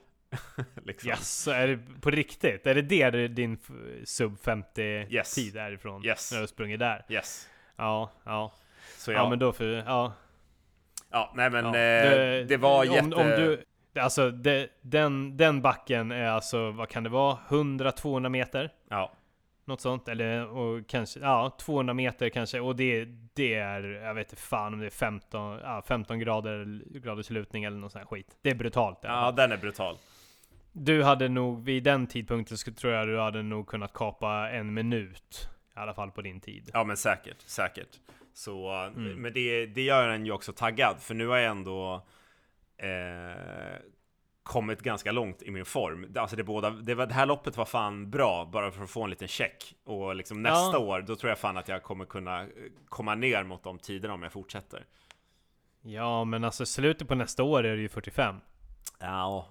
liksom. 0.85 1.09
Yes, 1.09 1.47
är 1.47 1.67
det 1.67 2.01
på 2.01 2.11
riktigt? 2.11 2.67
Är 2.67 2.75
det 2.75 2.81
det 2.81 3.27
din 3.27 3.57
sub 4.03 4.39
50 4.39 4.81
yes. 4.81 5.35
tid 5.35 5.57
är 5.57 5.71
ifrån? 5.71 6.05
Yes. 6.05 6.31
När 6.31 6.41
du 6.41 6.47
sprungit 6.47 6.79
där? 6.79 7.05
Yes. 7.09 7.47
Ja, 7.75 8.11
ja. 8.23 8.53
Så 8.97 9.11
ja. 9.11 9.17
ja 9.17 9.29
men 9.29 9.39
då 9.39 9.53
för, 9.53 9.65
ja. 9.65 10.13
Ja, 11.11 11.33
nej 11.35 11.49
men 11.49 11.65
ja. 11.65 11.69
Eh, 11.69 11.73
det, 11.73 12.43
det, 12.43 12.57
var 12.57 12.83
jätte... 12.83 12.99
Om, 12.99 13.13
om 13.13 13.27
du, 13.27 13.63
alltså 13.99 14.31
det, 14.31 14.69
den, 14.81 15.37
den 15.37 15.61
backen 15.61 16.11
är 16.11 16.27
alltså, 16.27 16.71
vad 16.71 16.89
kan 16.89 17.03
det 17.03 17.09
vara? 17.09 17.37
100-200 17.47 18.29
meter? 18.29 18.69
Ja. 18.89 19.11
Något 19.65 19.81
sånt, 19.81 20.07
eller 20.07 20.47
och 20.47 20.87
kanske, 20.87 21.19
ja 21.19 21.57
200 21.59 21.93
meter 21.93 22.29
kanske, 22.29 22.59
och 22.59 22.75
det, 22.75 23.05
det 23.33 23.53
är, 23.53 23.83
jag 23.83 24.13
vet 24.13 24.31
inte 24.31 24.41
fan 24.41 24.73
om 24.73 24.79
det 24.79 24.85
är 24.85 24.89
15, 24.89 25.59
ja, 25.63 25.81
15 25.87 26.19
grader, 26.19 26.81
graders 26.99 27.29
lutning 27.29 27.63
eller 27.63 27.77
något 27.77 27.91
sånt 27.91 28.03
här 28.03 28.09
skit. 28.09 28.37
Det 28.41 28.49
är 28.49 28.55
brutalt. 28.55 28.99
Ja, 29.01 29.31
den 29.31 29.51
är 29.51 29.57
brutal. 29.57 29.97
Du 30.77 31.03
hade 31.03 31.29
nog, 31.29 31.63
vid 31.63 31.83
den 31.83 32.07
tidpunkten 32.07 32.57
så 32.57 32.73
tror 32.73 32.93
jag 32.93 33.07
du 33.07 33.19
hade 33.19 33.43
nog 33.43 33.67
kunnat 33.67 33.93
kapa 33.93 34.49
en 34.49 34.73
minut. 34.73 35.49
I 35.75 35.79
alla 35.79 35.93
fall 35.93 36.11
på 36.11 36.21
din 36.21 36.39
tid. 36.39 36.69
Ja 36.73 36.83
men 36.83 36.97
säkert, 36.97 37.41
säkert. 37.41 37.99
Så, 38.33 38.71
mm. 38.71 39.13
men 39.13 39.33
det, 39.33 39.65
det 39.65 39.81
gör 39.81 40.09
en 40.09 40.25
ju 40.25 40.31
också 40.31 40.53
taggad, 40.53 41.01
för 41.01 41.13
nu 41.13 41.27
har 41.27 41.37
jag 41.37 41.51
ändå 41.51 42.05
eh, 42.77 43.81
kommit 44.43 44.81
ganska 44.81 45.11
långt 45.11 45.41
i 45.41 45.51
min 45.51 45.65
form. 45.65 46.13
Alltså 46.15 46.35
det, 46.35 46.43
båda, 46.43 46.69
det, 46.69 46.95
var, 46.95 47.05
det 47.05 47.13
här 47.13 47.25
loppet 47.25 47.57
var 47.57 47.65
fan 47.65 48.09
bra, 48.09 48.49
bara 48.53 48.71
för 48.71 48.83
att 48.83 48.89
få 48.89 49.03
en 49.03 49.09
liten 49.09 49.27
check. 49.27 49.75
Och 49.83 50.15
liksom 50.15 50.41
nästa 50.41 50.77
ja. 50.77 50.79
år, 50.79 51.01
då 51.01 51.15
tror 51.15 51.29
jag 51.29 51.39
fan 51.39 51.57
att 51.57 51.67
jag 51.67 51.83
kommer 51.83 52.05
kunna 52.05 52.41
eh, 52.41 52.47
komma 52.89 53.15
ner 53.15 53.43
mot 53.43 53.63
de 53.63 53.79
tiderna 53.79 54.13
om 54.13 54.23
jag 54.23 54.31
fortsätter. 54.31 54.85
Ja, 55.81 56.23
men 56.23 56.43
alltså 56.43 56.65
slutet 56.65 57.07
på 57.07 57.15
nästa 57.15 57.43
år 57.43 57.63
är 57.63 57.75
det 57.75 57.81
ju 57.81 57.89
45. 57.89 58.35
Ja, 58.99 59.47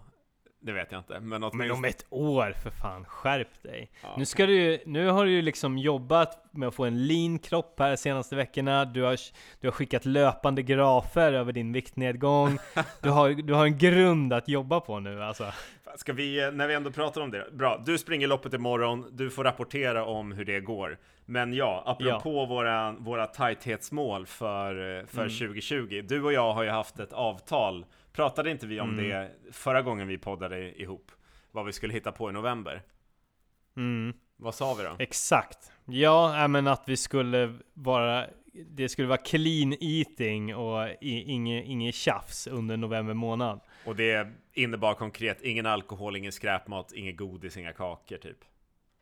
det 0.65 0.73
vet 0.73 0.93
jag 0.93 1.01
inte. 1.01 1.21
Men, 1.21 1.51
men 1.53 1.71
om 1.71 1.85
ett 1.85 2.07
år 2.11 2.55
för 2.63 2.71
fan, 2.71 3.05
skärp 3.05 3.63
dig! 3.63 3.91
Ja. 4.03 4.15
Nu, 4.19 4.25
ska 4.25 4.47
du, 4.47 4.83
nu 4.87 5.09
har 5.09 5.25
du 5.25 5.31
ju 5.31 5.43
liksom 5.43 5.79
jobbat 5.79 6.45
med 6.51 6.69
att 6.69 6.75
få 6.75 6.85
en 6.85 7.07
lean 7.07 7.39
kropp 7.39 7.75
här 7.79 7.91
de 7.91 7.97
senaste 7.97 8.37
veckorna. 8.37 8.85
Du 8.85 9.03
har, 9.03 9.19
du 9.61 9.67
har 9.67 9.73
skickat 9.73 10.05
löpande 10.05 10.63
grafer 10.63 11.33
över 11.33 11.53
din 11.53 11.73
viktnedgång. 11.73 12.59
Du 13.03 13.11
har, 13.11 13.31
du 13.31 13.55
har 13.55 13.67
en 13.67 13.79
grund 13.79 14.33
att 14.33 14.49
jobba 14.49 14.81
på 14.81 15.01
nu 15.01 15.23
alltså. 15.23 15.53
Ska 15.97 16.13
vi, 16.13 16.51
när 16.53 16.67
vi 16.69 16.75
ändå 16.75 16.91
pratar 16.91 17.21
om 17.21 17.31
det. 17.31 17.47
Bra, 17.53 17.83
du 17.87 17.99
springer 17.99 18.27
loppet 18.27 18.55
imorgon. 18.55 19.07
Du 19.13 19.31
får 19.31 19.45
rapportera 19.45 20.05
om 20.05 20.33
hur 20.33 20.45
det 20.45 20.61
går. 20.61 20.99
Men 21.27 21.55
ja, 21.55 21.83
apropå 21.87 22.35
ja. 22.35 22.47
Våra, 22.47 22.93
våra 22.93 23.27
tajthetsmål 23.27 24.27
för, 24.27 25.05
för 25.07 25.23
mm. 25.23 25.35
2020. 25.39 26.03
Du 26.09 26.23
och 26.23 26.33
jag 26.33 26.53
har 26.53 26.63
ju 26.63 26.71
haft 26.71 26.99
ett 26.99 27.13
avtal 27.13 27.85
Pratade 28.15 28.51
inte 28.51 28.67
vi 28.67 28.81
om 28.81 28.91
mm. 28.91 29.05
det 29.05 29.31
förra 29.53 29.83
gången 29.83 30.09
vi 30.09 30.19
poddade 30.19 30.83
ihop? 30.83 31.13
Vad 31.51 31.67
vi 31.67 31.73
skulle 31.73 31.93
hitta 31.93 32.13
på 32.13 32.31
i 32.31 32.33
november? 32.33 32.83
Mm. 33.77 34.15
Vad 34.37 34.55
sa 34.55 34.75
vi 34.75 34.83
då? 34.85 34.97
Exakt. 34.99 35.73
Ja, 35.85 36.49
men 36.49 36.67
att 36.67 36.83
vi 36.87 36.97
skulle 36.97 37.55
vara 37.75 38.27
det 38.67 38.89
skulle 38.89 39.09
vara 39.09 39.19
clean 39.19 39.75
eating 39.81 40.55
och 40.55 40.89
inget, 41.01 41.67
inget 41.67 41.95
tjafs 41.95 42.47
under 42.47 42.77
november 42.77 43.15
månad. 43.15 43.61
Och 43.87 43.97
det 43.97 44.29
innebar 44.53 44.95
konkret 44.95 45.43
ingen 45.43 45.67
alkohol, 45.67 46.17
ingen 46.17 46.33
skräpmat, 46.33 46.93
inget 46.93 47.17
godis, 47.17 47.57
inga 47.57 47.73
kakor 47.73 48.17
typ? 48.17 48.39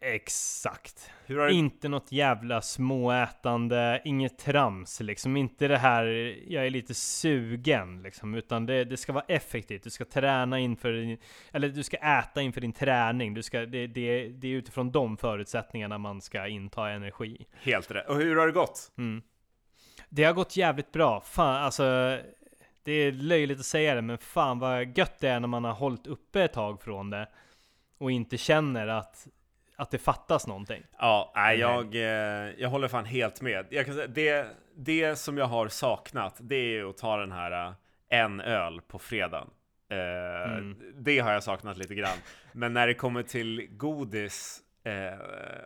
Exakt. 0.04 1.10
Du... 1.26 1.50
Inte 1.50 1.88
något 1.88 2.12
jävla 2.12 2.62
småätande, 2.62 4.02
inget 4.04 4.38
trams 4.38 5.00
liksom. 5.00 5.36
Inte 5.36 5.68
det 5.68 5.78
här, 5.78 6.04
jag 6.48 6.66
är 6.66 6.70
lite 6.70 6.94
sugen 6.94 8.02
liksom. 8.02 8.34
Utan 8.34 8.66
det, 8.66 8.84
det 8.84 8.96
ska 8.96 9.12
vara 9.12 9.24
effektivt. 9.28 9.82
Du 9.82 9.90
ska 9.90 10.04
träna 10.04 10.58
inför, 10.58 10.92
din, 10.92 11.18
eller 11.52 11.68
du 11.68 11.82
ska 11.82 11.96
äta 11.96 12.42
inför 12.42 12.60
din 12.60 12.72
träning. 12.72 13.34
Du 13.34 13.42
ska, 13.42 13.60
det, 13.60 13.86
det, 13.86 14.28
det 14.28 14.48
är 14.48 14.52
utifrån 14.52 14.92
de 14.92 15.16
förutsättningarna 15.16 15.98
man 15.98 16.20
ska 16.20 16.46
inta 16.46 16.90
energi. 16.90 17.46
Helt 17.62 17.90
rätt. 17.90 18.08
Och 18.08 18.16
hur 18.16 18.36
har 18.36 18.46
det 18.46 18.52
gått? 18.52 18.92
Mm. 18.98 19.22
Det 20.08 20.24
har 20.24 20.32
gått 20.32 20.56
jävligt 20.56 20.92
bra. 20.92 21.20
Fan, 21.20 21.62
alltså. 21.62 22.18
Det 22.84 22.92
är 22.92 23.12
löjligt 23.12 23.58
att 23.58 23.66
säga 23.66 23.94
det, 23.94 24.02
men 24.02 24.18
fan 24.18 24.58
vad 24.58 24.98
gött 24.98 25.18
det 25.20 25.28
är 25.28 25.40
när 25.40 25.48
man 25.48 25.64
har 25.64 25.72
hållit 25.72 26.06
uppe 26.06 26.42
ett 26.42 26.52
tag 26.52 26.82
från 26.82 27.10
det. 27.10 27.28
Och 27.98 28.10
inte 28.10 28.38
känner 28.38 28.86
att 28.86 29.26
att 29.76 29.90
det 29.90 29.98
fattas 29.98 30.46
någonting. 30.46 30.82
Ja, 30.98 31.32
nej, 31.34 31.58
jag, 31.58 31.94
eh, 31.94 32.50
jag 32.58 32.68
håller 32.68 32.88
fan 32.88 33.04
helt 33.04 33.40
med. 33.40 33.66
Jag 33.70 33.86
kan 33.86 33.94
säga, 33.94 34.06
det, 34.06 34.46
det 34.76 35.16
som 35.16 35.38
jag 35.38 35.46
har 35.46 35.68
saknat, 35.68 36.36
det 36.40 36.56
är 36.78 36.90
att 36.90 36.98
ta 36.98 37.16
den 37.16 37.32
här 37.32 37.68
uh, 37.68 37.74
en 38.08 38.40
öl 38.40 38.80
på 38.80 38.98
fredagen. 38.98 39.50
Uh, 39.92 40.52
mm. 40.52 40.76
Det 40.94 41.18
har 41.18 41.32
jag 41.32 41.42
saknat 41.42 41.76
lite 41.76 41.94
grann. 41.94 42.18
Men 42.52 42.72
när 42.72 42.86
det 42.86 42.94
kommer 42.94 43.22
till 43.22 43.68
godis 43.70 44.58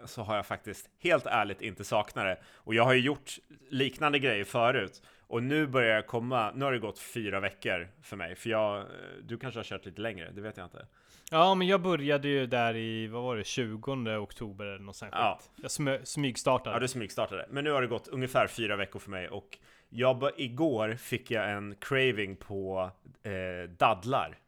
så 0.05 0.23
har 0.23 0.37
jag 0.37 0.47
faktiskt 0.47 0.91
helt 1.03 1.27
ärligt 1.27 1.63
inte 1.63 1.85
saknat 1.85 2.25
det. 2.25 2.39
Och 2.55 2.75
jag 2.75 2.85
har 2.85 2.93
ju 2.93 3.01
gjort 3.01 3.31
liknande 3.71 4.19
grejer 4.19 4.45
förut. 4.45 5.03
Och 5.29 5.43
nu 5.43 5.67
börjar 5.67 5.95
jag 5.95 6.07
komma, 6.07 6.53
nu 6.55 6.65
har 6.65 6.73
det 6.73 6.79
gått 6.79 6.99
fyra 6.99 7.41
veckor 7.41 7.89
för 8.03 8.17
mig. 8.17 8.35
För 8.35 8.51
jag, 8.51 8.87
du 9.23 9.39
kanske 9.39 9.59
har 9.59 9.65
kört 9.65 9.87
lite 9.87 10.01
längre, 10.01 10.31
det 10.31 10.41
vet 10.41 10.57
jag 10.57 10.67
inte. 10.67 10.87
Ja, 11.31 11.55
men 11.55 11.67
jag 11.67 11.83
började 11.83 12.29
ju 12.29 12.47
där 12.47 12.77
i, 12.77 13.07
vad 13.07 13.23
var 13.23 13.37
det, 13.37 13.45
20 13.45 14.17
oktober 14.17 14.67
eller 14.67 14.85
något 14.85 14.97
sånt 14.97 15.13
ja. 15.15 15.41
Jag 15.63 15.71
smy 15.71 15.99
smygstartade. 16.05 16.77
Ja, 16.77 16.81
du 16.81 16.89
smygstartade. 16.89 17.47
Men 17.51 17.65
nu 17.65 17.71
har 17.71 17.83
det 17.83 17.89
gått 17.89 18.09
ungefär 18.09 18.47
fyra 18.47 18.77
veckor 18.77 18.99
för 18.99 19.11
mig 19.11 19.29
och 19.29 19.59
jag, 19.89 20.31
igår 20.37 20.95
fick 20.95 21.31
jag 21.31 21.51
en 21.51 21.75
craving 21.81 22.37
på 22.37 22.91
eh, 23.23 23.71
dadlar. 23.71 24.39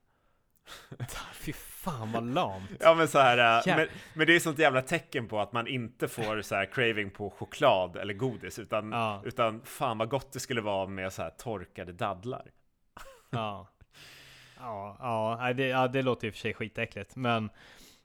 Fy 1.34 1.52
fan 1.52 2.12
vad 2.12 2.24
lamt. 2.34 2.70
Ja 2.80 2.94
men 2.94 3.08
så 3.08 3.18
här, 3.18 3.68
äh, 3.68 3.76
men, 3.76 3.88
men, 4.14 4.26
det 4.26 4.34
är 4.34 4.40
sånt 4.40 4.58
jävla 4.58 4.82
tecken 4.82 5.28
på 5.28 5.40
att 5.40 5.52
man 5.52 5.66
inte 5.66 6.08
får 6.08 6.42
så 6.42 6.54
här 6.54 6.66
craving 6.66 7.10
på 7.10 7.30
choklad 7.30 7.96
eller 7.96 8.14
godis 8.14 8.58
utan, 8.58 8.92
ja. 8.92 9.22
utan 9.24 9.60
fan 9.64 9.98
vad 9.98 10.08
gott 10.08 10.32
det 10.32 10.40
skulle 10.40 10.60
vara 10.60 10.86
med 10.86 11.12
så 11.12 11.22
här 11.22 11.30
torkade 11.30 11.92
dadlar. 11.92 12.50
Ja. 13.30 13.68
Ja, 14.60 14.96
ja, 15.40 15.52
det, 15.52 15.66
ja, 15.66 15.88
det 15.88 16.02
låter 16.02 16.28
och 16.28 16.34
för 16.34 16.40
sig 16.40 16.54
skitäckligt. 16.54 17.16
Men, 17.16 17.50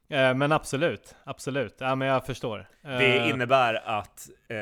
eh, 0.09 0.33
men 0.33 0.51
absolut, 0.51 1.15
absolut. 1.23 1.75
Ja, 1.77 1.95
men 1.95 2.07
jag 2.07 2.25
förstår. 2.25 2.67
Det 2.81 3.17
eh, 3.17 3.29
innebär 3.29 3.73
att 3.73 4.29
eh, 4.47 4.57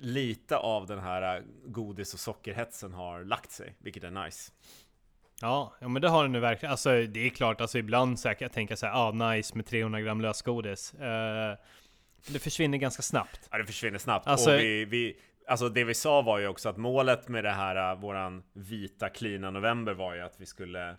lite 0.00 0.56
av 0.56 0.86
den 0.86 0.98
här 0.98 1.42
godis 1.64 2.14
och 2.14 2.20
sockerhetsen 2.20 2.92
har 2.92 3.24
lagt 3.24 3.50
sig, 3.50 3.74
vilket 3.78 4.04
är 4.04 4.24
nice. 4.24 4.52
Ja, 5.40 5.72
ja 5.80 5.88
men 5.88 6.02
det 6.02 6.08
har 6.08 6.22
den 6.22 6.32
nu 6.32 6.40
verkligen. 6.40 6.70
Alltså 6.70 6.90
det 6.90 7.26
är 7.26 7.30
klart, 7.30 7.60
alltså 7.60 7.78
ibland 7.78 8.18
så 8.18 8.28
kan 8.28 8.36
jag 8.38 8.52
tänka 8.52 8.76
så 8.76 8.86
här, 8.86 9.08
ah 9.08 9.10
nice 9.30 9.56
med 9.56 9.66
300 9.66 10.00
gram 10.00 10.20
lösgodis. 10.20 10.94
Uh, 10.94 11.56
det 12.26 12.38
försvinner 12.38 12.78
ganska 12.78 13.02
snabbt. 13.02 13.48
Ja, 13.50 13.58
det 13.58 13.64
försvinner 13.64 13.98
snabbt. 13.98 14.26
Alltså, 14.26 14.54
och 14.54 14.58
vi, 14.58 14.84
vi, 14.84 15.16
alltså 15.48 15.68
det 15.68 15.84
vi 15.84 15.94
sa 15.94 16.22
var 16.22 16.38
ju 16.38 16.48
också 16.48 16.68
att 16.68 16.76
målet 16.76 17.28
med 17.28 17.44
det 17.44 17.50
här, 17.50 17.96
våran 17.96 18.42
vita 18.52 19.08
klina 19.08 19.50
november 19.50 19.94
var 19.94 20.14
ju 20.14 20.20
att 20.20 20.40
vi 20.40 20.46
skulle 20.46 20.96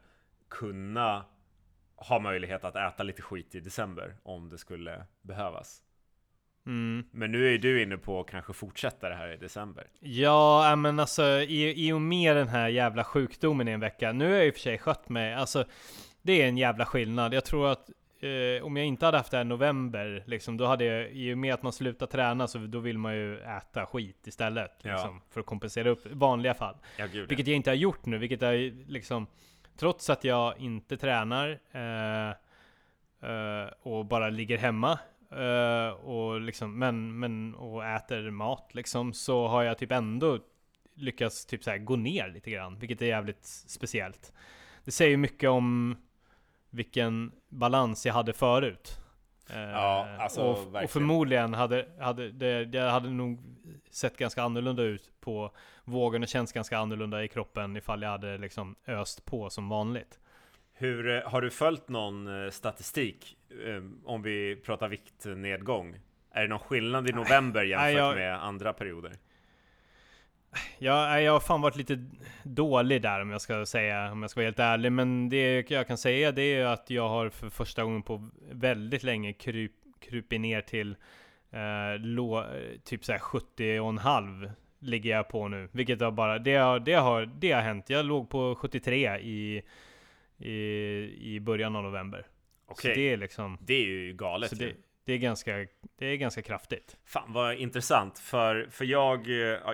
kunna 0.53 1.25
ha 1.95 2.19
möjlighet 2.19 2.63
att 2.63 2.75
äta 2.75 3.03
lite 3.03 3.21
skit 3.21 3.55
i 3.55 3.59
december 3.59 4.15
om 4.23 4.49
det 4.49 4.57
skulle 4.57 5.05
behövas. 5.21 5.81
Mm. 6.65 7.05
Men 7.11 7.31
nu 7.31 7.53
är 7.53 7.57
du 7.57 7.83
inne 7.83 7.97
på 7.97 8.19
att 8.19 8.27
kanske 8.27 8.53
fortsätta 8.53 9.09
det 9.09 9.15
här 9.15 9.33
i 9.33 9.37
december. 9.37 9.87
Ja, 9.99 10.75
men 10.75 10.99
alltså 10.99 11.23
i, 11.23 11.87
i 11.87 11.93
och 11.93 12.01
med 12.01 12.35
den 12.35 12.47
här 12.47 12.67
jävla 12.67 13.03
sjukdomen 13.03 13.67
i 13.67 13.71
en 13.71 13.79
vecka. 13.79 14.11
Nu 14.11 14.25
har 14.25 14.35
jag 14.35 14.47
i 14.47 14.49
och 14.49 14.53
för 14.53 14.61
sig 14.61 14.77
skött 14.77 15.09
mig. 15.09 15.33
Alltså, 15.33 15.65
det 16.21 16.41
är 16.41 16.47
en 16.47 16.57
jävla 16.57 16.85
skillnad. 16.85 17.33
Jag 17.33 17.45
tror 17.45 17.71
att 17.71 17.89
eh, 18.19 18.65
om 18.65 18.77
jag 18.77 18.85
inte 18.85 19.05
hade 19.05 19.17
haft 19.17 19.31
det 19.31 19.37
här 19.37 19.45
i 19.45 19.47
november, 19.47 20.23
liksom, 20.27 20.57
då 20.57 20.65
hade 20.65 20.85
jag, 20.85 21.11
i 21.11 21.33
och 21.33 21.37
med 21.37 21.53
att 21.53 21.63
man 21.63 21.73
slutar 21.73 22.05
träna, 22.05 22.47
så 22.47 22.57
då 22.57 22.79
vill 22.79 22.97
man 22.97 23.15
ju 23.15 23.39
äta 23.39 23.85
skit 23.85 24.27
istället. 24.27 24.71
Liksom, 24.83 25.21
För 25.29 25.39
att 25.39 25.45
kompensera 25.45 25.89
upp 25.89 26.11
vanliga 26.11 26.53
fall. 26.53 26.75
Ja, 26.97 27.05
gud, 27.13 27.29
vilket 27.29 27.47
jag 27.47 27.55
inte 27.55 27.69
har 27.69 27.75
gjort 27.75 28.05
nu, 28.05 28.17
vilket 28.17 28.41
är 28.41 28.87
liksom, 28.87 29.27
trots 29.77 30.09
att 30.09 30.23
jag 30.23 30.57
inte 30.57 30.97
tränar, 30.97 31.59
eh, 31.71 32.29
eh, 33.29 33.69
och 33.81 34.05
bara 34.05 34.29
ligger 34.29 34.57
hemma 34.57 34.99
eh, 35.31 35.89
och 35.89 36.41
liksom, 36.41 36.79
men, 36.79 37.19
men, 37.19 37.55
och 37.55 37.85
äter 37.85 38.31
mat 38.31 38.69
liksom, 38.73 39.13
så 39.13 39.47
har 39.47 39.63
jag 39.63 39.77
typ 39.77 39.91
ändå 39.91 40.39
lyckats 40.95 41.45
typ 41.45 41.63
så 41.63 41.69
här, 41.69 41.77
gå 41.77 41.95
ner 41.95 42.27
lite 42.27 42.51
grann, 42.51 42.79
vilket 42.79 43.01
är 43.01 43.05
jävligt 43.05 43.45
speciellt. 43.45 44.33
Det 44.83 44.91
säger 44.91 45.11
ju 45.11 45.17
mycket 45.17 45.49
om 45.49 45.97
vilken 46.69 47.31
balans 47.49 48.05
jag 48.05 48.13
hade 48.13 48.33
förut. 48.33 49.02
Uh, 49.55 49.59
ja, 49.59 50.07
alltså, 50.19 50.41
och, 50.41 50.83
och, 50.83 50.89
förmodligen 50.89 51.53
hade, 51.53 51.85
hade 51.99 52.31
det, 52.31 52.65
det 52.65 52.81
hade 52.81 53.09
nog 53.09 53.39
sett 53.91 54.17
ganska 54.17 54.43
annorlunda 54.43 54.83
ut 54.83 55.11
på 55.19 55.51
vågen 55.83 56.21
och 56.21 56.27
känts 56.27 56.51
ganska 56.51 56.77
annorlunda 56.77 57.23
i 57.23 57.27
kroppen 57.27 57.77
ifall 57.77 58.01
jag 58.01 58.09
hade 58.09 58.37
liksom 58.37 58.75
öst 58.87 59.25
på 59.25 59.49
som 59.49 59.69
vanligt. 59.69 60.19
Hur, 60.73 61.09
eh, 61.09 61.29
har 61.31 61.41
du 61.41 61.49
följt 61.49 61.89
någon 61.89 62.51
statistik 62.51 63.37
Ehm, 63.67 64.01
om 64.05 64.21
vi 64.21 64.55
pratar 64.55 64.87
viktnedgång, 64.87 65.95
är 66.31 66.41
det 66.41 66.47
någon 66.47 66.59
skillnad 66.59 67.09
i 67.09 67.13
november 67.13 67.63
jämfört 67.63 68.15
med 68.15 68.43
andra 68.43 68.73
perioder? 68.73 69.11
Ja, 70.79 71.19
jag 71.19 71.31
har 71.31 71.39
fan 71.39 71.61
varit 71.61 71.75
lite 71.75 72.05
dålig 72.43 73.01
där 73.01 73.21
om 73.21 73.29
jag 73.29 73.41
ska 73.41 73.65
säga, 73.65 74.11
om 74.11 74.21
jag 74.21 74.31
ska 74.31 74.39
vara 74.39 74.47
helt 74.47 74.59
ärlig. 74.59 74.91
Men 74.91 75.29
det 75.29 75.71
jag 75.71 75.87
kan 75.87 75.97
säga 75.97 76.31
det 76.31 76.41
är 76.41 76.65
att 76.65 76.89
jag 76.89 77.09
har 77.09 77.29
för 77.29 77.49
första 77.49 77.83
gången 77.83 78.03
på 78.03 78.29
väldigt 78.51 79.03
länge 79.03 79.33
kryp, 79.33 79.71
krupit 80.01 80.41
ner 80.41 80.61
till 80.61 80.95
eh, 81.51 81.99
lå, 81.99 82.45
typ 82.83 83.05
såhär 83.05 83.19
70,5 83.19 84.51
ligger 84.79 85.11
jag 85.11 85.29
på 85.29 85.47
nu. 85.47 85.69
Vilket 85.71 86.01
har 86.01 86.11
bara, 86.11 86.39
det 86.39 86.55
har, 86.55 86.79
det 86.79 86.93
har, 86.93 87.25
det 87.25 87.51
har 87.51 87.61
hänt. 87.61 87.89
Jag 87.89 88.05
låg 88.05 88.29
på 88.29 88.55
73 88.55 89.19
i, 89.19 89.63
i, 90.37 90.53
i 91.35 91.39
början 91.39 91.75
av 91.75 91.83
november. 91.83 92.27
Okej. 92.67 92.91
Så 92.93 92.99
det 92.99 93.11
är 93.11 93.17
liksom... 93.17 93.57
Det 93.61 93.73
är 93.73 93.85
ju 93.85 94.13
galet 94.13 94.49
så 94.49 94.55
det, 94.55 94.75
det, 95.05 95.13
är 95.13 95.17
ganska, 95.17 95.65
det 95.97 96.05
är 96.05 96.15
ganska 96.15 96.41
kraftigt. 96.41 96.97
Fan 97.05 97.33
vad 97.33 97.55
intressant, 97.55 98.19
för, 98.19 98.67
för 98.71 98.85
jag, 98.85 99.27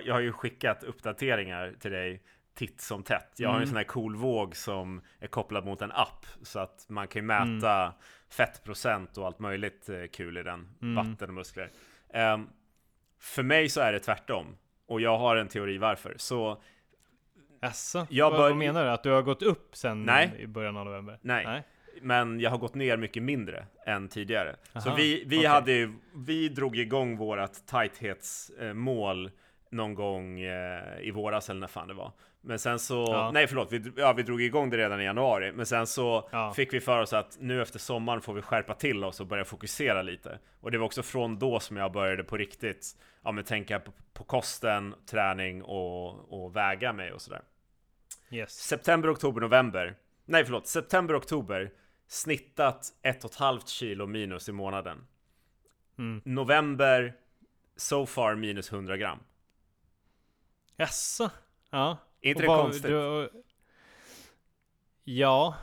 jag 0.04 0.14
har 0.14 0.20
ju 0.20 0.32
skickat 0.32 0.82
uppdateringar 0.82 1.74
till 1.80 1.90
dig 1.90 2.22
titt 2.54 2.80
som 2.80 3.02
tätt. 3.02 3.32
Jag 3.36 3.48
har 3.48 3.54
mm. 3.54 3.62
en 3.62 3.68
sån 3.68 3.76
här 3.76 3.84
cool 3.84 4.16
våg 4.16 4.56
som 4.56 5.00
är 5.18 5.26
kopplad 5.26 5.64
mot 5.64 5.82
en 5.82 5.92
app 5.92 6.26
så 6.42 6.58
att 6.58 6.86
man 6.88 7.08
kan 7.08 7.26
mäta 7.26 7.82
mm. 7.82 7.92
fettprocent 8.30 9.18
och 9.18 9.26
allt 9.26 9.38
möjligt 9.38 9.88
eh, 9.88 10.04
kul 10.12 10.38
i 10.38 10.42
den. 10.42 10.68
Mm. 10.82 10.94
Vatten 10.94 11.28
och 11.28 11.34
muskler. 11.34 11.70
Um, 12.14 12.48
för 13.20 13.42
mig 13.42 13.68
så 13.68 13.80
är 13.80 13.92
det 13.92 13.98
tvärtom 13.98 14.56
och 14.86 15.00
jag 15.00 15.18
har 15.18 15.36
en 15.36 15.48
teori 15.48 15.78
varför. 15.78 16.14
Så 16.16 16.62
Jaså? 17.60 18.06
Jag 18.10 18.32
bör... 18.32 18.38
Vad 18.38 18.56
menar 18.56 18.84
du? 18.84 18.90
Att 18.90 19.02
du 19.02 19.10
har 19.10 19.22
gått 19.22 19.42
upp 19.42 19.76
sen 19.76 20.02
Nej. 20.02 20.36
i 20.38 20.46
början 20.46 20.76
av 20.76 20.84
november? 20.84 21.18
Nej. 21.22 21.44
Nej 21.46 21.62
men 22.02 22.40
jag 22.40 22.50
har 22.50 22.58
gått 22.58 22.74
ner 22.74 22.96
mycket 22.96 23.22
mindre 23.22 23.66
än 23.86 24.08
tidigare. 24.08 24.56
Aha, 24.72 24.80
så 24.80 24.94
vi, 24.94 25.24
vi, 25.26 25.38
okay. 25.38 25.48
hade, 25.48 25.92
vi 26.14 26.48
drog 26.48 26.76
igång 26.76 27.16
vårat 27.16 27.66
tighthetsmål 27.66 29.30
någon 29.70 29.94
gång 29.94 30.40
eh, 30.40 31.00
i 31.00 31.10
våras 31.10 31.50
eller 31.50 31.60
när 31.60 31.66
fan 31.66 31.88
det 31.88 31.94
var. 31.94 32.12
Men 32.42 32.58
sen 32.58 32.78
så, 32.78 33.04
ja. 33.08 33.30
nej 33.34 33.46
förlåt, 33.46 33.72
vi, 33.72 33.92
ja, 33.96 34.12
vi 34.12 34.22
drog 34.22 34.42
igång 34.42 34.70
det 34.70 34.76
redan 34.76 35.00
i 35.00 35.04
januari. 35.04 35.52
Men 35.52 35.66
sen 35.66 35.86
så 35.86 36.28
ja. 36.32 36.52
fick 36.52 36.74
vi 36.74 36.80
för 36.80 37.00
oss 37.00 37.12
att 37.12 37.36
nu 37.40 37.62
efter 37.62 37.78
sommaren 37.78 38.20
får 38.20 38.34
vi 38.34 38.42
skärpa 38.42 38.74
till 38.74 39.04
oss 39.04 39.20
och 39.20 39.26
börja 39.26 39.44
fokusera 39.44 40.02
lite. 40.02 40.38
Och 40.60 40.70
det 40.70 40.78
var 40.78 40.86
också 40.86 41.02
från 41.02 41.38
då 41.38 41.60
som 41.60 41.76
jag 41.76 41.92
började 41.92 42.24
på 42.24 42.36
riktigt, 42.36 42.86
ja 43.22 43.32
men 43.32 43.44
tänka 43.44 43.80
på, 43.80 43.92
på 44.12 44.24
kosten, 44.24 44.94
träning 45.10 45.62
och, 45.62 46.44
och 46.44 46.56
väga 46.56 46.92
mig 46.92 47.12
och 47.12 47.20
sådär. 47.20 47.42
Yes. 48.30 48.52
September, 48.52 49.12
oktober, 49.12 49.40
november. 49.40 49.94
Nej 50.30 50.44
förlåt, 50.44 50.66
september, 50.66 51.18
oktober 51.18 51.72
snittat 52.08 52.92
1,5 53.02 53.60
kilo 53.66 54.06
minus 54.06 54.48
i 54.48 54.52
månaden. 54.52 55.06
Mm. 55.98 56.22
November, 56.24 57.14
so 57.76 58.06
far 58.06 58.34
minus 58.34 58.72
100 58.72 58.96
gram. 58.96 59.18
Jaså? 60.76 61.30
Ja. 61.70 61.96
Är 62.20 62.28
inte 62.28 62.42
det 62.42 62.48
vad, 62.48 62.60
konstigt? 62.60 62.90
Du, 62.90 63.30
ja, 65.04 65.54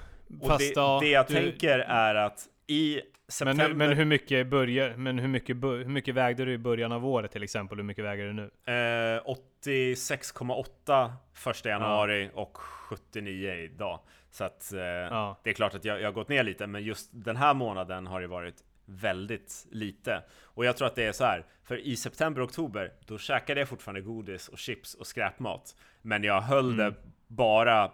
och 0.42 0.48
fast 0.48 0.60
det, 0.60 0.82
då, 0.82 1.00
det 1.00 1.10
jag 1.10 1.28
du, 1.28 1.34
tänker 1.34 1.80
är 1.80 2.16
att 2.16 2.48
i 2.68 3.02
september... 3.28 3.68
Men, 3.68 3.78
men 3.78 3.98
hur 3.98 4.06
mycket 4.06 4.48
börjar, 4.48 4.98
men 4.98 5.20
hur 5.20 5.28
mycket, 5.28 5.56
hur 5.64 5.86
mycket 5.90 6.16
vägde 6.16 6.46
du 6.46 6.54
i 6.54 6.58
början 6.58 6.92
av 6.92 7.06
året 7.06 7.32
till 7.32 7.44
exempel? 7.44 7.78
Hur 7.78 7.84
mycket 7.84 8.06
väger 8.06 8.26
du 8.26 8.34
nu? 8.34 8.52
Eh, 8.66 9.22
86,8 9.64 11.14
första 11.34 11.70
januari 11.70 12.30
ja. 12.34 12.42
och 12.42 12.58
79 12.58 13.54
idag. 13.54 14.00
Så 14.38 14.44
att 14.44 14.74
eh, 14.74 14.80
ja. 14.82 15.38
det 15.44 15.50
är 15.50 15.54
klart 15.54 15.76
att 15.76 15.86
jag, 15.86 16.02
jag 16.02 16.08
har 16.08 16.14
gått 16.14 16.30
ner 16.30 16.44
lite, 16.44 16.68
men 16.68 16.84
just 16.84 17.10
den 17.14 17.36
här 17.36 17.54
månaden 17.54 18.08
har 18.08 18.22
det 18.22 18.28
varit 18.28 18.64
väldigt 18.86 19.68
lite. 19.72 20.24
Och 20.42 20.66
jag 20.66 20.78
tror 20.78 20.88
att 20.88 20.96
det 20.96 21.04
är 21.04 21.12
så 21.12 21.24
här, 21.24 21.46
för 21.64 21.78
i 21.78 21.96
september, 21.96 22.46
oktober, 22.46 22.94
då 23.06 23.18
käkade 23.18 23.62
jag 23.62 23.70
fortfarande 23.70 24.02
godis 24.02 24.48
och 24.48 24.58
chips 24.58 24.94
och 24.94 25.08
skräpmat. 25.08 25.76
Men 26.02 26.24
jag 26.24 26.42
höll 26.42 26.74
mm. 26.74 26.78
det 26.78 26.94
bara 27.28 27.92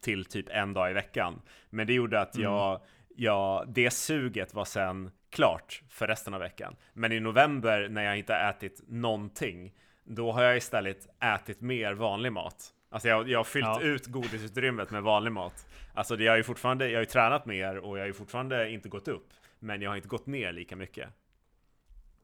till 0.00 0.24
typ 0.24 0.48
en 0.48 0.72
dag 0.72 0.90
i 0.90 0.92
veckan. 0.92 1.42
Men 1.70 1.86
det 1.86 1.92
gjorde 1.92 2.20
att 2.20 2.36
jag, 2.36 2.70
mm. 2.70 2.82
jag, 3.16 3.68
det 3.68 3.90
suget 3.90 4.54
var 4.54 4.64
sen 4.64 5.10
klart 5.30 5.82
för 5.88 6.06
resten 6.06 6.34
av 6.34 6.40
veckan. 6.40 6.76
Men 6.92 7.12
i 7.12 7.20
november 7.20 7.88
när 7.88 8.02
jag 8.02 8.18
inte 8.18 8.34
ätit 8.34 8.82
någonting, 8.88 9.74
då 10.04 10.32
har 10.32 10.42
jag 10.42 10.56
istället 10.56 11.22
ätit 11.22 11.60
mer 11.60 11.92
vanlig 11.92 12.32
mat. 12.32 12.72
Alltså 12.90 13.08
jag, 13.08 13.28
jag 13.28 13.38
har 13.38 13.44
fyllt 13.44 13.66
ja. 13.66 13.80
ut 13.80 14.06
godisutrymmet 14.06 14.90
med 14.90 15.02
vanlig 15.02 15.32
mat. 15.32 15.66
Alltså 15.94 16.16
jag 16.16 16.32
har 16.32 16.36
ju 16.36 16.42
fortfarande, 16.42 16.88
jag 16.88 16.96
har 16.96 17.02
ju 17.02 17.06
tränat 17.06 17.46
mer 17.46 17.76
och 17.76 17.98
jag 17.98 18.02
har 18.02 18.06
ju 18.06 18.12
fortfarande 18.12 18.70
inte 18.70 18.88
gått 18.88 19.08
upp. 19.08 19.28
Men 19.58 19.82
jag 19.82 19.90
har 19.90 19.96
inte 19.96 20.08
gått 20.08 20.26
ner 20.26 20.52
lika 20.52 20.76
mycket. 20.76 21.08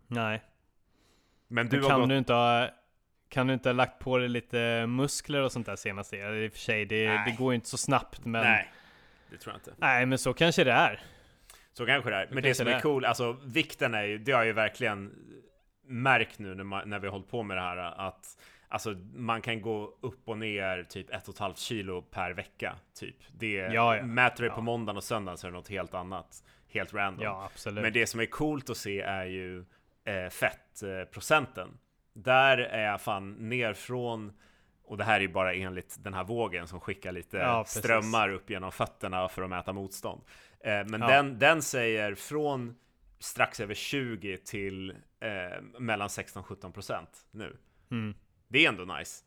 Nej. 0.06 0.42
Men 1.48 1.68
du 1.68 1.80
men 1.80 1.88
kan 1.88 2.00
gått... 2.00 2.08
du 2.08 2.18
inte 2.18 2.32
ha, 2.32 2.68
kan 3.28 3.46
du 3.46 3.52
inte 3.54 3.68
ha 3.68 3.74
lagt 3.74 3.98
på 3.98 4.18
dig 4.18 4.28
lite 4.28 4.86
muskler 4.86 5.42
och 5.42 5.52
sånt 5.52 5.66
där 5.66 5.76
senast? 5.76 6.12
I 6.12 6.16
och 6.16 6.52
för 6.52 6.58
sig, 6.58 6.84
det, 6.84 7.06
det 7.06 7.34
går 7.38 7.52
ju 7.52 7.54
inte 7.54 7.68
så 7.68 7.76
snabbt 7.76 8.24
men... 8.24 8.42
Nej, 8.42 8.72
det 9.30 9.36
tror 9.36 9.52
jag 9.52 9.58
inte. 9.58 9.74
Nej, 9.76 10.06
men 10.06 10.18
så 10.18 10.32
kanske 10.32 10.64
det 10.64 10.72
är. 10.72 11.00
Så 11.72 11.86
kanske 11.86 12.10
det 12.10 12.16
är. 12.16 12.26
Men 12.30 12.42
det, 12.42 12.48
det 12.48 12.54
som 12.54 12.66
är, 12.66 12.72
är 12.72 12.80
cool, 12.80 13.04
alltså 13.04 13.36
vikten 13.44 13.94
är 13.94 14.02
ju, 14.02 14.18
det 14.18 14.32
har 14.32 14.38
jag 14.38 14.46
ju 14.46 14.52
verkligen 14.52 15.14
märkt 15.86 16.38
nu 16.38 16.54
när, 16.54 16.64
man, 16.64 16.88
när 16.88 16.98
vi 16.98 17.06
har 17.06 17.12
hållit 17.12 17.30
på 17.30 17.42
med 17.42 17.56
det 17.56 17.60
här 17.60 17.76
att 17.76 18.38
Alltså 18.72 18.94
man 19.14 19.42
kan 19.42 19.62
gå 19.62 19.98
upp 20.00 20.28
och 20.28 20.38
ner 20.38 20.84
typ 20.84 21.10
ett 21.10 21.28
och 21.28 21.34
ett 21.34 21.40
halvt 21.40 21.58
kilo 21.58 22.02
per 22.02 22.30
vecka. 22.30 22.76
Typ. 22.94 23.16
Det, 23.32 23.52
ja, 23.52 23.96
ja. 23.96 24.02
Mäter 24.02 24.42
du 24.42 24.48
ja. 24.48 24.54
på 24.54 24.60
måndagen 24.60 24.96
och 24.96 25.04
söndagen 25.04 25.38
så 25.38 25.46
är 25.46 25.50
det 25.50 25.56
något 25.56 25.68
helt 25.68 25.94
annat. 25.94 26.44
Helt 26.68 26.94
random. 26.94 27.24
Ja, 27.24 27.50
absolut. 27.52 27.82
Men 27.82 27.92
det 27.92 28.06
som 28.06 28.20
är 28.20 28.26
coolt 28.26 28.70
att 28.70 28.76
se 28.76 29.00
är 29.00 29.24
ju 29.24 29.64
eh, 30.04 30.28
fettprocenten. 30.30 31.68
Där 32.12 32.58
är 32.58 32.84
jag 32.84 33.00
fan 33.00 33.48
ner 33.48 33.74
från 33.74 34.32
och 34.84 34.96
det 34.96 35.04
här 35.04 35.16
är 35.16 35.20
ju 35.20 35.28
bara 35.28 35.54
enligt 35.54 35.96
den 36.04 36.14
här 36.14 36.24
vågen 36.24 36.66
som 36.66 36.80
skickar 36.80 37.12
lite 37.12 37.36
ja, 37.36 37.64
strömmar 37.64 38.28
upp 38.28 38.50
genom 38.50 38.72
fötterna 38.72 39.28
för 39.28 39.42
att 39.42 39.50
mäta 39.50 39.72
motstånd. 39.72 40.22
Eh, 40.60 40.84
men 40.86 41.00
ja. 41.00 41.08
den, 41.08 41.38
den 41.38 41.62
säger 41.62 42.14
från 42.14 42.76
strax 43.18 43.60
över 43.60 43.74
20 43.74 44.36
till 44.36 44.90
eh, 45.20 45.62
mellan 45.78 46.08
16-17% 46.08 47.06
nu. 47.30 47.56
Mm. 47.90 48.14
Det 48.52 48.64
är 48.64 48.68
ändå 48.68 48.84
nice. 48.84 49.24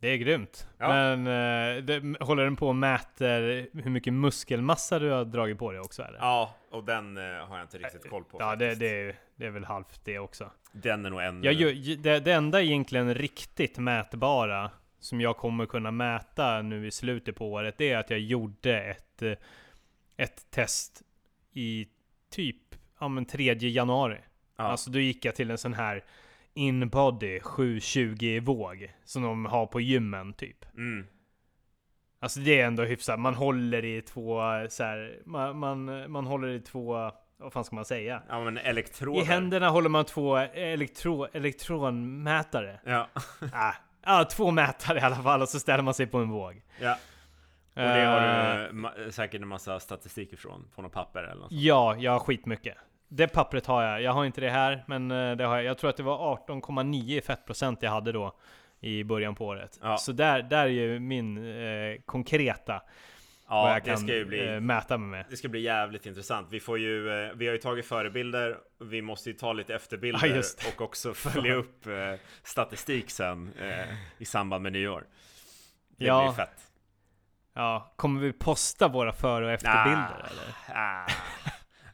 Det 0.00 0.08
är 0.08 0.16
grymt. 0.16 0.68
Ja. 0.78 0.88
Men 0.88 1.26
eh, 1.26 1.82
det, 1.82 2.16
håller 2.20 2.44
den 2.44 2.56
på 2.56 2.68
och 2.68 2.76
mäter 2.76 3.68
hur 3.82 3.90
mycket 3.90 4.12
muskelmassa 4.12 4.98
du 4.98 5.10
har 5.10 5.24
dragit 5.24 5.58
på 5.58 5.72
dig 5.72 5.80
också 5.80 6.02
eller? 6.02 6.18
Ja, 6.18 6.54
och 6.70 6.84
den 6.84 7.16
eh, 7.16 7.22
har 7.22 7.56
jag 7.56 7.64
inte 7.64 7.78
riktigt 7.78 8.10
koll 8.10 8.24
på. 8.24 8.36
Ja, 8.40 8.56
det, 8.56 8.74
det, 8.74 9.00
är- 9.00 9.16
det 9.36 9.46
är 9.46 9.50
väl 9.50 9.64
halvt 9.64 10.04
det 10.04 10.18
också. 10.18 10.50
Den 10.72 11.06
är 11.06 11.10
nog 11.10 11.22
ännu... 11.22 11.50
Jag, 11.52 11.98
det, 11.98 12.20
det 12.20 12.32
enda 12.32 12.62
egentligen 12.62 13.14
riktigt 13.14 13.78
mätbara 13.78 14.70
som 14.98 15.20
jag 15.20 15.36
kommer 15.36 15.66
kunna 15.66 15.90
mäta 15.90 16.62
nu 16.62 16.86
i 16.86 16.90
slutet 16.90 17.36
på 17.36 17.52
året, 17.52 17.78
det 17.78 17.90
är 17.90 17.98
att 17.98 18.10
jag 18.10 18.20
gjorde 18.20 18.82
ett, 18.82 19.22
eh, 19.22 19.32
ett 20.16 20.50
test 20.50 21.02
i 21.52 21.88
typ 22.30 22.74
ja, 23.00 23.08
men 23.08 23.24
3 23.26 23.54
januari. 23.54 24.18
ja. 24.56 24.64
Alltså 24.64 24.90
då 24.90 24.98
gick 24.98 25.24
jag 25.24 25.34
till 25.34 25.50
en 25.50 25.58
sån 25.58 25.74
här 25.74 26.04
inbody 26.54 27.40
720 27.40 28.40
våg 28.42 28.92
som 29.04 29.22
de 29.22 29.44
har 29.46 29.66
på 29.66 29.80
gymmen 29.80 30.32
typ. 30.32 30.64
mm. 30.76 31.06
Alltså 32.22 32.40
det 32.40 32.60
är 32.60 32.66
ändå 32.66 32.82
hyfsat. 32.82 33.20
Man 33.20 33.34
håller 33.34 33.84
i 33.84 34.02
två 34.02 34.40
så 34.68 34.84
här, 34.84 35.18
man, 35.26 35.58
man, 35.58 36.10
man 36.10 36.26
håller 36.26 36.48
i 36.48 36.60
två, 36.60 37.10
vad 37.36 37.52
fan 37.52 37.64
ska 37.64 37.76
man 37.76 37.84
säga? 37.84 38.22
ja, 38.28 38.44
men 38.44 38.58
elektroder. 38.58 39.20
I 39.20 39.24
händerna 39.24 39.68
håller 39.68 39.88
man 39.88 40.04
två 40.04 40.36
elektro, 40.36 41.26
elektronmätare. 41.32 42.80
Ja. 42.84 43.08
ah, 43.52 43.72
ah, 44.02 44.24
två 44.24 44.50
mätare 44.50 44.98
i 44.98 45.00
alla 45.02 45.16
fall 45.16 45.42
och 45.42 45.48
så 45.48 45.60
ställer 45.60 45.82
man 45.82 45.94
sig 45.94 46.06
på 46.06 46.18
en 46.18 46.30
våg. 46.30 46.62
ja. 46.80 46.96
Och 47.74 47.82
det 47.82 48.04
har 48.04 48.20
du 48.20 48.72
ma- 48.72 49.10
säkert 49.10 49.42
en 49.42 49.48
massa 49.48 49.80
statistik 49.80 50.32
ifrån, 50.32 50.68
på 50.74 50.82
något 50.82 50.92
papper 50.92 51.22
eller 51.22 51.40
något 51.40 51.50
sånt. 51.50 51.62
Ja, 51.62 51.96
jag 51.98 52.12
har 52.12 52.18
skitmycket. 52.18 52.76
Det 53.12 53.28
pappret 53.28 53.66
har 53.66 53.82
jag. 53.82 54.02
Jag 54.02 54.12
har 54.12 54.24
inte 54.24 54.40
det 54.40 54.50
här, 54.50 54.84
men 54.86 55.10
eh, 55.10 55.36
det 55.36 55.44
har 55.44 55.56
jag. 55.56 55.64
Jag 55.64 55.78
tror 55.78 55.90
att 55.90 55.96
det 55.96 56.02
var 56.02 56.36
18,9 56.48 57.18
i 57.18 57.20
fettprocent 57.20 57.82
jag 57.82 57.90
hade 57.90 58.12
då 58.12 58.36
i 58.80 59.04
början 59.04 59.34
på 59.34 59.46
året. 59.46 59.78
Ja. 59.82 59.96
Så 59.96 60.12
där, 60.12 60.42
där 60.42 60.62
är 60.64 60.66
ju 60.66 60.98
min 61.00 61.36
eh, 61.36 62.00
konkreta 62.06 62.82
vad 63.48 63.58
Ja, 63.58 63.72
jag 63.72 63.82
det 63.84 63.90
kan 63.90 63.98
ska 63.98 64.14
ju 64.14 64.24
bli... 64.24 64.48
eh, 64.54 64.60
mäta 64.60 64.98
mig 64.98 65.08
med. 65.18 65.26
Det 65.30 65.36
ska 65.36 65.48
bli 65.48 65.60
jävligt 65.60 66.06
intressant. 66.06 66.48
Vi 66.50 66.60
får 66.60 66.78
ju, 66.78 67.24
eh, 67.24 67.32
vi 67.34 67.46
har 67.46 67.52
ju 67.52 67.58
tagit 67.60 67.86
förebilder, 67.86 68.56
vi 68.80 69.02
måste 69.02 69.30
ju 69.30 69.36
ta 69.36 69.52
lite 69.52 69.74
efterbilder 69.74 70.28
det. 70.28 70.74
och 70.74 70.80
också 70.80 71.14
följa 71.14 71.54
upp 71.54 71.86
eh, 71.86 71.92
statistik 72.42 73.10
sen 73.10 73.52
eh, 73.60 73.94
i 74.18 74.24
samband 74.24 74.62
med 74.62 74.72
nyår. 74.72 75.04
Det 75.98 76.04
Ja. 76.04 76.22
blir 76.22 76.32
fett. 76.44 76.60
Ja, 77.54 77.92
kommer 77.96 78.20
vi 78.20 78.32
posta 78.32 78.88
våra 78.88 79.12
före 79.12 79.44
och 79.44 79.50
efterbilder 79.52 80.26
eller? 80.30 80.54
Ah, 80.80 81.06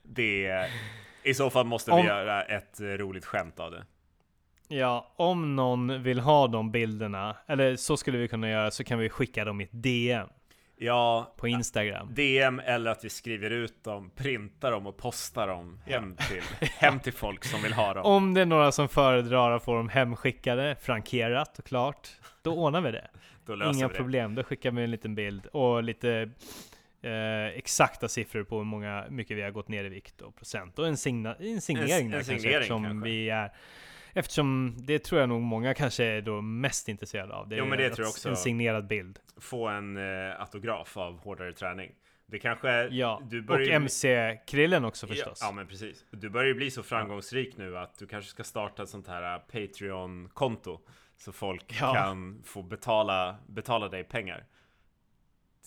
det, 0.02 0.68
I 1.26 1.34
så 1.34 1.50
fall 1.50 1.66
måste 1.66 1.90
Om- 1.90 2.00
vi 2.02 2.06
göra 2.06 2.42
ett 2.42 2.80
roligt 2.80 3.24
skämt 3.24 3.60
av 3.60 3.70
det. 3.70 3.84
Ja, 4.68 5.12
om 5.16 5.56
någon 5.56 6.02
vill 6.02 6.20
ha 6.20 6.46
de 6.46 6.70
bilderna, 6.70 7.36
eller 7.46 7.76
så 7.76 7.96
skulle 7.96 8.18
vi 8.18 8.28
kunna 8.28 8.50
göra, 8.50 8.70
så 8.70 8.84
kan 8.84 8.98
vi 8.98 9.08
skicka 9.08 9.44
dem 9.44 9.60
i 9.60 9.64
ett 9.64 9.70
DM 9.72 10.28
Ja, 10.78 11.34
på 11.36 11.48
Instagram. 11.48 12.14
DM 12.14 12.60
eller 12.64 12.90
att 12.90 13.04
vi 13.04 13.08
skriver 13.10 13.50
ut 13.50 13.84
dem, 13.84 14.10
printar 14.16 14.70
dem 14.70 14.86
och 14.86 14.96
postar 14.96 15.46
dem 15.48 15.80
hem, 15.86 16.16
till, 16.16 16.42
hem 16.78 17.00
till 17.00 17.12
folk 17.12 17.44
som 17.44 17.62
vill 17.62 17.72
ha 17.72 17.94
dem. 17.94 18.04
Om 18.04 18.34
det 18.34 18.40
är 18.40 18.46
några 18.46 18.72
som 18.72 18.88
föredrar 18.88 19.50
att 19.50 19.64
få 19.64 19.74
dem 19.74 19.88
hemskickade, 19.88 20.76
frankerat 20.82 21.58
och 21.58 21.64
klart, 21.64 22.08
då 22.42 22.52
ordnar 22.54 22.80
vi 22.80 22.90
det. 22.90 23.08
Inga 23.48 23.72
vi 23.72 23.80
det. 23.82 23.88
problem, 23.88 24.34
då 24.34 24.42
skickar 24.44 24.70
vi 24.70 24.84
en 24.84 24.90
liten 24.90 25.14
bild 25.14 25.46
och 25.46 25.82
lite 25.82 26.30
eh, 27.02 27.58
exakta 27.58 28.08
siffror 28.08 28.44
på 28.44 28.56
hur 28.58 28.64
många, 28.64 29.04
mycket 29.10 29.36
vi 29.36 29.42
har 29.42 29.50
gått 29.50 29.68
ner 29.68 29.84
i 29.84 29.88
vikt 29.88 30.20
och 30.22 30.36
procent. 30.36 30.78
Och 30.78 30.86
en, 30.86 30.96
signa, 30.96 31.34
en 31.34 31.60
signering 31.60 31.90
En- 31.90 32.10
där 32.10 32.18
en 32.18 32.24
kanske, 32.24 32.32
signering 32.38 32.54
eftersom 32.56 32.84
kanske. 32.84 33.08
vi 33.10 33.30
är 33.30 33.52
Eftersom 34.12 34.74
det 34.78 34.98
tror 34.98 35.20
jag 35.20 35.28
nog 35.28 35.42
många 35.42 35.74
kanske 35.74 36.04
är 36.04 36.22
då 36.22 36.40
mest 36.40 36.88
intresserade 36.88 37.34
av. 37.34 37.48
Det 37.48 37.56
Jo, 37.56 37.64
men 37.64 37.78
det 37.78 37.90
tror 37.90 38.04
jag 38.04 38.10
också. 38.10 38.28
En 38.28 38.36
signerad 38.36 38.86
bild. 38.86 39.18
Få 39.40 39.68
en 39.68 39.96
eh, 39.96 40.40
autograf 40.40 40.96
av 40.96 41.18
hårdare 41.18 41.52
träning. 41.52 41.92
Det 42.26 42.38
kanske... 42.38 42.88
Ja, 42.90 43.22
du 43.24 43.38
och 43.38 43.44
börjar 43.44 43.70
MC-krillen 43.70 44.84
också 44.84 45.06
förstås. 45.06 45.38
Ja, 45.40 45.46
ja, 45.46 45.52
men 45.52 45.66
precis. 45.66 46.04
Du 46.10 46.28
börjar 46.30 46.46
ju 46.48 46.54
bli 46.54 46.70
så 46.70 46.82
framgångsrik 46.82 47.56
nu 47.56 47.78
att 47.78 47.98
du 47.98 48.06
kanske 48.06 48.30
ska 48.30 48.44
starta 48.44 48.82
ett 48.82 48.88
sånt 48.88 49.08
här 49.08 49.34
uh, 49.36 49.42
Patreon-konto. 49.52 50.80
Så 51.16 51.32
folk 51.32 51.76
Ja. 51.80 51.94
kan 51.94 52.42
få 52.44 52.62
betala, 52.62 53.36
betala 53.46 53.88
dig 53.88 54.04
pengar. 54.04 54.44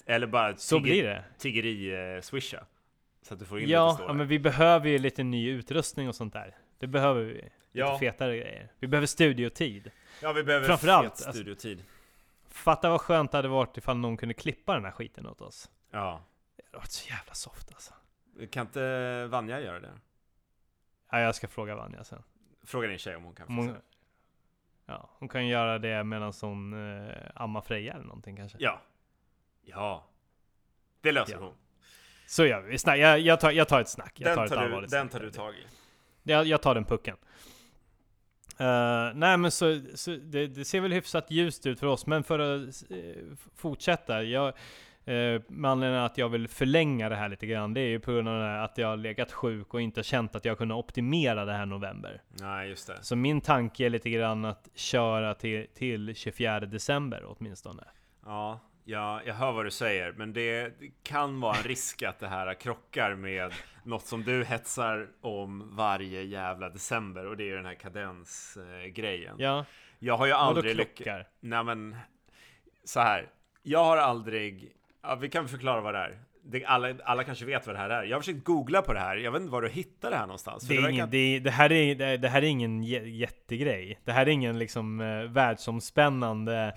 Eller 0.06 0.28
bara 0.28 0.56
Så 0.58 0.80
blir 0.80 1.04
det. 1.04 1.24
tiggeri-swisha. 1.38 2.66
så 3.22 3.34
att 3.34 3.40
du 3.40 3.46
får 3.46 3.58
in 3.60 3.62
lite 3.66 3.74
Ja, 3.74 3.94
stålar. 3.94 4.10
ja, 4.10 4.14
men 4.14 4.28
vi 4.28 4.40
behöver 4.40 4.90
ju 4.90 4.98
lite 5.00 5.24
ny 5.24 5.50
utrustning 5.50 6.08
och 6.08 6.16
sånt 6.16 6.34
där. 6.34 6.58
Det 6.78 6.88
behöver 6.88 7.22
vi. 7.24 7.50
Ja. 7.72 7.86
Lite 7.86 8.00
fetare 8.00 8.38
grejer. 8.38 8.72
Vi 8.80 8.88
behöver 8.88 9.08
studiotid. 9.08 9.92
ja, 10.22 10.34
vi 10.34 10.44
behöver 10.44 10.68
framförallt, 10.68 11.04
fet 11.06 11.12
alltså- 11.28 11.32
studiotid. 11.32 11.84
Fatta 12.50 12.90
vad 12.90 13.02
skönt 13.02 13.32
det 13.32 13.38
hade 13.38 13.48
varit 13.48 13.78
ifall 13.78 13.98
någon 13.98 14.18
kunde 14.18 14.34
klippa 14.34 14.74
den 14.74 14.86
här 14.86 14.92
skiten 14.92 15.26
åt 15.28 15.42
oss. 15.42 15.70
Ja. 15.92 16.22
Det 16.58 16.64
hade 16.66 16.78
varit 16.78 16.92
så 16.92 17.10
jävla 17.10 17.34
soft 17.34 17.72
alltså. 17.74 17.94
Kan 18.52 18.66
inte 18.66 19.26
Vanja 19.28 19.60
göra 19.62 19.80
det? 19.80 19.92
Ja, 21.12 21.20
jag 21.20 21.36
ska 21.36 21.48
fråga 21.48 21.76
Vanja 21.76 22.04
sen. 22.04 22.24
Fråga 22.64 22.88
din 22.88 22.98
tjej 22.98 23.16
om 23.16 23.24
hon 23.24 23.36
kan 23.36 23.48
fixa 23.48 23.62
hon, 23.62 23.76
ja, 24.86 25.10
hon 25.20 25.30
kan 25.30 25.48
göra 25.48 25.80
det 25.80 26.04
medan 26.04 26.34
hon 26.42 26.74
eh, 27.08 27.14
ammar 27.36 27.62
Freja 27.62 27.94
eller 27.94 28.06
någonting 28.06 28.36
kanske. 28.36 28.58
Ja. 28.62 28.82
Ja. 29.70 30.08
Det 31.02 31.12
löser 31.12 31.34
Ja. 31.34 31.40
hon. 31.40 31.54
Så 32.28 32.46
gör 32.46 32.62
vi. 32.62 32.78
snack, 32.78 32.98
jag, 33.00 33.20
jag, 33.20 33.40
tar, 33.40 33.52
jag 33.52 33.68
tar 33.68 33.82
ett 33.82 33.90
snack. 33.90 34.14
Jag 34.16 34.30
Den 34.30 34.36
tar 34.50 34.56
tar, 34.56 34.82
du, 34.82 34.88
den 34.88 35.10
tar 35.10 35.20
du 35.20 35.32
tag 35.32 35.54
i. 35.54 35.64
Jag, 36.24 36.46
jag 36.46 36.62
tar 36.62 36.76
den 36.76 36.86
pucken. 36.86 37.16
Eh, 38.60 39.12
nej 39.16 39.38
men 39.38 39.52
så, 39.52 39.82
så 39.96 40.12
det, 40.12 40.48
det 40.48 40.66
ser 40.66 40.82
väl 40.82 40.94
hyfsat 40.94 41.32
ljust 41.32 41.66
ut 41.66 41.80
för 41.80 41.88
oss, 41.88 42.06
men 42.08 42.24
för 42.24 42.40
att 42.40 42.62
eh, 42.92 42.98
fortsätta. 43.56 44.24
Jag, 44.24 44.48
eh, 45.06 45.42
med 45.48 45.72
anledning 45.72 46.00
att 46.00 46.18
jag 46.18 46.30
vill 46.30 46.48
förlänga 46.48 47.10
det 47.10 47.16
här 47.16 47.30
lite 47.30 47.46
grann, 47.48 47.74
det 47.74 47.82
är 47.82 47.88
ju 47.88 48.00
på 48.00 48.12
grund 48.12 48.28
av 48.30 48.64
att 48.64 48.78
jag 48.78 48.88
har 48.88 48.98
legat 48.98 49.32
sjuk 49.32 49.74
och 49.74 49.82
inte 49.82 50.04
känt 50.04 50.36
att 50.36 50.46
jag 50.46 50.58
kunnat 50.58 50.78
optimera 50.78 51.46
det 51.46 51.54
här 51.54 51.66
november. 51.66 52.22
Nej, 52.30 52.70
just 52.70 52.88
det. 52.88 52.98
Så 53.02 53.16
min 53.16 53.42
tanke 53.42 53.86
är 53.86 53.90
lite 53.90 54.10
grann 54.10 54.46
att 54.46 54.70
köra 54.76 55.34
till, 55.34 55.68
till 55.74 56.16
24 56.16 56.60
december 56.60 57.24
åtminstone. 57.26 57.84
Ja, 58.26 58.60
ja, 58.90 59.22
jag 59.26 59.34
hör 59.34 59.52
vad 59.52 59.66
du 59.66 59.72
säger, 59.72 60.12
men 60.12 60.34
det, 60.34 60.74
kan 61.04 61.40
vara 61.40 61.58
en 61.58 61.64
risk 61.64 62.04
att 62.04 62.20
det 62.20 62.28
här 62.28 62.54
krockar 62.54 63.16
med 63.16 63.54
något 63.84 64.06
som 64.06 64.24
du 64.24 64.44
hetsar 64.44 65.08
om 65.22 65.76
varje 65.76 66.24
jävla 66.24 66.70
december 66.70 67.26
och 67.26 67.38
det 67.38 67.44
är 67.44 67.48
ju 67.48 67.56
den 67.56 67.66
här 67.66 67.74
kadensgrejen. 67.74 69.36
Ja, 69.40 69.66
Jag 70.00 70.18
har 70.18 70.26
ju 70.26 70.32
aldrig 70.32 70.76
lyckats. 70.76 71.30
Nej, 71.40 71.64
men 71.64 71.96
så 72.84 73.00
här. 73.00 73.30
Jag 73.64 73.84
har 73.84 73.98
aldrig. 73.98 74.72
Ja, 75.02 75.16
vi 75.16 75.30
kan 75.30 75.48
förklara 75.48 75.82
vad 75.82 75.94
det 75.94 76.00
är. 76.00 76.20
Det, 76.44 76.66
alla, 76.66 76.96
alla 77.04 77.24
kanske 77.24 77.46
vet 77.46 77.68
vad 77.68 77.76
det 77.76 77.80
här 77.80 77.90
är. 77.90 78.04
Jag 78.04 78.18
har 78.18 78.22
försökt 78.22 78.44
googla 78.44 78.82
på 78.82 78.94
det 78.94 79.00
här. 79.00 79.18
Jag 79.18 79.32
vet 79.32 79.42
inte 79.42 79.52
var 79.52 79.62
du 79.62 79.70
hittar 79.70 80.12
det 80.12 80.18
här 80.18 80.26
någonstans. 80.28 80.68
Det, 80.68 80.76
ingen, 80.76 81.10
det, 81.10 81.40
det, 81.40 81.52
här 81.52 81.72
är, 81.72 81.96
det, 81.96 82.18
det 82.18 82.30
här 82.30 82.42
är 82.42 82.48
ingen 82.48 82.84
jä- 82.84 83.06
jättegrej. 83.06 84.00
Det 84.06 84.12
här 84.12 84.26
är 84.26 84.30
ingen 84.30 84.60
liksom 84.60 85.02
eh, 85.02 85.24
världsomspännande 85.24 86.76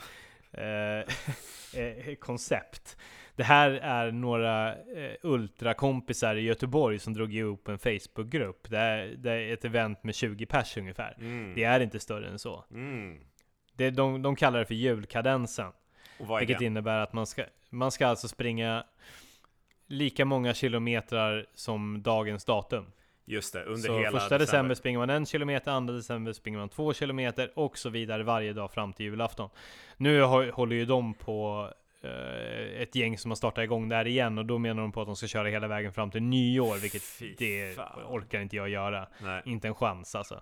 eh, 0.52 1.14
eh, 1.74 2.14
koncept. 2.14 2.96
Det 3.36 3.42
här 3.42 3.70
är 3.70 4.12
några 4.12 4.74
eh, 4.74 5.14
ultrakompisar 5.22 6.36
i 6.36 6.40
Göteborg 6.40 6.98
som 6.98 7.14
drog 7.14 7.34
ihop 7.34 7.68
en 7.68 7.78
Facebookgrupp. 7.78 8.70
Det 8.70 8.78
är, 8.78 9.06
det 9.06 9.32
är 9.32 9.52
ett 9.52 9.64
event 9.64 10.04
med 10.04 10.14
20 10.14 10.46
pers 10.46 10.76
ungefär. 10.76 11.16
Mm. 11.20 11.54
Det 11.54 11.64
är 11.64 11.80
inte 11.80 12.00
större 12.00 12.28
än 12.28 12.38
så. 12.38 12.64
Mm. 12.70 13.20
Det, 13.72 13.90
de, 13.90 14.22
de 14.22 14.36
kallar 14.36 14.58
det 14.58 14.66
för 14.66 14.74
julkadensen. 14.74 15.72
Vilket 16.38 16.58
det? 16.58 16.64
innebär 16.64 16.98
att 16.98 17.12
man 17.12 17.26
ska, 17.26 17.44
man 17.70 17.90
ska 17.90 18.06
alltså 18.06 18.28
springa 18.28 18.84
lika 19.86 20.24
många 20.24 20.54
kilometrar 20.54 21.46
som 21.54 22.02
dagens 22.02 22.44
datum. 22.44 22.92
Just 23.24 23.52
det, 23.52 23.64
under 23.64 23.88
Så 23.88 23.98
hela 23.98 24.10
första 24.20 24.38
december. 24.38 24.74
springer 24.74 24.98
man 24.98 25.10
en 25.10 25.26
kilometer, 25.26 25.70
andra 25.70 25.94
december 25.94 26.32
springer 26.32 26.58
man 26.58 26.68
två 26.68 26.92
kilometer 26.92 27.50
och 27.54 27.78
så 27.78 27.88
vidare 27.90 28.22
varje 28.22 28.52
dag 28.52 28.72
fram 28.72 28.92
till 28.92 29.06
julafton. 29.06 29.50
Nu 29.96 30.22
håller 30.22 30.76
ju 30.76 30.84
de 30.84 31.14
på 31.14 31.68
eh, 32.02 32.82
ett 32.82 32.94
gäng 32.94 33.18
som 33.18 33.30
har 33.30 33.36
startat 33.36 33.64
igång 33.64 33.88
där 33.88 34.06
igen 34.06 34.38
och 34.38 34.46
då 34.46 34.58
menar 34.58 34.82
de 34.82 34.92
på 34.92 35.00
att 35.00 35.06
de 35.06 35.16
ska 35.16 35.26
köra 35.26 35.48
hela 35.48 35.68
vägen 35.68 35.92
fram 35.92 36.10
till 36.10 36.22
nyår, 36.22 36.76
vilket 36.76 37.02
Fy 37.02 37.34
det 37.38 37.76
fan. 37.76 38.00
orkar 38.08 38.40
inte 38.40 38.56
jag 38.56 38.68
göra. 38.68 39.06
Nej, 39.22 39.42
Inte 39.44 39.68
en 39.68 39.74
chans 39.74 40.14
alltså. 40.14 40.40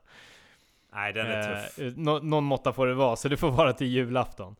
Nej 0.92 1.12
den 1.12 1.26
är 1.26 1.62
tuff. 1.62 1.78
Eh, 1.78 1.92
nå- 1.96 2.18
någon 2.18 2.44
måtta 2.44 2.72
får 2.72 2.86
det 2.86 2.94
vara, 2.94 3.16
så 3.16 3.28
det 3.28 3.36
får 3.36 3.50
vara 3.50 3.72
till 3.72 3.86
julafton. 3.86 4.56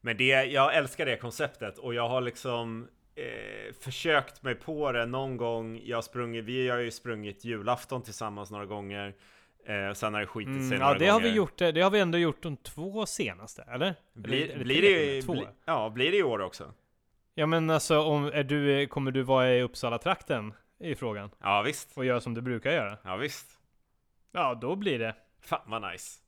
Men 0.00 0.16
det, 0.16 0.24
jag 0.44 0.74
älskar 0.76 1.06
det 1.06 1.16
konceptet 1.16 1.78
och 1.78 1.94
jag 1.94 2.08
har 2.08 2.20
liksom 2.20 2.88
eh, 3.14 3.74
försökt 3.80 4.42
mig 4.42 4.54
på 4.54 4.92
det 4.92 5.06
någon 5.06 5.36
gång. 5.36 5.80
Jag 5.84 6.04
sprungit, 6.04 6.44
vi 6.44 6.68
har 6.68 6.78
ju 6.78 6.90
sprungit 6.90 7.44
julafton 7.44 8.02
tillsammans 8.02 8.50
några 8.50 8.66
gånger. 8.66 9.14
Eh, 9.66 9.92
sen 9.92 10.14
har 10.14 10.20
det 10.20 10.26
skitit 10.26 10.54
sig 10.54 10.66
Mm, 10.66 10.78
några 10.78 10.92
ja, 10.92 10.98
det 10.98 11.06
har, 11.06 11.20
vi 11.20 11.24
gånger. 11.28 11.36
gjort, 11.36 11.60
eh, 11.60 11.68
det 11.68 11.80
har 11.80 11.90
vi 11.90 12.00
ändå 12.00 12.18
gjort 12.18 12.42
de 12.42 12.56
två 12.56 13.06
senaste, 13.06 13.62
eller? 13.62 13.94
Blir, 14.12 14.50
eller, 14.50 14.64
blir, 14.64 14.82
det, 14.82 15.22
två. 15.22 15.32
bli, 15.32 15.46
ja, 15.64 15.90
blir 15.90 16.10
det 16.10 16.16
i 16.16 16.22
år 16.22 16.40
också? 16.40 16.72
Ja 17.34 17.46
men 17.46 17.70
alltså, 17.70 18.00
om, 18.00 18.26
är 18.26 18.44
du, 18.44 18.86
kommer 18.86 19.10
du 19.10 19.22
vara 19.22 19.54
i 19.54 19.62
Uppsala-trakten? 19.62 20.54
I 20.80 20.94
frågan. 20.94 21.30
Ja 21.40 21.62
visst. 21.62 21.96
Och 21.96 22.04
göra 22.04 22.20
som 22.20 22.34
du 22.34 22.40
brukar 22.40 22.72
göra? 22.72 22.98
Ja 23.04 23.16
visst. 23.16 23.46
Ja, 24.32 24.54
då 24.54 24.76
blir 24.76 24.98
det. 24.98 25.14
Fan 25.40 25.60
vad 25.66 25.92
nice. 25.92 26.20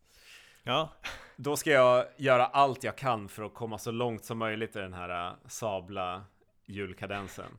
Ja. 0.62 0.92
Då 1.36 1.56
ska 1.56 1.70
jag 1.70 2.04
göra 2.16 2.46
allt 2.46 2.84
jag 2.84 2.96
kan 2.96 3.28
för 3.28 3.42
att 3.42 3.54
komma 3.54 3.78
så 3.78 3.90
långt 3.90 4.24
som 4.24 4.38
möjligt 4.38 4.76
i 4.76 4.78
den 4.78 4.92
här 4.94 5.26
äh, 5.28 5.32
sabla 5.46 6.24
julkadensen. 6.66 7.58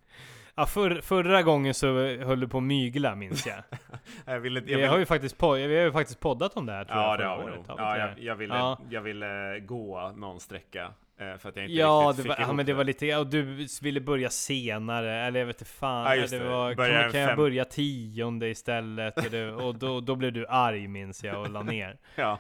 Ja, 0.56 0.66
för, 0.66 1.02
förra 1.02 1.44
gången 1.44 1.74
så 1.74 1.88
höll 2.18 2.40
du 2.40 2.48
på 2.48 2.58
att 2.58 2.64
mygla 2.64 3.16
minns 3.16 3.48
jag. 3.48 3.64
jag 4.26 4.40
ville, 4.40 4.60
jag 4.60 4.66
Vi 4.68 4.76
ville, 4.76 4.88
har 4.88 4.98
ju 4.98 5.06
faktiskt, 5.06 5.38
po- 5.38 5.68
vi 5.68 5.78
har 5.78 5.84
ju 5.86 5.92
faktiskt 5.92 6.20
poddat 6.20 6.58
om 6.58 6.66
det 6.66 6.72
här 6.74 6.86
tror 6.86 6.98
ja, 6.98 7.10
jag 7.12 7.20
det 7.20 7.26
har 7.26 7.38
vi 7.38 7.44
året. 7.44 7.68
Har 7.68 7.78
Ja, 7.78 7.98
jag, 7.98 8.16
det? 8.16 8.22
jag, 8.22 8.36
ville, 8.36 8.56
Ja. 8.56 8.80
jag 8.90 9.02
ville 9.02 9.60
gå 9.60 10.12
någon 10.16 10.40
sträcka 10.40 10.94
eh, 11.20 11.38
för 11.38 11.50
att 11.50 11.56
jag 11.56 11.66
inte 11.66 11.74
Ja, 11.74 12.04
riktigt 12.10 12.18
det 12.18 12.22
fick 12.24 12.30
var, 12.30 12.36
ja, 12.38 12.44
ihop 12.44 12.56
men 12.56 12.66
det 12.66 12.74
var 12.74 12.84
lite, 12.84 13.06
ja, 13.06 13.20
och 13.20 13.28
du 13.28 13.68
ville 13.82 14.02
börja 14.02 14.30
senare, 14.30 15.20
eller 15.26 15.40
jag 15.40 15.48
vet 15.48 15.62
inte 15.62 15.72
fan. 15.72 16.18
Ja, 16.20 16.28
det 16.28 16.40
det. 16.40 16.50
var, 16.50 16.74
kan, 16.74 16.86
kan 16.86 17.20
jag 17.22 17.30
fem- 17.30 17.38
börja 17.38 17.66
tionde 17.66 18.50
istället? 18.50 19.18
Och, 19.18 19.32
det, 19.32 19.52
och 19.52 19.76
då, 19.76 20.00
då 20.02 20.16
blev 20.16 20.34
du 20.34 20.48
arg 20.48 20.88
minns 20.88 21.24
jag 21.24 21.40
och 21.42 21.50
la 21.50 21.64
ner. 21.64 21.98
Ja, 22.16 22.40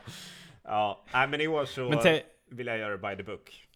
ja. 0.64 1.04
Nej, 1.14 1.28
men 1.28 1.42
i 1.42 1.48
år 1.48 1.66
så 1.66 2.18
vill 2.50 2.68
jag 2.68 2.78
göra 2.78 2.98
det 2.98 3.10
by 3.10 3.16
the 3.16 3.24
book. 3.32 3.68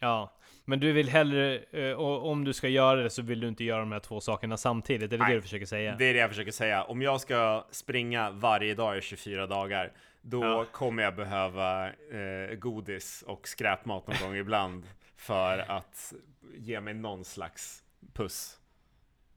ja, 0.00 0.32
men 0.64 0.80
du 0.80 0.92
vill 0.92 1.08
hellre, 1.08 1.58
eh, 1.70 1.92
och 1.92 2.30
om 2.30 2.44
du 2.44 2.52
ska 2.52 2.68
göra 2.68 3.02
det 3.02 3.10
så 3.10 3.22
vill 3.22 3.40
du 3.40 3.48
inte 3.48 3.64
göra 3.64 3.80
de 3.80 3.92
här 3.92 4.00
två 4.00 4.20
sakerna 4.20 4.56
samtidigt? 4.56 5.12
Är 5.12 5.18
det 5.18 5.24
Nej, 5.24 5.32
det 5.32 5.38
du 5.38 5.42
försöker 5.42 5.66
säga? 5.66 5.96
Det 5.98 6.04
är 6.04 6.14
det 6.14 6.20
jag 6.20 6.30
försöker 6.30 6.52
säga. 6.52 6.82
Om 6.82 7.02
jag 7.02 7.20
ska 7.20 7.64
springa 7.70 8.30
varje 8.30 8.74
dag 8.74 8.98
i 8.98 9.00
24 9.00 9.46
dagar, 9.46 9.92
då 10.22 10.44
Ja. 10.44 10.66
kommer 10.72 11.02
jag 11.02 11.14
behöva 11.16 11.86
eh, 11.88 12.54
godis 12.58 13.24
och 13.26 13.48
skräpmat 13.48 14.06
någon 14.06 14.16
gång 14.20 14.36
ibland 14.36 14.84
för 15.16 15.58
att 15.58 16.12
ge 16.56 16.80
mig 16.80 16.94
någon 16.94 17.24
slags 17.24 17.82
puss. 18.14 18.58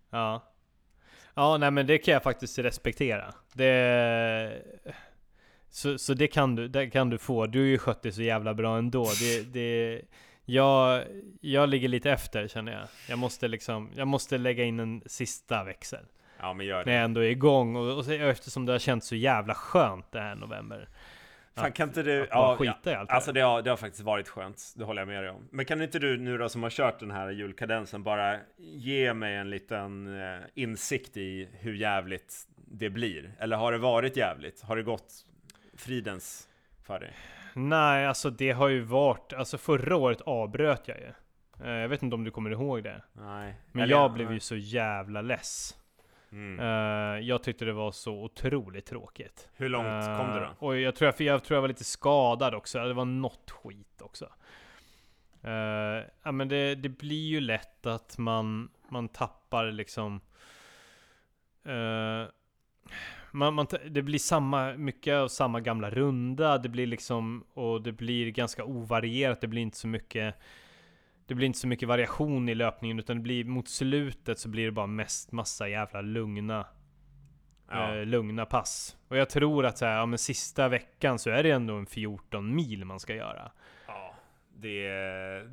Ja. 0.09 0.43
Ja, 1.33 1.57
nej 1.57 1.71
men 1.71 1.87
det 1.87 1.97
kan 1.97 2.13
jag 2.13 2.23
faktiskt 2.23 2.59
respektera. 2.59 3.33
Det... 3.53 4.61
Så, 5.69 5.97
så 5.97 6.13
det, 6.13 6.27
kan 6.27 6.55
du, 6.55 6.67
det 6.67 6.89
kan 6.89 7.09
du 7.09 7.17
få. 7.17 7.45
Du 7.45 7.59
har 7.59 7.65
ju 7.65 7.77
skött 7.77 8.01
dig 8.01 8.11
så 8.11 8.21
jävla 8.21 8.53
bra 8.53 8.77
ändå. 8.77 9.05
Det, 9.19 9.53
det, 9.53 10.01
jag, 10.49 11.03
jag 11.41 11.69
ligger 11.69 11.87
lite 11.87 12.11
efter 12.11 12.47
känner 12.47 12.71
jag. 12.71 12.87
Jag 13.09 13.19
måste 13.19 13.47
liksom, 13.47 13.89
jag 13.95 14.07
måste 14.07 14.37
lägga 14.37 14.63
in 14.63 14.79
en 14.79 15.01
sista 15.05 15.63
växel. 15.63 16.05
Ja, 16.39 16.53
men 16.53 16.65
gör 16.65 16.85
När 16.85 16.93
jag 16.93 17.01
det. 17.01 17.05
ändå 17.05 17.21
är 17.21 17.29
igång. 17.29 17.75
Och, 17.75 17.97
och 17.97 18.07
eftersom 18.11 18.65
det 18.65 18.71
har 18.71 18.79
känts 18.79 19.07
så 19.07 19.15
jävla 19.15 19.53
skönt 19.53 20.11
det 20.11 20.19
här 20.19 20.35
november. 20.35 20.89
Fan, 21.55 21.71
kan 21.71 21.89
inte 21.89 22.03
du... 22.03 22.21
att 22.21 22.27
Ja, 22.29 22.55
skita 22.59 22.77
ja, 22.83 22.91
i 22.91 22.95
allt 22.95 23.09
det 23.09 23.15
alltså 23.15 23.31
det 23.31 23.41
har, 23.41 23.61
det 23.61 23.69
har 23.69 23.77
faktiskt 23.77 24.03
varit 24.03 24.27
skönt. 24.29 24.73
Det 24.75 24.83
håller 24.83 25.01
jag 25.01 25.07
med 25.07 25.23
dig 25.23 25.29
om. 25.31 25.47
Men 25.51 25.65
kan 25.65 25.81
inte 25.81 25.99
du 25.99 26.17
nu 26.17 26.37
då 26.37 26.49
som 26.49 26.63
har 26.63 26.69
kört 26.69 26.99
den 26.99 27.11
här 27.11 27.29
julkadensen 27.29 28.03
bara 28.03 28.37
ge 28.57 29.13
mig 29.13 29.35
en 29.35 29.49
liten 29.49 30.21
eh, 30.21 30.39
insikt 30.55 31.17
i 31.17 31.49
hur 31.59 31.73
jävligt 31.73 32.33
det 32.55 32.89
blir? 32.89 33.31
Eller 33.39 33.57
har 33.57 33.71
det 33.71 33.77
varit 33.77 34.17
jävligt? 34.17 34.61
Har 34.61 34.75
det 34.75 34.83
gått 34.83 35.13
fridens 35.77 36.47
för 36.87 36.99
dig? 36.99 37.13
Nej, 37.57 38.07
alltså 38.07 38.29
det 38.29 38.51
har 38.51 38.67
ju 38.67 38.81
varit, 38.81 39.33
alltså 39.33 39.57
förra 39.57 39.95
året 39.95 40.21
avbröt 40.21 40.87
jag 40.87 40.97
ju. 40.99 41.11
Eh, 41.65 41.71
Jag 41.71 41.89
vet 41.89 42.03
inte 42.03 42.15
om 42.15 42.23
du 42.23 42.31
kommer 42.31 42.49
ihåg 42.49 42.83
det. 42.83 43.01
Nej. 43.13 43.55
Men 43.71 43.83
Eller- 43.83 43.95
jag 43.95 44.13
blev 44.13 44.31
ju 44.33 44.39
så 44.39 44.55
jävla 44.55 45.21
less. 45.21 45.75
Mm. 46.31 46.59
Eh, 46.59 47.27
jag 47.27 47.43
tyckte 47.43 47.65
det 47.65 47.73
var 47.73 47.91
så 47.91 48.23
otroligt 48.23 48.85
tråkigt. 48.85 49.49
Hur 49.55 49.69
långt 49.69 50.05
kom 50.05 50.27
du 50.35 50.37
Eh, 50.43 50.49
då? 50.59 50.65
Och 50.65 50.77
jag 50.77 50.95
tror 50.95 51.13
jag, 51.17 51.27
jag 51.27 51.43
tror 51.43 51.55
jag 51.55 51.61
var 51.61 51.67
lite 51.67 51.83
skadad 51.83 52.55
också. 52.55 52.79
Det 52.83 52.93
var 52.93 53.05
något 53.05 53.51
skit 53.51 54.01
också. 54.01 54.29
Eh, 55.43 56.03
ja 56.23 56.31
men 56.31 56.47
det, 56.49 56.75
det 56.75 56.89
blir 56.89 57.27
ju 57.27 57.39
lätt 57.39 57.85
att 57.85 58.17
man, 58.17 58.69
man 58.89 59.07
tappar 59.07 59.65
liksom... 59.71 60.21
man, 63.37 63.53
man, 63.53 63.67
det 63.89 64.01
blir 64.01 64.19
samma, 64.19 64.73
mycket 64.73 65.13
av 65.13 65.27
samma 65.27 65.59
gamla 65.59 65.89
runda. 65.89 66.57
Det 66.57 66.69
blir 66.69 66.87
liksom, 66.87 67.43
och 67.53 67.81
det 67.81 67.91
blir 67.91 68.31
ganska 68.31 68.63
ovarierat. 68.63 69.41
Det 69.41 69.47
blir 69.47 69.61
inte 69.61 69.77
så 69.77 69.87
mycket 69.87 70.35
det 71.27 71.35
blir 71.35 71.47
inte 71.47 71.59
så 71.59 71.67
mycket 71.67 71.87
variation 71.87 72.49
i 72.49 72.55
löpningen 72.55 72.99
utan 72.99 73.17
det 73.17 73.23
blir 73.23 73.45
mot 73.45 73.67
slutet 73.69 74.39
så 74.39 74.49
blir 74.49 74.65
det 74.65 74.71
bara 74.71 74.87
mest 74.87 75.31
massa 75.31 75.69
jävla 75.69 76.01
lugna 76.01 76.65
Ja. 77.69 77.95
eh, 77.95 78.05
lugna 78.05 78.45
pass. 78.45 78.97
Och 79.07 79.17
jag 79.17 79.29
tror 79.29 79.65
att 79.65 79.77
så 79.77 79.85
här, 79.85 79.97
ja, 79.97 80.05
men 80.05 80.17
sista 80.19 80.67
veckan 80.67 81.19
så 81.19 81.29
är 81.29 81.43
det 81.43 81.51
ändå 81.51 81.73
en 81.75 81.85
14 81.85 82.55
mil 82.55 82.85
man 82.85 82.99
ska 82.99 83.15
göra. 83.15 83.51
Ja, 83.87 84.15
det, 84.55 84.89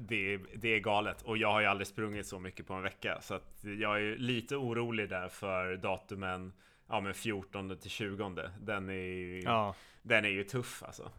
det, 0.08 0.36
det 0.56 0.68
är 0.68 0.78
galet. 0.80 1.22
Och 1.22 1.36
jag 1.36 1.52
har 1.52 1.60
ju 1.60 1.66
aldrig 1.66 1.86
sprungit 1.86 2.26
så 2.26 2.38
mycket 2.38 2.66
på 2.66 2.74
en 2.74 2.82
vecka. 2.82 3.18
Så 3.20 3.34
att 3.34 3.64
jag 3.80 4.02
är 4.02 4.16
lite 4.16 4.56
orolig 4.56 5.08
där 5.08 5.28
för 5.28 5.76
datumen 5.76 6.52
ja, 6.94 7.00
men 7.00 7.14
14 7.14 7.76
till 7.78 7.90
20. 7.90 8.50
Den 8.60 8.88
är 8.88 8.92
ju, 8.94 9.40
Ja. 9.44 9.74
den 10.02 10.24
är 10.24 10.28
ju 10.28 10.44
tuff 10.44 10.82
alltså. 10.82 11.10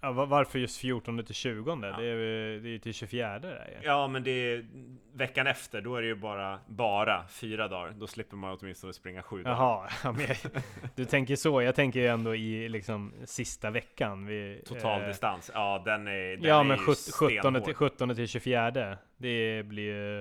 ja 0.00 0.12
va- 0.12 0.26
varför 0.26 0.58
just 0.58 0.78
14 0.80 1.24
till 1.24 1.34
20? 1.34 1.76
Det 1.76 1.86
är 1.88 2.00
ju 2.16 2.60
det 2.60 2.68
är 2.68 2.70
ju 2.72 2.78
till 2.78 2.94
24 2.94 3.38
där 3.38 3.78
ju. 3.80 3.86
Ja, 3.88 4.08
men 4.08 4.22
det 4.22 4.30
är 4.30 4.66
veckan 5.14 5.46
efter. 5.46 5.80
Då 5.80 5.96
är 5.96 6.00
det 6.02 6.08
ju 6.08 6.14
bara, 6.14 6.60
bara 6.68 7.26
fyra 7.28 7.68
dagar. 7.68 7.90
Då 7.96 8.06
slipper 8.06 8.36
man 8.36 8.58
åtminstone 8.60 8.92
springa 8.92 9.22
sju 9.22 9.42
dagar. 9.42 9.56
Jaha, 9.56 9.90
ja, 10.04 10.14
jag, 10.28 10.62
du 10.96 11.04
tänker 11.04 11.36
så. 11.36 11.62
Jag 11.62 11.74
tänker 11.74 12.00
ju 12.00 12.06
ändå 12.06 12.34
i 12.34 12.68
liksom 12.68 13.14
sista 13.24 13.70
veckan. 13.70 14.26
Vi, 14.26 14.62
Total 14.66 15.02
eh, 15.02 15.08
distans. 15.08 15.50
Ja, 15.54 15.82
den 15.84 16.08
är, 16.08 16.36
den 16.36 16.42
Ja 16.48 16.60
är 16.60 16.64
men 16.64 16.76
ju 16.78 16.84
17 16.84 16.94
stenhård. 16.96 17.64
till, 17.64 17.74
17 17.74 18.14
till 18.14 18.28
24 18.28 18.70
Det 19.16 19.62
blir 19.66 19.82
ju 19.82 20.20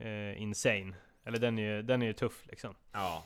eh, 0.00 0.42
insane. 0.42 0.94
Eller 1.24 1.38
den 1.38 1.58
är 1.58 1.62
ju, 1.62 1.82
den 1.82 2.02
är 2.02 2.06
ju 2.06 2.12
tuff 2.12 2.46
liksom. 2.46 2.74
Ja, 2.92 3.24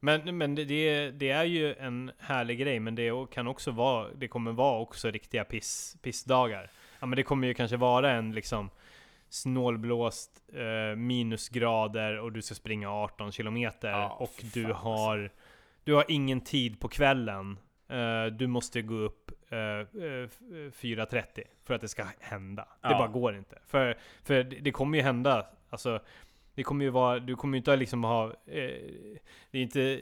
Men, 0.00 0.38
men 0.38 0.54
det, 0.54 0.64
det, 0.64 1.10
det 1.10 1.30
är 1.30 1.44
ju 1.44 1.74
en 1.74 2.10
härlig 2.18 2.58
grej, 2.58 2.80
men 2.80 2.94
det 2.94 3.30
kan 3.30 3.46
också 3.46 3.70
vara, 3.70 4.08
det 4.16 4.28
kommer 4.28 4.52
vara 4.52 4.78
också 4.80 5.10
riktiga 5.10 5.44
piss, 5.44 5.96
pissdagar. 6.02 6.70
Ja 7.00 7.06
men 7.06 7.16
det 7.16 7.22
kommer 7.22 7.48
ju 7.48 7.54
kanske 7.54 7.76
vara 7.76 8.10
en 8.10 8.32
liksom 8.32 8.70
snålblåst, 9.28 10.30
eh, 10.54 10.96
minusgrader 10.96 12.18
och 12.18 12.32
du 12.32 12.42
ska 12.42 12.54
springa 12.54 12.90
18 12.90 13.32
kilometer 13.32 13.90
Ja, 13.90 14.08
och 14.10 14.30
du 14.54 14.62
fan, 14.62 14.70
alltså. 14.72 14.86
har, 14.88 15.30
du 15.84 15.94
har 15.94 16.04
ingen 16.08 16.40
tid 16.40 16.80
på 16.80 16.88
kvällen. 16.88 17.58
Eh, 17.88 18.26
du 18.26 18.46
måste 18.46 18.82
gå 18.82 18.94
upp 18.94 19.30
eh, 19.52 19.58
eh, 19.58 20.28
4.30 20.70 21.42
för 21.64 21.74
att 21.74 21.80
det 21.80 21.88
ska 21.88 22.04
hända. 22.20 22.62
Det 22.62 22.88
Ja. 22.88 22.98
bara 22.98 23.08
går 23.08 23.36
inte. 23.36 23.58
För, 23.66 23.96
för 24.22 24.34
det 24.34 24.44
det 24.60 24.70
kommer 24.72 24.98
ju 24.98 25.04
hända, 25.04 25.46
alltså 25.70 26.00
det 26.58 26.64
kommer 26.64 26.84
ju 26.84 26.90
vara, 26.90 27.18
du 27.18 27.36
kommer 27.36 27.56
ju 27.56 27.58
inte 27.58 27.76
liksom 27.76 28.04
ha, 28.04 28.24
eh, 28.26 28.32
det 29.50 29.58
är 29.58 29.62
inte, 29.62 30.00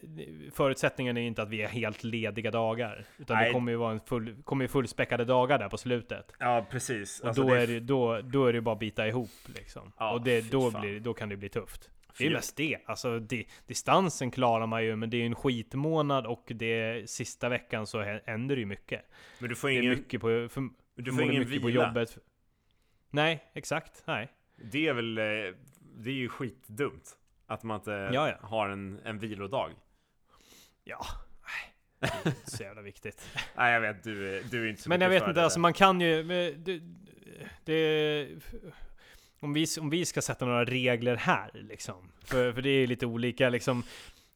förutsättningen 0.53 1.17
är 1.17 1.21
inte 1.21 1.43
att 1.43 1.49
vi 1.49 1.63
är 1.63 1.69
helt 1.69 2.05
lediga 2.05 2.51
dagar. 2.51 3.05
Utan 3.19 3.37
Nej. 3.37 3.47
det 3.47 3.53
kommer 3.53 3.73
ju 3.73 3.79
vara 3.79 3.93
en 3.93 4.01
full, 4.01 4.43
kommer 4.45 4.65
ju 4.65 4.69
fullspäckade 4.69 5.25
dagar 5.25 5.59
där 5.59 5.69
på 5.69 5.77
slutet. 5.79 6.33
ja 6.39 6.67
precis. 6.71 7.21
Och 7.21 7.27
Alltså, 7.29 7.43
då, 7.43 7.49
det 7.55 7.63
är 7.63 7.67
det, 7.67 7.81
då, 7.81 8.21
då 8.21 8.47
är 8.47 8.53
det 8.53 8.61
bara 8.61 8.73
att 8.73 8.79
bita 8.79 9.09
ihop 9.09 9.31
liksom. 9.47 9.93
Ja, 9.99 10.13
och 10.13 10.23
det, 10.25 10.51
då, 10.51 10.81
blir, 10.81 11.01
då 11.01 11.15
kan 11.15 11.29
det 11.29 11.37
bli 11.37 11.49
tufft. 11.49 11.91
Det 12.19 12.25
är 12.25 12.29
ju 12.29 12.35
mest 12.35 12.57
det. 12.57 12.79
Alltså 12.87 13.19
di, 13.19 13.47
distansen 13.67 14.31
klarar 14.31 14.67
man 14.67 14.85
ju, 14.85 14.97
men 14.97 15.11
det 15.11 15.17
är 15.17 15.19
ju 15.21 15.27
en 15.27 15.35
skitmånad 15.35 16.27
och 16.27 16.45
det 16.55 17.11
sista 17.11 17.49
veckan 17.49 17.87
så 17.87 18.03
hä- 18.03 18.21
händer 18.27 18.57
det 18.57 18.61
ju 18.61 18.67
mycket. 18.67 19.03
Men 19.39 19.49
du 19.49 19.55
får 19.55 19.69
Det 19.69 19.75
är 19.75 19.79
ingen, 19.83 19.91
mycket 19.97 20.21
på, 20.21 20.27
för, 20.51 20.69
du 20.97 21.13
får 21.13 21.23
ingen 21.23 21.39
mycket 21.39 21.53
vila. 21.53 21.63
på 21.63 21.71
jobbet. 21.71 22.19
Nej, 23.11 23.45
exakt. 23.55 24.03
Nej. 24.07 24.29
Det 24.73 24.89
är 24.89 24.93
väl, 24.95 25.19
eh, 25.19 25.25
det 25.97 26.11
är 26.11 26.15
ju 26.15 26.29
skitdumt. 26.29 27.17
Att 27.47 27.63
man 27.63 27.77
inte 27.81 28.11
Ja, 28.13 28.29
ja. 28.29 28.47
har 28.47 28.69
en, 28.69 29.01
en 29.05 29.19
vilodag. 29.19 29.71
Ja. 30.85 31.07
Det 31.99 32.07
är 32.07 32.27
inte 32.27 32.51
så 32.51 32.63
jävla 32.63 32.83
viktigt. 32.83 33.29
Nej 33.57 33.73
jag 33.73 33.81
vet, 33.81 34.03
du, 34.03 34.43
du 34.43 34.65
är 34.65 34.69
inte 34.71 34.83
så 34.83 34.89
Men 34.89 35.01
jag 35.01 35.09
vet 35.09 35.29
inte, 35.29 35.43
alltså 35.43 35.61
man 35.61 35.73
kan 35.73 36.01
ju... 36.01 36.23
Det, 36.57 36.81
det, 37.65 38.29
om, 39.41 39.53
vi, 39.53 39.67
om 39.81 39.91
vi 39.91 40.05
ska 40.05 40.23
sätta 40.23 40.45
några 40.45 40.65
regler 40.65 41.17
här 41.17 41.51
liksom. 41.55 42.13
För, 42.25 42.53
för 42.53 42.63
det 42.63 42.71
är 42.71 42.87
lite 42.87 43.07
olika 43.07 43.49
liksom. 43.49 43.83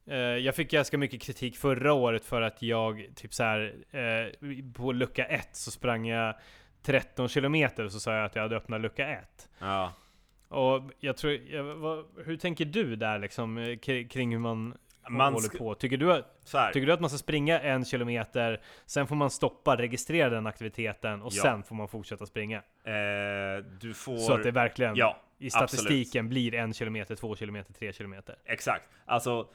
Eh, 0.06 0.16
jag 0.18 0.54
fick 0.54 0.70
ganska 0.70 0.98
mycket 0.98 1.22
kritik 1.22 1.56
förra 1.56 1.92
året 1.92 2.24
för 2.24 2.42
att 2.42 2.62
jag 2.62 3.06
typ 3.14 3.34
så 3.34 3.42
här 3.42 3.74
eh, 3.90 4.50
på 4.72 4.92
lucka 4.92 5.24
1 5.24 5.48
så 5.56 5.70
sprang 5.70 6.06
jag 6.06 6.34
13 6.82 7.28
kilometer 7.28 7.84
och 7.84 7.92
så 7.92 8.00
sa 8.00 8.14
jag 8.14 8.24
att 8.24 8.34
jag 8.34 8.42
hade 8.42 8.56
öppnat 8.56 8.80
lucka 8.80 9.08
1. 9.08 9.48
Ja. 9.58 9.92
Och 10.50 10.82
jag 10.98 11.16
tror, 11.16 11.32
jag, 11.32 11.62
vad, 11.64 12.04
hur 12.24 12.36
tänker 12.36 12.64
du 12.64 12.96
där 12.96 13.18
liksom 13.18 13.58
eh, 13.58 13.78
kring, 14.08 14.32
hur 14.32 14.38
man, 14.38 14.74
Man 15.08 15.32
håller 15.34 15.58
på? 15.58 15.74
Tycker 15.74 15.96
du 15.96 16.12
att. 16.12 16.46
Tycker 16.72 16.86
du 16.86 16.92
att 16.92 17.00
man 17.00 17.10
ska 17.10 17.18
springa 17.18 17.60
en 17.60 17.84
kilometer, 17.84 18.60
sen 18.86 19.06
får 19.06 19.16
man 19.16 19.30
stoppa, 19.30 19.76
registrera 19.76 20.30
den 20.30 20.46
aktiviteten 20.46 21.22
och 21.22 21.32
Ja. 21.34 21.42
sen 21.42 21.62
får 21.62 21.74
man 21.74 21.88
fortsätta 21.88 22.26
springa? 22.26 22.56
Eh, 22.84 23.64
du 23.80 23.94
får... 23.94 24.16
Så 24.16 24.32
att 24.32 24.42
det 24.42 24.50
verkligen 24.50 24.96
Ja, 24.96 25.16
i 25.38 25.50
statistiken 25.50 26.28
blir 26.28 26.54
en 26.54 26.74
kilometer, 26.74 27.16
två 27.16 27.36
kilometer, 27.36 27.72
tre 27.72 27.92
kilometer. 27.92 28.36
exakt. 28.44 28.84
Alltså, 29.06 29.48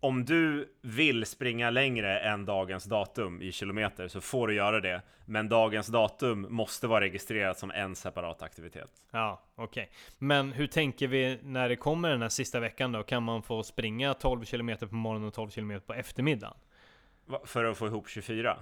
om 0.00 0.24
du 0.24 0.74
vill 0.82 1.26
springa 1.26 1.70
längre 1.70 2.20
än 2.20 2.44
dagens 2.44 2.84
datum 2.84 3.42
i 3.42 3.52
kilometer 3.52 4.08
så 4.08 4.20
får 4.20 4.48
du 4.48 4.54
göra 4.54 4.80
det. 4.80 5.02
Men 5.24 5.48
dagens 5.48 5.86
datum 5.86 6.46
måste 6.50 6.86
vara 6.86 7.00
registrerat 7.00 7.58
som 7.58 7.70
en 7.70 7.96
separat 7.96 8.42
aktivitet. 8.42 8.90
Ja, 9.10 9.42
okej. 9.54 9.90
Men 10.18 10.52
hur 10.52 10.66
tänker 10.66 11.08
vi 11.08 11.38
när 11.42 11.68
det 11.68 11.76
kommer 11.76 12.10
den 12.10 12.22
här 12.22 12.28
sista 12.28 12.60
veckan 12.60 12.92
då? 12.92 13.02
Kan 13.02 13.22
man 13.22 13.42
få 13.42 13.62
springa 13.62 14.14
12 14.14 14.44
kilometer 14.44 14.86
på 14.86 14.94
morgonen 14.94 15.28
och 15.28 15.34
12 15.34 15.50
kilometer 15.50 15.86
på 15.86 15.94
eftermiddagen? 15.94 16.56
För 17.44 17.64
att 17.64 17.78
få 17.78 17.86
ihop 17.86 18.08
24. 18.08 18.56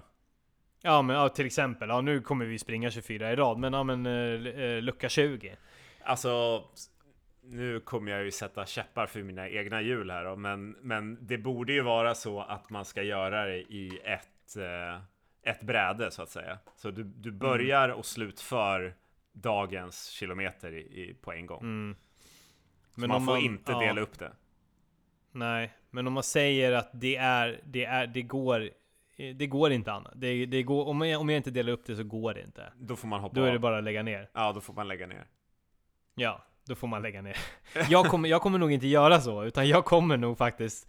Ja 0.83 1.03
men 1.03 1.17
ja, 1.17 1.29
till 1.29 1.47
exempel, 1.47 1.89
ja, 1.89 2.01
nu 2.01 2.21
kommer 2.21 2.45
vi 2.45 2.59
springa 2.59 2.91
24 2.91 3.33
i 3.33 3.37
rad, 3.37 3.59
men 3.59 3.73
ja 3.73 3.83
men 3.83 4.07
uh, 4.07 4.83
lucka 4.83 5.09
20. 5.09 5.57
Alltså, 6.03 6.65
nu 7.51 7.81
kommer 7.81 8.13
jag 8.13 8.25
ju 8.25 8.31
sätta 8.31 8.67
käppar 8.67 9.07
för 9.07 9.23
mina 9.23 9.49
egna 9.49 9.83
hjul 9.83 10.11
här 10.11 10.25
då, 10.25 10.37
men, 10.37 10.71
men 10.71 11.27
det 11.27 11.39
borde 11.39 11.73
ju 11.73 11.83
vara 11.83 12.15
så 12.15 12.41
att 12.41 12.71
man 12.71 12.85
ska 12.85 13.03
göra 13.03 13.47
det 13.47 13.59
i 13.59 14.01
ett, 14.05 14.57
eh, 14.57 15.03
ett 15.43 15.63
bräde 15.63 16.11
så 16.11 16.23
att 16.23 16.31
säga. 16.31 16.59
Så 16.77 16.91
du, 16.91 17.05
du 17.05 17.29
mm. 17.29 17.39
börjar 17.39 17.89
och 17.89 18.07
slutför 18.07 18.95
dagens 19.33 20.07
kilometer 20.09 20.73
i, 20.73 20.79
i, 20.81 21.15
på 21.15 21.33
en 21.33 21.47
gång. 21.47 21.61
Mm. 21.61 21.97
Men 22.95 23.09
man 23.09 23.27
får 23.27 23.33
man, 23.33 23.41
inte 23.41 23.73
dela 23.73 24.01
ja. 24.01 24.03
upp 24.03 24.19
det. 24.19 24.33
Nej, 25.33 25.73
men 25.91 26.07
om 26.07 26.13
man 26.13 26.23
säger 26.23 26.73
att 26.73 26.91
det 26.93 27.17
är, 27.17 27.61
det 27.65 27.85
är, 27.85 28.07
det 28.07 28.23
går 28.23 28.71
det 29.35 29.47
går 29.47 29.73
inte 29.73 29.93
Anna. 29.93 30.13
Det, 30.15 30.47
det 30.47 30.63
går, 30.63 30.89
om, 30.89 31.01
jag, 31.01 31.21
om 31.21 31.29
jag 31.29 31.37
inte 31.37 31.51
delar 31.51 31.73
upp 31.73 31.87
det 31.87 31.97
så 31.97 32.05
går 32.05 32.35
det 32.35 32.43
inte. 32.43 32.73
Då 32.77 32.97
får 32.97 33.09
man 33.09 33.21
hoppa 33.21 33.35
Då 33.35 33.45
är 33.45 33.53
det 33.53 33.59
bara 33.59 33.79
att 33.79 33.85
lägga 33.85 34.03
ner. 34.03 34.31
Ja, 34.33 34.53
då 34.53 34.61
får 34.61 34.75
man 34.75 34.89
lägga 34.89 35.07
ner. 35.07 35.27
Ja, 36.15 36.45
då 36.69 36.75
får 36.75 36.89
man 36.89 37.03
lägga 37.03 37.23
ner. 37.23 37.37
Jag 37.89 38.07
kommer, 38.07 38.29
jag 38.29 38.43
kommer 38.43 38.59
nog 38.59 38.73
inte 38.73 38.87
göra 38.87 39.21
så, 39.21 39.45
utan 39.45 39.69
jag 39.69 39.85
kommer 39.85 40.17
nog 40.17 40.39
faktiskt 40.39 40.89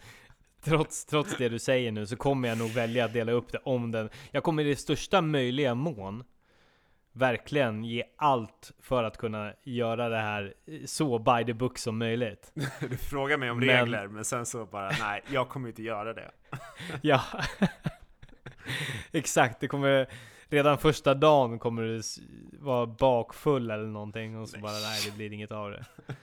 Trots, 0.62 1.06
trots 1.06 1.38
det 1.38 1.50
du 1.50 1.60
säger 1.60 1.92
nu 1.92 2.06
så 2.06 2.16
kommer 2.16 2.50
jag 2.50 2.58
nog 2.58 2.70
välja 2.70 3.06
att 3.06 3.14
dela 3.14 3.32
upp 3.32 3.52
det 3.52 3.58
om 3.58 3.92
den. 3.92 4.10
Jag 4.32 4.44
kommer 4.44 4.66
i 4.66 4.70
det 4.70 4.76
största 4.76 5.22
möjliga 5.22 5.76
mån 5.76 6.24
Verkligen 7.12 7.84
ge 7.84 8.04
allt 8.18 8.72
för 8.80 9.04
att 9.04 9.18
kunna 9.18 9.54
göra 9.64 10.10
det 10.10 10.18
här 10.18 10.54
så 10.86 11.20
by 11.20 11.46
the 11.46 11.54
book 11.54 11.78
som 11.78 11.98
möjligt. 11.98 12.52
Du 12.90 12.98
frågar 12.98 13.38
mig 13.38 13.52
om 13.52 13.60
men, 13.60 13.68
regler, 13.68 14.08
men 14.08 14.26
sen 14.26 14.46
så 14.46 14.66
bara 14.66 14.92
nej, 15.00 15.22
jag 15.32 15.50
kommer 15.50 15.70
inte 15.70 15.84
göra 15.84 16.14
det. 16.14 16.32
Ja. 17.02 17.22
Exakt, 19.12 19.60
det 19.60 19.68
kommer 19.68 20.08
redan 20.50 20.78
första 20.78 21.14
dagen 21.14 21.60
kommer 21.60 21.84
du 21.84 22.02
vara 22.60 22.86
bakfull 22.86 23.72
eller 23.72 23.88
någonting 23.88 24.38
och 24.38 24.50
så 24.50 24.56
nej. 24.56 24.62
bara 24.62 24.72
nej 24.72 25.02
det 25.06 25.12
blir 25.12 25.34
inget 25.34 25.52
av 25.52 25.72
det. 25.72 25.86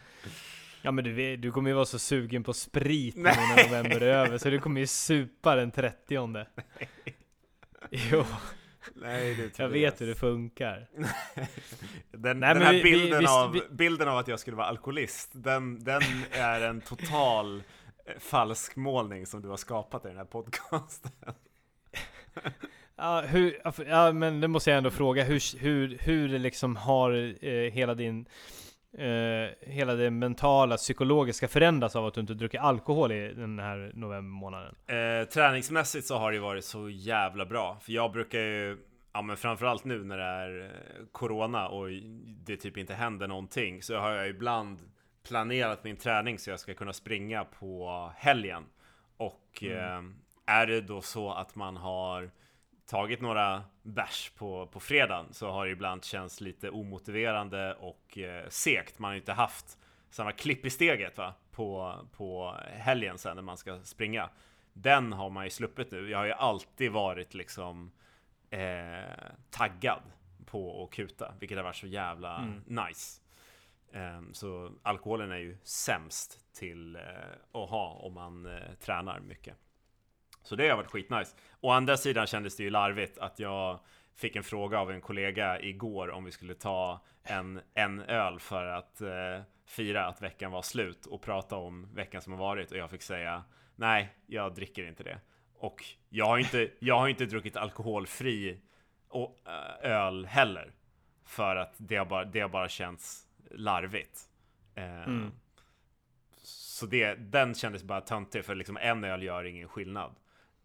Ja 0.83 0.93
men 0.93 1.05
du, 1.05 1.37
du 1.37 1.53
kommer 1.53 1.71
ju 1.71 1.75
vara 1.75 1.85
så 1.85 1.99
sugen 1.99 2.45
på 2.45 2.53
sprit 2.53 3.17
när 3.17 3.65
november 3.69 4.01
är 4.01 4.27
över 4.27 4.39
så 4.39 4.51
du 4.51 4.59
kommer 4.59 4.81
ju 4.81 4.87
supa 4.87 5.57
den 5.57 5.71
30 5.71 6.27
Nej. 6.27 6.47
Jo. 7.91 8.25
Nej, 8.95 9.35
det 9.35 9.59
jag 9.59 9.69
vet 9.69 10.01
hur 10.01 10.07
det 10.07 10.15
funkar. 10.15 10.89
den, 12.11 12.41
Nej, 12.41 12.55
den 12.55 12.63
här 12.63 12.73
vi, 12.73 12.83
bilden, 12.83 13.19
vi, 13.21 13.27
av, 13.27 13.53
vi, 13.53 13.63
bilden 13.71 14.09
av 14.09 14.19
att 14.19 14.29
jag 14.29 14.41
skulle 14.41 14.57
vara 14.57 14.67
alkoholist, 14.67 15.31
den, 15.33 15.85
den 15.85 16.03
är 16.31 16.61
en 16.61 16.81
total 16.81 17.63
eh, 18.05 18.19
falsk 18.19 18.77
målning 18.77 19.27
som 19.27 19.43
du 19.43 19.49
har 19.49 19.57
skapat 19.57 20.05
i 20.05 20.09
den 20.09 20.17
här 20.17 20.25
podcasten. 20.25 21.13
Ja, 22.97 23.21
hur, 23.21 23.61
ja, 23.87 24.13
men 24.13 24.41
det 24.41 24.49
måste 24.49 24.71
jag 24.71 24.79
ändå 24.79 24.91
fråga. 24.91 25.25
Hur, 25.25 25.59
hur, 25.59 25.99
hur 26.01 26.29
liksom 26.29 26.77
har 26.77 27.35
eh, 27.45 27.73
hela 27.73 27.95
din 27.95 28.27
eh, 28.99 29.71
hela 29.73 29.95
det 29.95 30.11
mentala, 30.11 30.77
psykologiska 30.77 31.49
förändras 31.49 31.97
av 31.97 32.07
att 32.07 32.15
du 32.15 32.21
inte 32.21 32.35
druckit 32.35 32.61
alkohol 32.61 33.13
i 33.13 33.35
den 33.35 33.59
här 33.59 33.93
novembermånaden? 33.95 34.75
Eh, 34.87 35.29
träningsmässigt 35.29 36.07
så 36.07 36.19
har 36.19 36.33
det 36.33 36.39
varit 36.39 36.65
så 36.65 36.89
jävla 36.91 37.47
bra. 37.47 37.79
För 37.83 37.93
jag 37.93 38.13
brukar 38.13 38.39
ju, 38.39 38.79
ja 39.13 39.23
men 39.23 39.37
framförallt 39.37 39.85
nu 39.85 40.05
när 40.05 40.19
det 40.19 40.25
är 40.25 40.65
eh, 40.65 41.07
Corona 41.13 41.69
och 41.69 41.89
det 42.47 42.57
typ 42.57 42.77
inte 42.77 42.95
händer 42.95 43.29
någonting, 43.29 43.83
så 43.83 43.97
har 43.97 44.11
jag 44.11 44.29
ibland 44.29 44.79
planerat 45.29 45.85
min 45.85 45.97
träning 45.97 46.39
så 46.39 46.51
jag 46.51 46.61
ska 46.61 46.75
kunna 46.75 46.93
springa 46.93 47.45
på 47.45 48.11
helgen. 48.17 48.65
Och 49.17 49.63
mm. 49.63 49.79
eh, 49.79 50.55
är 50.55 50.67
det 50.67 50.81
då 50.81 51.01
så 51.01 51.33
att 51.33 51.55
man 51.55 51.77
har 51.77 52.31
tagit 52.87 53.21
några 53.21 53.65
bärs 53.83 54.33
på, 54.37 54.67
på 54.67 54.81
fredagen 54.81 55.27
så 55.33 55.51
har 55.51 55.67
det 55.67 55.73
ibland 55.73 56.05
känts 56.05 56.41
lite 56.41 56.71
omotiverande 56.71 57.75
och 57.75 58.19
eh, 58.19 58.49
segt. 58.49 58.99
Man 58.99 59.11
har 59.11 59.17
inte 59.17 59.33
haft 59.33 59.79
samma 60.11 60.33
klipp 60.33 60.67
i 60.67 60.71
steget 60.71 61.19
va? 61.19 61.35
På, 61.53 61.99
på 62.17 62.57
helgen 62.67 63.19
sen 63.19 63.37
när 63.37 63.43
man 63.43 63.57
ska 63.57 63.81
springa. 63.83 64.31
Den 64.73 65.13
har 65.13 65.31
man 65.31 65.45
ju 65.45 65.51
sluppit 65.51 65.91
nu. 65.91 66.11
Jag 66.11 66.19
har 66.19 66.27
ju 66.27 66.33
alltid 66.33 66.93
varit 66.93 67.35
liksom 67.35 67.93
eh, 68.51 69.15
taggad 69.51 70.03
på 70.47 70.85
att 70.85 70.91
kuta, 70.91 71.35
vilket 71.41 71.57
har 71.57 71.65
varit 71.65 71.77
så 71.77 71.87
jävla 71.87 72.39
mm. 72.39 72.63
nice. 72.67 73.21
Eh, 73.93 74.21
så 74.33 74.73
alkoholen 74.83 75.33
är 75.33 75.37
ju 75.37 75.59
sämst 75.63 76.55
till 76.55 76.97
eh, 76.97 77.03
att 77.53 77.71
ha 77.71 77.89
om 77.89 78.15
man 78.15 78.47
eh, 78.47 78.75
tränar 78.81 79.21
mycket. 79.21 79.57
Så 80.47 80.57
det 80.57 80.69
har 80.69 80.77
varit 80.77 80.91
skitnice. 80.91 81.37
Å 81.61 81.71
andra 81.71 81.97
sidan 81.97 82.27
kändes 82.27 82.57
det 82.57 82.63
ju 82.63 82.71
larvigt 82.71 83.19
att 83.19 83.39
jag 83.39 83.79
fick 84.15 84.37
en 84.37 84.43
fråga 84.43 84.81
av 84.81 84.91
en 84.91 85.01
kollega 85.01 85.61
igår 85.61 86.11
om 86.11 86.25
vi 86.25 86.33
skulle 86.33 86.55
ta 86.55 87.01
en, 87.23 87.61
en 87.75 88.01
öl 88.01 88.41
för 88.41 88.67
att 88.67 89.01
eh, 89.01 89.43
fira 89.65 90.07
att 90.07 90.23
veckan 90.23 90.53
var 90.53 90.63
slut 90.63 91.07
och 91.07 91.23
prata 91.23 91.57
om 91.57 91.95
veckan 91.95 92.23
som 92.23 92.33
har 92.33 92.41
varit 92.41 92.71
och 92.71 92.77
jag 92.77 92.91
fick 92.91 93.03
säga 93.03 93.45
nej, 93.77 94.17
jag 94.27 94.55
dricker 94.55 94.89
inte 94.89 95.03
det. 95.03 95.19
Och 95.55 95.85
jag 96.09 96.27
har 96.27 96.39
inte, 96.39 96.71
jag 96.79 96.99
har 96.99 97.09
inte 97.09 97.27
druckit 97.27 97.57
alkoholfri 97.57 98.61
och, 99.09 99.39
äh, 99.47 99.91
öl 99.91 100.27
heller. 100.27 100.73
För 101.25 101.57
att 101.57 101.75
det 101.77 101.97
har 101.97 102.07
bara, 102.07 102.25
det 102.25 102.41
har 102.41 102.49
bara 102.49 102.69
känts 102.69 103.27
larvigt. 103.51 104.21
Eh, 104.75 105.05
mm. 105.05 105.33
Så 106.43 106.87
det, 106.87 107.15
den 107.15 107.55
kändes 107.55 107.83
bara 107.83 108.01
töntig 108.01 108.45
för 108.45 108.55
liksom 108.55 108.77
en 108.77 109.05
öl 109.05 109.23
gör 109.23 109.45
ingen 109.45 109.69
skillnad. 109.69 110.15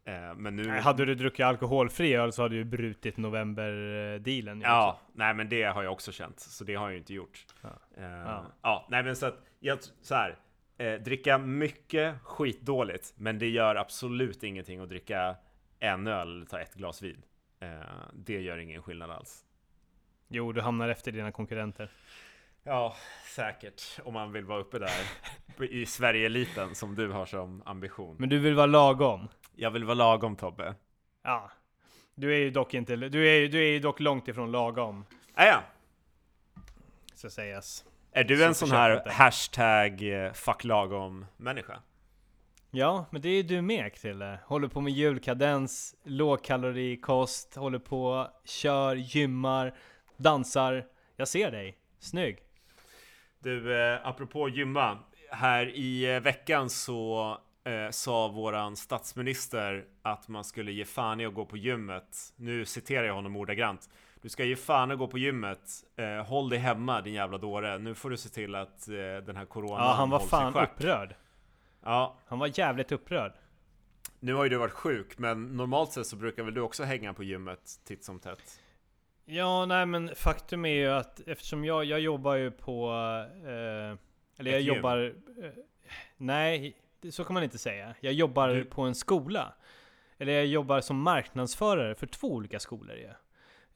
Eh, 0.06 0.36
men 0.36 0.56
nu... 0.56 0.64
Nej, 0.64 0.82
hade 0.82 1.06
du 1.06 1.16
druckit 1.16 1.46
alkoholfri 1.46 2.16
öl 2.16 2.34
så 2.34 2.42
hade 2.42 2.56
du 2.56 2.64
brutit 2.64 3.18
november-dealen. 3.18 4.62
Ja, 4.62 5.00
nej 5.14 5.34
men 5.34 5.50
det 5.50 5.64
har 5.64 5.84
jag 5.84 5.94
också 5.94 6.12
känt. 6.12 6.40
Så 6.40 6.64
det 6.64 6.76
har 6.76 6.86
jag 6.86 6.92
ju 6.92 6.98
inte 6.98 7.14
gjort. 7.14 7.46
Ja, 7.62 7.70
uh, 7.98 8.04
ja. 8.04 8.46
ja 8.62 8.88
nej 8.90 9.04
men 9.04 9.16
så 9.16 9.26
att, 9.26 9.40
jag, 9.60 9.80
så 10.02 10.16
här. 10.16 10.38
Eh, 10.78 10.94
dricka 10.94 11.38
mycket 11.38 12.22
skitdåligt, 12.24 13.14
men 13.18 13.40
det 13.40 13.50
gör 13.50 13.76
absolut 13.76 14.44
ingenting 14.44 14.80
att 14.80 14.90
dricka 14.90 15.36
en 15.80 16.08
öl 16.08 16.32
eller 16.32 16.46
ta 16.46 16.60
ett 16.60 16.74
glas 16.74 17.02
vin. 17.02 17.24
Eh, 17.60 17.70
det 18.14 18.42
gör 18.42 18.58
ingen 18.58 18.82
skillnad 18.82 19.12
alls. 19.12 19.46
Jo, 20.28 20.52
du 20.52 20.62
hamnar 20.62 20.90
efter 20.90 21.12
dina 21.12 21.32
konkurrenter. 21.32 21.92
Ja, 22.64 22.96
säkert. 23.26 23.82
Om 24.04 24.14
man 24.14 24.32
vill 24.32 24.46
vara 24.46 24.60
uppe 24.60 24.80
där 24.80 24.92
i 25.70 25.86
Sverige-eliten 25.86 26.76
som 26.76 26.96
du 26.96 27.12
har 27.12 27.26
som 27.26 27.62
ambition. 27.66 28.16
Men 28.20 28.30
du 28.30 28.40
vill 28.40 28.56
vara 28.56 28.66
lagom? 28.66 29.28
Jag 29.56 29.72
vill 29.72 29.84
vara 29.84 29.96
lagom 29.96 30.36
Tobbe. 30.36 30.76
Ja. 31.24 31.52
Du 32.16 32.34
är 32.34 32.38
ju 32.38 32.52
dock 32.52 32.74
inte, 32.74 32.96
du 32.96 33.28
är, 33.30 33.48
du 33.48 33.60
är 33.60 33.72
ju 33.72 33.80
dock 33.80 34.00
långt 34.00 34.28
ifrån 34.28 34.52
lagom. 34.52 35.06
Är 35.36 35.48
jag? 35.48 35.62
Ska 37.14 37.30
sägas. 37.30 37.86
Är 38.12 38.24
du 38.24 38.38
så 38.38 38.44
en 38.44 38.56
sån 38.56 38.72
här 38.72 39.04
hashtag 39.10 40.24
eh, 40.26 40.34
fuck 40.34 40.64
lagom 40.64 41.26
människa? 41.38 41.82
Ja, 42.72 43.06
men 43.10 43.22
det 43.22 43.30
är 43.30 43.34
ju 43.34 43.44
du 43.44 43.62
med 43.62 43.94
Krille. 43.94 44.40
Håller 44.46 44.68
på 44.68 44.82
med 44.82 44.94
julkadens, 44.94 45.96
lågkalorikost, 46.04 47.56
håller 47.56 47.80
på, 47.80 48.28
kör, 48.46 48.96
gymmar, 48.96 49.76
dansar. 50.18 50.86
Jag 51.16 51.28
ser 51.28 51.52
dig. 51.52 51.78
Snygg. 52.00 52.40
Du, 53.40 53.82
eh, 53.82 54.08
apropå 54.08 54.50
gymma. 54.50 55.00
Här 55.32 55.76
i 55.76 56.16
eh, 56.16 56.20
veckan 56.20 56.70
så 56.70 57.38
eh, 57.64 57.90
sa 57.92 58.28
våran 58.28 58.76
statsminister 58.76 59.86
att 60.02 60.28
man 60.28 60.44
skulle 60.44 60.72
ge 60.72 60.86
fan 60.86 61.20
i 61.20 61.26
att 61.26 61.34
gå 61.34 61.46
på 61.46 61.58
gymmet. 61.58 62.34
Nu 62.36 62.66
citerar 62.66 63.04
jag 63.04 63.14
honom 63.14 63.36
ordagrant. 63.36 63.90
Du 64.22 64.30
ska 64.30 64.44
ge 64.46 64.56
fan 64.56 64.92
att 64.92 64.98
gå 64.98 65.08
på 65.08 65.18
gymmet. 65.18 65.84
Eh, 65.96 66.26
håll 66.26 66.50
dig 66.50 66.60
hemma 66.60 67.02
din 67.02 67.14
jävla 67.14 67.38
dåre. 67.38 67.78
Nu 67.78 67.96
får 67.96 68.10
du 68.10 68.18
se 68.18 68.30
till 68.30 68.56
att 68.56 68.88
eh, 68.88 68.94
den 69.26 69.36
här 69.36 69.46
coronan 69.46 69.86
Ja, 69.86 69.94
han 69.94 70.10
var 70.10 70.20
fan 70.20 70.54
upprörd. 70.56 71.16
Ja. 71.84 72.18
Han 72.28 72.40
var 72.40 72.60
jävligt 72.60 72.92
upprörd. 72.92 73.34
Nu 74.20 74.34
har 74.34 74.44
ju 74.44 74.50
du 74.50 74.58
varit 74.58 74.74
sjuk, 74.74 75.18
men 75.18 75.58
normalt 75.58 75.92
sett 75.92 76.08
så 76.08 76.16
brukar 76.16 76.44
väl 76.44 76.54
du 76.54 76.62
också 76.62 76.84
hänga 76.84 77.14
på 77.14 77.24
gymmet 77.24 77.80
titt 77.84 78.04
som 78.04 78.20
tätt? 78.20 78.60
Ja, 79.26 79.66
nej 79.66 79.86
men 79.86 80.16
faktum 80.16 80.66
är 80.66 80.74
ju 80.74 80.88
att 80.88 81.20
eftersom 81.28 81.66
jag, 81.66 81.86
jag 81.86 82.00
jobbar 82.00 82.36
ju 82.36 82.52
på... 82.52 82.92
Eh, 83.46 83.98
eller 84.38 84.52
jag 84.52 84.60
Ett 84.60 84.66
jobbar... 84.66 85.16
Eh, 85.44 85.52
nej, 86.18 86.76
så 87.10 87.24
kan 87.24 87.34
man 87.34 87.44
inte 87.44 87.58
säga. 87.58 87.96
Jag 88.00 88.14
jobbar 88.14 88.48
du... 88.50 88.66
på 88.66 88.82
en 88.82 88.96
skola. 88.96 89.54
Eller 90.18 90.34
jag 90.34 90.46
jobbar 90.46 90.82
som 90.82 91.02
marknadsförare 91.02 91.96
för 91.96 92.08
två 92.08 92.34
olika 92.34 92.60
skolor 92.60 92.96
ju. 92.96 93.10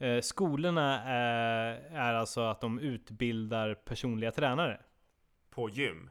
Eh, 0.08 0.22
skolorna 0.22 1.04
är, 1.04 1.72
är 1.92 2.14
alltså 2.14 2.42
att 2.42 2.62
de 2.62 2.80
utbildar 2.80 3.74
personliga 3.74 4.32
tränare. 4.32 4.80
På 5.50 5.70
gym? 5.70 6.10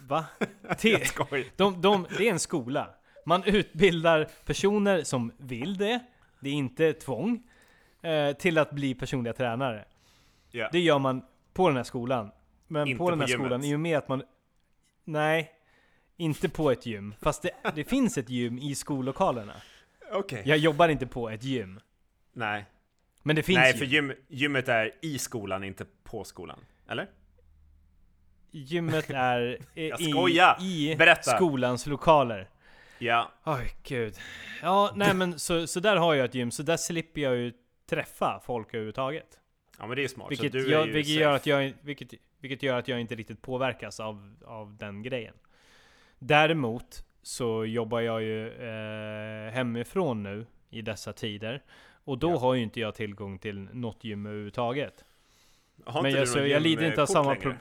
Va? 0.00 0.24
Till, 0.78 0.98
de, 1.56 1.80
de, 1.80 2.06
det 2.18 2.28
är 2.28 2.32
en 2.32 2.38
skola. 2.38 2.94
Man 3.26 3.44
utbildar 3.44 4.28
personer 4.44 5.02
som 5.02 5.32
vill 5.36 5.76
det, 5.76 6.00
det 6.40 6.48
är 6.48 6.54
inte 6.54 6.92
tvång, 6.92 7.42
eh, 8.02 8.32
till 8.32 8.58
att 8.58 8.70
bli 8.70 8.94
personliga 8.94 9.32
tränare. 9.32 9.84
Yeah. 10.52 10.72
Det 10.72 10.80
gör 10.80 10.98
man 10.98 11.22
på 11.52 11.68
den 11.68 11.76
här 11.76 11.84
skolan. 11.84 12.30
Men 12.66 12.88
inte 12.88 12.98
på 12.98 13.10
den 13.10 13.20
här 13.20 13.26
på 13.26 13.32
skolan, 13.32 13.64
i 13.64 13.74
och 13.74 13.80
med 13.80 13.98
att 13.98 14.08
man 14.08 14.22
Nej, 15.04 15.52
inte 16.16 16.48
på 16.48 16.70
ett 16.70 16.86
gym. 16.86 17.14
Fast 17.20 17.42
det, 17.42 17.50
det 17.74 17.84
finns 17.84 18.18
ett 18.18 18.28
gym 18.30 18.58
i 18.58 18.74
skollokalerna. 18.74 19.54
Okej. 20.12 20.42
Jag 20.46 20.58
jobbar 20.58 20.88
inte 20.88 21.06
på 21.06 21.30
ett 21.30 21.42
gym. 21.44 21.80
Nej. 22.32 22.64
Men 23.22 23.36
det 23.36 23.42
finns 23.42 23.56
Nej, 23.58 23.72
för 23.76 23.84
gym, 23.84 24.12
gymmet 24.28 24.68
är 24.68 24.92
i 25.02 25.18
skolan, 25.18 25.64
inte 25.64 25.86
på 26.04 26.24
skolan. 26.24 26.58
Eller? 26.88 27.08
Gymmet 28.50 29.10
är 29.14 29.58
i, 29.74 29.88
Jag 29.88 30.00
skojar. 30.02 30.56
i 30.62 30.96
Berätta. 30.96 31.36
skolans 31.36 31.86
lokaler. 31.86 32.48
Ja. 32.98 33.32
Oj, 33.44 33.74
gud. 33.82 34.14
Ja, 34.62 34.92
nej 34.96 35.14
men 35.14 35.38
så, 35.38 35.66
så 35.66 35.80
där 35.80 35.96
har 35.96 36.14
jag 36.14 36.24
ett 36.24 36.34
gym, 36.34 36.50
så 36.50 36.62
där 36.62 36.76
slipper 36.76 37.20
jag 37.20 37.36
ju 37.36 37.52
träffa 37.90 38.40
folk 38.46 38.68
överhuvudtaget. 38.68 39.38
Ja, 39.78 39.86
men 39.86 39.96
det 39.96 40.04
är 40.04 40.08
smart. 40.08 40.30
Vilket, 40.30 40.52
så 40.52 40.58
du 40.58 40.74
är 40.74 40.86
ju 40.86 40.92
vilket, 40.92 41.12
safe. 41.12 41.20
gör 41.24 41.32
att 41.32 41.46
jag, 41.46 41.72
vilket, 41.82 42.12
vilket 42.42 42.62
gör 42.62 42.78
att 42.78 42.88
jag 42.88 43.00
inte 43.00 43.14
riktigt 43.14 43.42
påverkas 43.42 44.00
av, 44.00 44.34
av 44.46 44.76
den 44.76 45.02
grejen. 45.02 45.34
Däremot 46.18 47.04
så 47.22 47.64
jobbar 47.64 48.00
jag 48.00 48.22
ju 48.22 48.48
eh, 48.48 49.52
hemifrån 49.52 50.22
nu 50.22 50.46
i 50.70 50.82
dessa 50.82 51.12
tider. 51.12 51.62
Och 52.04 52.18
då 52.18 52.30
Ja. 52.30 52.38
har 52.38 52.54
ju 52.54 52.62
inte 52.62 52.80
jag 52.80 52.94
tillgång 52.94 53.38
till 53.38 53.58
något 53.72 54.04
gym 54.04 54.26
överhuvudtaget. 54.26 55.04
Har 55.84 56.02
men 56.02 56.10
jag- 56.10 56.22
du 56.22 56.26
så 56.26 56.38
jag 56.38 56.62
lider 56.62 56.86
inte 56.86 57.02
av 57.02 57.06
samma 57.06 57.28
längre? 57.30 57.40
pro- 57.42 57.52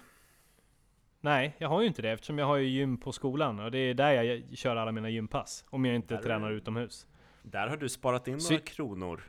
Nej, 1.23 1.55
jag 1.57 1.69
har 1.69 1.81
ju 1.81 1.87
inte 1.87 2.01
det 2.01 2.09
eftersom 2.11 2.37
jag 2.37 2.45
har 2.45 2.55
ju 2.57 2.67
gym 2.67 2.97
på 2.97 3.11
skolan 3.11 3.59
och 3.59 3.71
det 3.71 3.77
är 3.77 3.93
där 3.93 4.11
jag 4.23 4.57
kör 4.57 4.75
alla 4.75 4.91
mina 4.91 5.09
gympass. 5.09 5.65
Om 5.69 5.85
jag 5.85 5.95
inte 5.95 6.13
Där 6.13 6.19
är 6.19 6.23
tränar 6.23 6.49
det. 6.49 6.55
utomhus. 6.55 7.07
Där 7.43 7.67
har 7.67 7.77
du 7.77 7.89
sparat 7.89 8.27
in 8.27 8.41
Så- 8.41 8.53
några 8.53 8.65
kronor. 8.65 9.23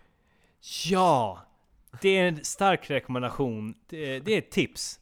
Ja! 0.91 1.41
Det 2.03 2.09
är 2.09 2.29
en 2.29 2.45
stark 2.45 2.91
rekommendation. 2.91 3.75
Det 3.87 4.21
det 4.21 4.35
är 4.35 4.39
ett 4.39 4.51
tips. 4.51 5.01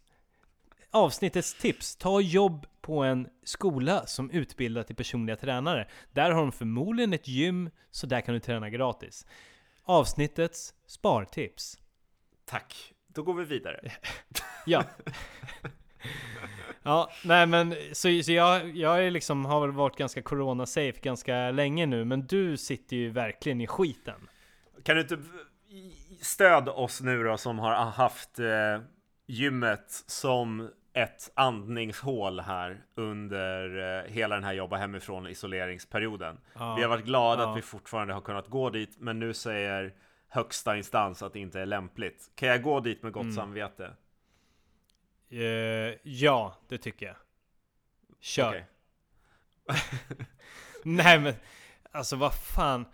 Avsnittets 0.90 1.54
tips. 1.54 1.96
Ta 1.96 2.20
jobb 2.20 2.66
på 2.80 3.02
en 3.02 3.28
skola 3.44 4.06
som 4.06 4.30
utbildar 4.30 4.82
till 4.82 4.96
personliga 4.96 5.36
tränare. 5.36 5.88
Där 6.12 6.30
har 6.30 6.40
de 6.40 6.52
förmodligen 6.52 7.12
ett 7.12 7.28
gym, 7.28 7.70
så 7.90 8.06
där 8.06 8.20
kan 8.20 8.34
du 8.34 8.40
träna 8.40 8.70
gratis. 8.70 9.26
Avsnittets 9.82 10.74
spartips. 10.86 11.78
Tack. 12.44 12.94
Då 13.06 13.22
går 13.22 13.34
vi 13.34 13.44
vidare. 13.44 13.92
Ja. 14.66 14.84
Ja, 16.82 17.10
nej 17.24 17.46
men 17.46 17.74
så, 17.92 18.22
så 18.22 18.32
jag, 18.32 18.76
jag 18.76 19.06
är 19.06 19.10
liksom, 19.10 19.44
har 19.44 19.60
väl 19.60 19.72
varit 19.72 19.96
ganska 19.96 20.22
corona-safe 20.22 21.00
ganska 21.00 21.50
länge 21.50 21.86
nu, 21.86 22.04
men 22.04 22.26
du 22.26 22.56
sitter 22.56 22.96
ju 22.96 23.10
verkligen 23.10 23.60
i 23.60 23.66
skiten. 23.66 24.28
Kan 24.82 24.96
du 24.96 25.02
inte 25.02 25.18
stöd 26.20 26.68
oss 26.68 27.00
nu 27.00 27.24
då 27.24 27.36
som 27.36 27.58
har 27.58 27.74
haft 27.74 28.38
eh, 28.38 28.46
gymmet 29.26 30.04
som 30.06 30.70
ett 30.92 31.30
andningshål 31.34 32.40
här 32.40 32.84
under 32.94 33.78
eh, 34.04 34.10
hela 34.12 34.34
den 34.34 34.44
här 34.44 34.52
jobba 34.52 34.76
hemifrån 34.76 35.26
isoleringsperioden. 35.26 36.40
Ja. 36.54 36.74
Vi 36.74 36.82
har 36.82 36.88
varit 36.88 37.04
glada 37.04 37.42
Ja. 37.42 37.50
att 37.50 37.56
vi 37.58 37.62
fortfarande 37.62 38.14
har 38.14 38.20
kunnat 38.20 38.48
gå 38.48 38.70
dit, 38.70 38.96
men 38.98 39.18
nu 39.18 39.34
säger 39.34 39.94
högsta 40.28 40.76
instans 40.76 41.22
att 41.22 41.32
det 41.32 41.38
inte 41.40 41.60
är 41.60 41.66
lämpligt. 41.66 42.30
Kan 42.34 42.48
jag 42.48 42.62
gå 42.62 42.80
dit 42.80 43.02
med 43.02 43.12
gott 43.12 43.22
Mm. 43.22 43.34
samvete? 43.34 43.92
Eh, 45.30 45.94
ja, 46.02 46.56
det 46.68 46.78
tycker 46.78 47.06
jag. 47.06 47.16
Kör. 48.20 48.48
Okej. 48.48 48.64
Nej 50.84 51.18
men, 51.20 51.34
alltså 51.92 52.16
vad 52.16 52.34
fan. 52.34 52.84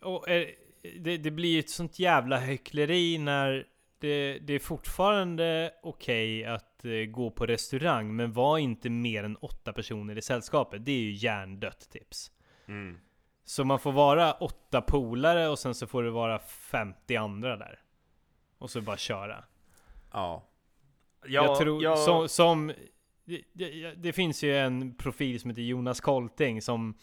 Och, 0.00 0.28
eh, 0.28 0.48
det, 1.00 1.16
det 1.16 1.30
blir 1.30 1.48
ju 1.52 1.58
ett 1.58 1.70
sånt 1.70 1.98
jävla 1.98 2.38
hyckleri 2.38 3.18
när 3.18 3.66
det, 3.98 4.38
det 4.38 4.52
är 4.52 4.58
fortfarande 4.58 5.72
okej 5.82 6.44
att 6.44 6.67
eh, 6.84 6.90
gå 7.10 7.30
på 7.30 7.46
restaurang, 7.46 8.16
men 8.16 8.32
var 8.32 8.58
inte 8.58 8.90
mer 8.90 9.24
än 9.24 9.36
åtta 9.36 9.72
personer 9.72 10.18
i 10.18 10.22
sällskapet. 10.22 10.84
Det 10.84 10.92
är 10.92 11.00
ju 11.00 11.12
hjärndött 11.12 11.90
tips. 11.90 12.30
Mm. 12.68 12.98
Så 13.44 13.64
man 13.64 13.78
får 13.78 13.92
vara 13.92 14.32
åtta 14.32 14.80
polare 14.82 15.48
och 15.48 15.58
sen 15.58 15.74
så 15.74 15.86
får 15.86 16.02
det 16.02 16.10
vara 16.10 16.38
50 16.38 17.16
andra 17.16 17.56
där. 17.56 17.80
Och 18.58 18.70
så 18.70 18.80
bara 18.80 18.96
köra. 18.96 19.44
Ja. 20.12 20.48
jag 21.26 21.58
tror, 21.58 21.82
jag- 21.82 21.98
som, 21.98 22.28
som 22.28 22.72
det, 23.24 23.42
det, 23.52 23.94
det 23.96 24.12
finns 24.12 24.42
ju 24.44 24.56
en 24.58 24.94
profil 24.94 25.40
som 25.40 25.50
heter 25.50 25.62
Jonas 25.62 26.00
Kolting 26.00 26.62
som 26.62 26.94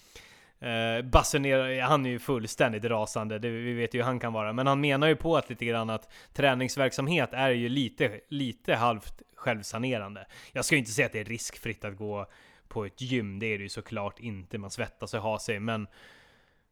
eh, 0.60 1.06
basunerar, 1.06 1.82
han 1.82 2.06
är 2.06 2.10
ju 2.10 2.20
fullständigt 2.20 2.84
rasande, 2.86 3.40
det, 3.40 3.50
vi 3.50 3.74
vet 3.74 3.94
ju 3.94 4.00
hur 4.00 4.06
han 4.06 4.20
kan 4.20 4.34
vara, 4.34 4.54
men 4.54 4.68
han 4.68 4.82
menar 4.82 5.08
ju 5.08 5.16
på 5.16 5.38
att 5.38 5.50
lite 5.50 5.66
grann 5.66 5.90
att 5.90 6.12
träningsverksamhet 6.34 7.30
är 7.34 7.50
ju 7.50 7.70
lite, 7.70 8.20
lite 8.28 8.76
halvt 8.76 9.22
självsanerande. 9.46 10.26
Jag 10.52 10.66
ska 10.66 10.76
ju 10.76 10.80
inte 10.80 10.92
säga 10.92 11.06
att 11.06 11.12
det 11.12 11.20
är 11.20 11.26
riskfritt 11.26 11.86
att 11.86 11.98
gå 11.98 12.26
på 12.68 12.86
ett 12.86 13.02
gym, 13.02 13.40
det 13.40 13.46
är 13.46 13.58
det 13.58 13.64
ju 13.64 13.70
såklart 13.70 14.20
inte, 14.20 14.58
man 14.58 14.72
svettas 14.72 15.14
och 15.14 15.22
har 15.22 15.38
sig, 15.38 15.60
men 15.60 15.88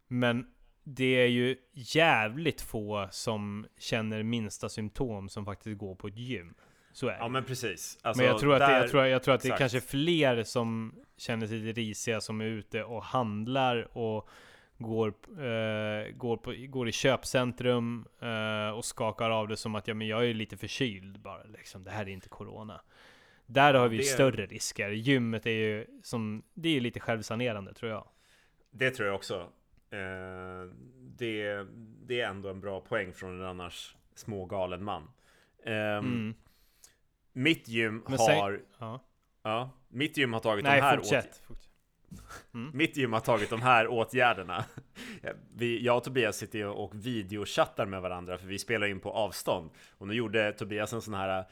men 0.07 0.47
det 0.83 1.05
är 1.21 1.27
ju 1.27 1.55
jävligt 1.73 2.61
få 2.61 3.07
som 3.11 3.65
känner 3.77 4.23
minsta 4.23 4.69
symptom 4.69 5.29
som 5.29 5.45
faktiskt 5.45 5.77
går 5.77 5.95
på 5.95 6.07
ett 6.07 6.17
gym. 6.17 6.53
Så 6.93 7.07
är 7.07 7.11
det. 7.11 7.17
Ja 7.19 7.27
men 7.27 7.43
precis. 7.43 7.97
Alltså, 8.01 8.21
Men 8.23 8.31
jag 8.31 8.39
tror 8.39 8.53
att, 8.53 8.59
det, 8.59 8.65
där- 8.65 8.81
jag 8.81 8.89
tror, 8.89 9.05
jag 9.05 9.23
tror 9.23 9.35
att 9.35 9.41
det 9.41 9.49
är 9.49 9.57
kanske 9.57 9.81
fler 9.81 10.43
som 10.43 10.95
känner 11.17 11.47
sig 11.47 11.57
risiga 11.73 12.21
som 12.21 12.41
är 12.41 12.45
ute 12.45 12.83
och 12.83 13.03
handlar 13.03 13.97
och 13.97 14.29
går, 14.77 15.07
eh, 15.29 16.11
går, 16.15 16.37
på, 16.37 16.53
går 16.67 16.87
i 16.89 16.91
köpcentrum 16.91 18.07
eh, 18.21 18.69
och 18.69 18.85
skakar 18.85 19.29
av 19.29 19.47
det 19.47 19.57
som 19.57 19.75
att 19.75 19.87
ja, 19.87 19.93
men 19.93 20.07
jag 20.07 20.29
är 20.29 20.33
lite 20.33 20.57
förkyld 20.57 21.19
bara. 21.19 21.43
Liksom. 21.43 21.83
Det 21.83 21.91
här 21.91 22.01
är 22.05 22.09
inte 22.09 22.29
corona. 22.29 22.81
Där 23.45 23.73
har 23.73 23.87
vi 23.87 23.97
Det- 23.97 24.03
större 24.03 24.45
risker. 24.45 24.89
Gymmet 24.89 25.45
är 25.45 25.51
ju 25.51 25.85
som, 26.03 26.43
det 26.53 26.69
är 26.77 26.81
lite 26.81 26.99
självsanerande 26.99 27.73
tror 27.73 27.91
jag. 27.91 28.07
Det 28.71 28.91
tror 28.91 29.07
jag 29.07 29.15
också. 29.15 29.35
Eh, 29.89 30.69
det, 30.97 31.67
det 32.05 32.21
är 32.21 32.29
ändå 32.29 32.49
en 32.49 32.59
bra 32.61 32.81
poäng 32.81 33.13
från 33.13 33.39
en 33.41 33.47
annars 33.47 33.95
smågalen 34.15 34.83
man. 34.83 35.03
Eh, 35.65 35.73
Mm. 35.73 36.33
Mitt 37.33 37.67
gym 37.67 38.03
säg- 38.17 38.39
har... 38.39 38.61
Ja. 38.79 38.99
Ja, 39.43 39.69
mitt 39.87 40.17
gym 40.17 40.33
har 40.33 40.39
tagit 40.39 40.63
Nej, 40.63 40.75
de 40.75 40.81
här 40.81 40.97
fortsätt. 40.97 41.25
åt- 41.25 41.41
fortsätt. 41.47 41.72
Mitt 42.73 42.97
gym 42.97 43.13
har 43.13 43.19
tagit 43.19 43.49
de 43.49 43.61
här 43.61 43.87
åtgärderna. 43.87 44.65
Vi, 45.55 45.85
jag 45.85 45.97
och 45.97 46.03
Tobias 46.03 46.37
sitter 46.37 46.65
och 46.65 46.91
videochattar 46.95 47.85
med 47.85 48.01
varandra 48.01 48.37
för 48.37 48.47
vi 48.47 48.59
spelar 48.59 48.87
in 48.87 48.99
på 48.99 49.11
avstånd. 49.11 49.69
Och 49.97 50.07
nu 50.07 50.13
gjorde 50.13 50.53
Tobias 50.53 50.93
en 50.93 51.01
sån 51.01 51.13
här 51.13 51.45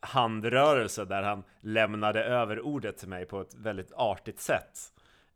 handrörelse 0.00 1.04
där 1.04 1.22
han 1.22 1.44
lämnade 1.60 2.24
över 2.24 2.60
ordet 2.60 2.98
till 2.98 3.08
mig 3.08 3.26
på 3.26 3.40
ett 3.40 3.54
väldigt 3.54 3.92
artigt 3.92 4.40
sätt. 4.40 4.78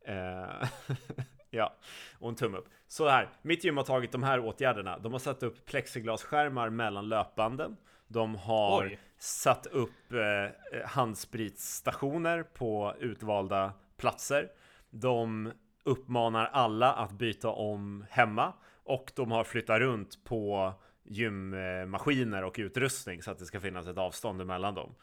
Eh, 0.07 0.69
ja, 1.51 1.75
och 2.19 2.29
en 2.29 2.35
tumme 2.35 2.59
upp. 2.59 2.69
Så 2.89 3.09
här, 3.09 3.29
mitt 3.43 3.65
gym 3.65 3.77
har 3.77 3.85
tagit 3.85 4.13
de 4.13 4.23
här 4.23 4.39
åtgärderna. 4.39 4.99
De 4.99 5.13
har 5.13 5.19
satt 5.19 5.43
upp 5.43 5.67
plexiglasskärmar 5.67 6.71
mellan 6.71 7.09
löpbanden. 7.09 7.77
De 8.09 8.35
har 8.35 8.85
Oj. 8.85 8.99
satt 9.19 9.67
upp 9.67 10.13
eh, 10.13 10.87
handspritsstationer 10.87 12.43
på 12.43 12.95
utvalda 12.99 13.73
platser. 13.97 14.51
De 14.91 15.53
uppmanar 15.85 16.47
alla 16.47 16.93
att 16.93 17.13
byta 17.13 17.49
om 17.49 18.07
hemma 18.11 18.53
och 18.85 19.13
de 19.17 19.31
har 19.31 19.45
flyttat 19.45 19.79
runt 19.79 20.25
på 20.25 20.73
gymmaskiner 21.05 22.45
och 22.45 22.55
utrustning 22.59 23.23
så 23.23 23.31
att 23.31 23.39
det 23.39 23.47
ska 23.47 23.61
finnas 23.61 23.87
ett 23.87 23.99
avstånd 23.99 24.41
emellan 24.41 24.75
dem. 24.75 24.95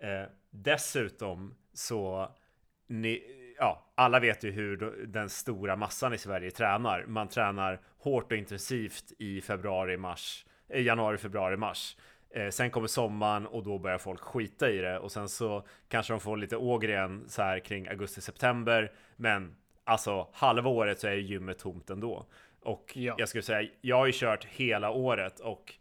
Eh, 0.00 0.30
dessutom 0.50 1.54
så 1.72 2.28
ni, 2.86 3.22
ja, 3.58 3.92
alla 3.94 4.20
vet 4.20 4.44
ju 4.44 4.50
hur 4.50 5.06
den 5.06 5.28
stora 5.28 5.76
massan 5.76 6.14
i 6.14 6.18
Sverige 6.18 6.50
tränar. 6.50 7.04
Man 7.06 7.28
tränar 7.28 7.80
hårt 7.98 8.32
och 8.32 8.38
intensivt 8.38 9.12
i 9.18 9.40
februari, 9.40 9.96
mars, 9.96 10.46
eh, 10.68 10.82
januari, 10.82 11.18
februari, 11.18 11.56
mars. 11.56 11.96
Eh, 12.34 12.48
sen 12.50 12.70
kommer 12.70 12.86
sommaren 12.86 13.46
och 13.46 13.62
då 13.64 13.78
börjar 13.78 13.98
folk 13.98 14.20
skita 14.20 14.70
i 14.70 14.78
det 14.78 14.98
och 14.98 15.12
sen 15.12 15.28
så 15.28 15.66
kanske 15.88 16.12
de 16.12 16.20
får 16.20 16.36
lite 16.36 16.56
åger 16.56 16.88
igen 16.88 17.24
så 17.28 17.42
här 17.42 17.58
kring 17.58 17.88
augusti, 17.88 18.20
september. 18.20 18.92
Men 19.16 19.56
alltså 19.84 20.28
halva 20.32 20.70
året 20.70 20.98
så 21.00 21.06
är 21.08 21.12
gymmet 21.12 21.58
tomt 21.58 21.90
ändå. 21.90 22.26
Och 22.60 22.92
Ja. 22.96 23.14
jag 23.18 23.28
skulle 23.28 23.42
säga, 23.42 23.70
jag 23.80 23.96
har 23.96 24.06
ju 24.06 24.12
kört 24.14 24.44
hela 24.44 24.90
året 24.90 25.40
och 25.40 25.74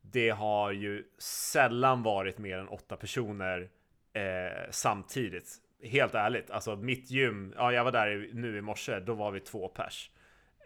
det 0.00 0.30
har 0.30 0.72
ju 0.72 1.04
sällan 1.18 2.02
varit 2.02 2.38
mer 2.38 2.58
än 2.58 2.68
åtta 2.68 2.96
personer 2.96 3.68
eh, 4.12 4.22
samtidigt. 4.70 5.48
Helt 5.82 6.14
ärligt, 6.14 6.50
alltså 6.50 6.76
mitt 6.76 7.10
gym, 7.10 7.54
ja 7.56 7.72
jag 7.72 7.84
var 7.84 7.92
där 7.92 8.30
nu 8.32 8.58
i 8.58 8.60
morse, 8.60 9.00
då 9.00 9.14
var 9.14 9.30
vi 9.30 9.40
två 9.40 9.68
pers. 9.68 10.10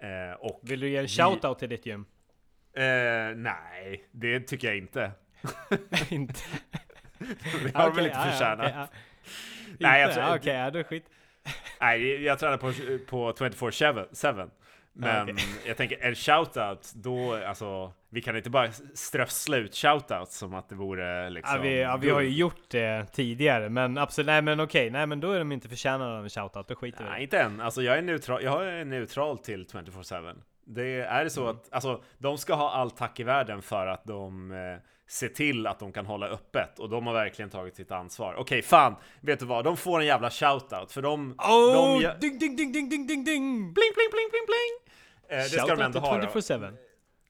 Eh, 0.02 0.32
och 0.40 0.60
Vill 0.62 0.80
du 0.80 0.88
ge 0.88 0.96
en 0.96 1.02
vi- 1.02 1.08
shoutout 1.08 1.58
till 1.58 1.68
ditt 1.68 1.86
gym? 1.86 2.04
Eh, 2.74 3.36
nej, 3.36 4.04
det 4.10 4.40
tycker 4.40 4.68
jag 4.68 4.76
inte. 4.76 5.12
inte. 6.10 6.40
Det 7.64 7.74
har 7.74 7.88
Okej, 7.88 7.96
väl 7.96 8.04
inte 8.06 8.18
ja, 8.18 8.26
ja, 8.26 8.32
förtjänat. 8.32 8.58
okej, 8.58 8.74
ja. 8.76 8.88
Nej, 9.78 10.08
Inte? 10.08 10.20
Ja, 10.20 10.36
Okej, 10.36 10.54
ja, 10.54 10.70
då 10.70 10.84
skit. 10.84 11.06
Nej, 11.80 12.22
jag 12.22 12.38
tränar 12.38 12.56
på, 12.56 12.72
på 13.06 13.32
24-7. 13.32 14.50
Men 14.92 15.22
okej. 15.22 15.44
jag 15.66 15.76
tänker, 15.76 15.98
en 16.00 16.14
shoutout, 16.14 16.92
då, 16.94 17.34
alltså, 17.34 17.92
vi 18.08 18.22
kan 18.22 18.36
inte 18.36 18.50
bara 18.50 18.72
strössla 18.94 19.56
ut 19.56 19.74
shoutouts 19.74 20.36
som 20.36 20.54
att 20.54 20.68
det 20.68 20.74
vore 20.74 21.30
liksom... 21.30 21.56
Ja, 21.56 21.62
vi, 21.62 21.80
ja, 21.80 21.96
vi 21.96 22.10
har 22.10 22.20
ju 22.20 22.28
gjort 22.30 22.70
det 22.70 23.06
tidigare, 23.12 23.68
men 23.68 23.98
absolut, 23.98 24.26
nej 24.26 24.42
men 24.42 24.60
okej, 24.60 24.90
nej 24.90 25.06
men 25.06 25.20
då 25.20 25.32
är 25.32 25.38
de 25.38 25.52
inte 25.52 25.68
förtjänade 25.68 26.18
av 26.18 26.22
en 26.22 26.30
shoutout, 26.30 26.68
då 26.68 26.74
skiter 26.74 27.04
vi 27.04 27.10
i 27.10 27.12
Nej, 27.12 27.22
inte 27.22 27.38
än. 27.38 27.60
Alltså 27.60 27.82
jag 27.82 27.98
är 27.98 28.02
neutral, 28.02 28.42
jag 28.42 28.68
är 28.68 28.84
neutral 28.84 29.38
till 29.38 29.66
24-7. 29.66 30.36
Det 30.64 31.00
är 31.00 31.24
det 31.24 31.30
så 31.30 31.42
Mm. 31.42 31.56
att, 31.56 31.72
alltså 31.72 32.02
de 32.18 32.38
ska 32.38 32.54
ha 32.54 32.70
all 32.70 32.90
tack 32.90 33.20
i 33.20 33.22
världen 33.22 33.62
för 33.62 33.86
att 33.86 34.04
de 34.04 34.52
eh, 34.52 34.78
ser 35.06 35.28
till 35.28 35.66
att 35.66 35.78
de 35.78 35.92
kan 35.92 36.06
hålla 36.06 36.26
öppet 36.28 36.78
och 36.78 36.88
de 36.88 37.06
har 37.06 37.14
verkligen 37.14 37.50
tagit 37.50 37.76
sitt 37.76 37.90
ansvar. 37.92 38.34
Okej, 38.34 38.62
fan, 38.62 38.96
vet 39.20 39.38
du 39.40 39.46
vad? 39.46 39.64
De 39.64 39.76
får 39.76 40.00
en 40.00 40.06
jävla 40.06 40.30
shoutout 40.30 40.92
för 40.92 41.02
de... 41.02 41.30
Oh, 41.38 42.00
de 42.00 42.14
ding 42.20 42.38
ding 42.38 42.56
ding 42.56 42.72
ding 42.72 42.88
ding 42.88 43.06
ding 43.06 43.24
ding! 43.24 43.72
Bling, 43.74 43.92
bling, 43.94 44.10
bling, 44.12 44.28
bling, 44.30 44.46
bling! 44.46 44.98
Eh, 45.38 45.42
det 45.42 45.48
ska 45.48 45.66
de 45.76 45.82
ändå 45.82 45.98
ha 45.98 46.18
då. 46.18 46.26
24-7. 46.26 46.74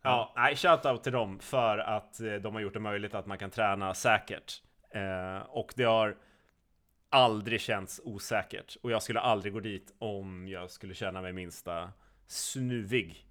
Ja, 0.02 0.32
nej, 0.36 0.56
shoutout 0.56 1.02
till 1.02 1.12
dem 1.12 1.38
för 1.38 1.78
att 1.78 2.20
eh, 2.20 2.32
de 2.34 2.54
har 2.54 2.60
gjort 2.62 2.72
det 2.74 2.80
möjligt 2.80 3.14
att 3.14 3.26
man 3.26 3.38
kan 3.38 3.50
träna 3.50 3.94
säkert. 3.94 4.62
Eh, 4.94 5.46
och 5.48 5.72
det 5.76 5.84
har 5.84 6.16
aldrig 7.10 7.60
känts 7.60 8.00
osäkert. 8.04 8.76
Och 8.82 8.90
jag 8.90 9.02
skulle 9.02 9.20
aldrig 9.20 9.52
gå 9.52 9.60
dit 9.60 9.94
om 9.98 10.48
jag 10.48 10.70
skulle 10.70 10.94
känna 10.94 11.22
mig 11.22 11.32
minsta 11.32 11.90
snuvig. 12.32 13.26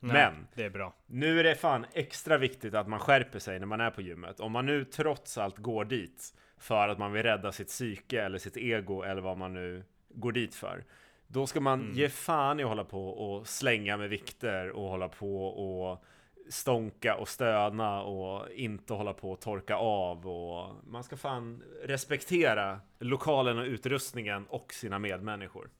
Nej, 0.00 0.12
Men- 0.12 0.46
Det 0.54 0.64
är 0.64 0.70
bra. 0.70 0.94
Nu 1.06 1.40
är 1.40 1.44
det 1.44 1.54
fan 1.54 1.86
extra 1.92 2.38
viktigt 2.38 2.74
att 2.74 2.88
man 2.88 2.98
skärper 3.00 3.38
sig 3.38 3.58
när 3.58 3.66
man 3.66 3.80
är 3.80 3.90
på 3.90 4.02
gymmet. 4.02 4.40
Om 4.40 4.52
man 4.52 4.66
nu 4.66 4.84
trots 4.84 5.38
allt 5.38 5.58
går 5.58 5.84
dit 5.84 6.34
för 6.58 6.88
att 6.88 6.98
man 6.98 7.12
vill 7.12 7.22
rädda 7.22 7.52
sitt 7.52 7.68
psyke 7.68 8.22
eller 8.22 8.38
sitt 8.38 8.56
ego 8.56 9.02
eller 9.02 9.22
vad 9.22 9.38
man 9.38 9.54
nu 9.54 9.84
går 10.08 10.32
dit 10.32 10.54
för. 10.54 10.84
Då 11.26 11.46
ska 11.46 11.60
man 11.60 11.80
ge 11.94 12.08
fan 12.08 12.60
i 12.60 12.62
att 12.62 12.68
hålla 12.68 12.84
på 12.84 13.08
och 13.08 13.46
slänga 13.48 13.96
med 13.96 14.08
vikter 14.08 14.70
och 14.70 14.88
hålla 14.88 15.08
på 15.08 15.46
och 15.46 16.04
stånka 16.48 17.16
och 17.16 17.28
stöna 17.28 18.02
och 18.02 18.50
inte 18.52 18.94
hålla 18.94 19.12
på 19.12 19.32
och 19.32 19.40
torka 19.40 19.76
av 19.76 20.26
och 20.28 20.74
man 20.86 21.04
ska 21.04 21.16
fan 21.16 21.62
respektera 21.82 22.80
lokalen 22.98 23.58
och 23.58 23.64
utrustningen 23.64 24.46
och 24.46 24.72
sina 24.74 24.98
medmänniskor. 24.98 25.70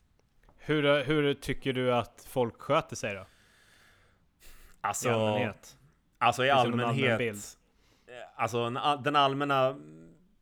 Hur, 0.67 1.05
hur 1.05 1.35
tycker 1.35 1.73
du 1.73 1.93
att 1.95 2.27
folk 2.29 2.61
sköter 2.61 2.97
sig 2.97 3.15
då? 3.15 3.27
Alltså, 4.81 5.09
I 5.09 5.13
allmänhet? 5.13 5.77
Alltså 6.19 6.45
i 6.45 6.51
allmän 6.51 6.87
allmänhet. 6.87 7.59
eh, 8.09 8.15
Alltså 8.43 8.59
en 8.59 8.77
all- 8.77 9.03
den 9.03 9.17
allmänna, 9.17 9.77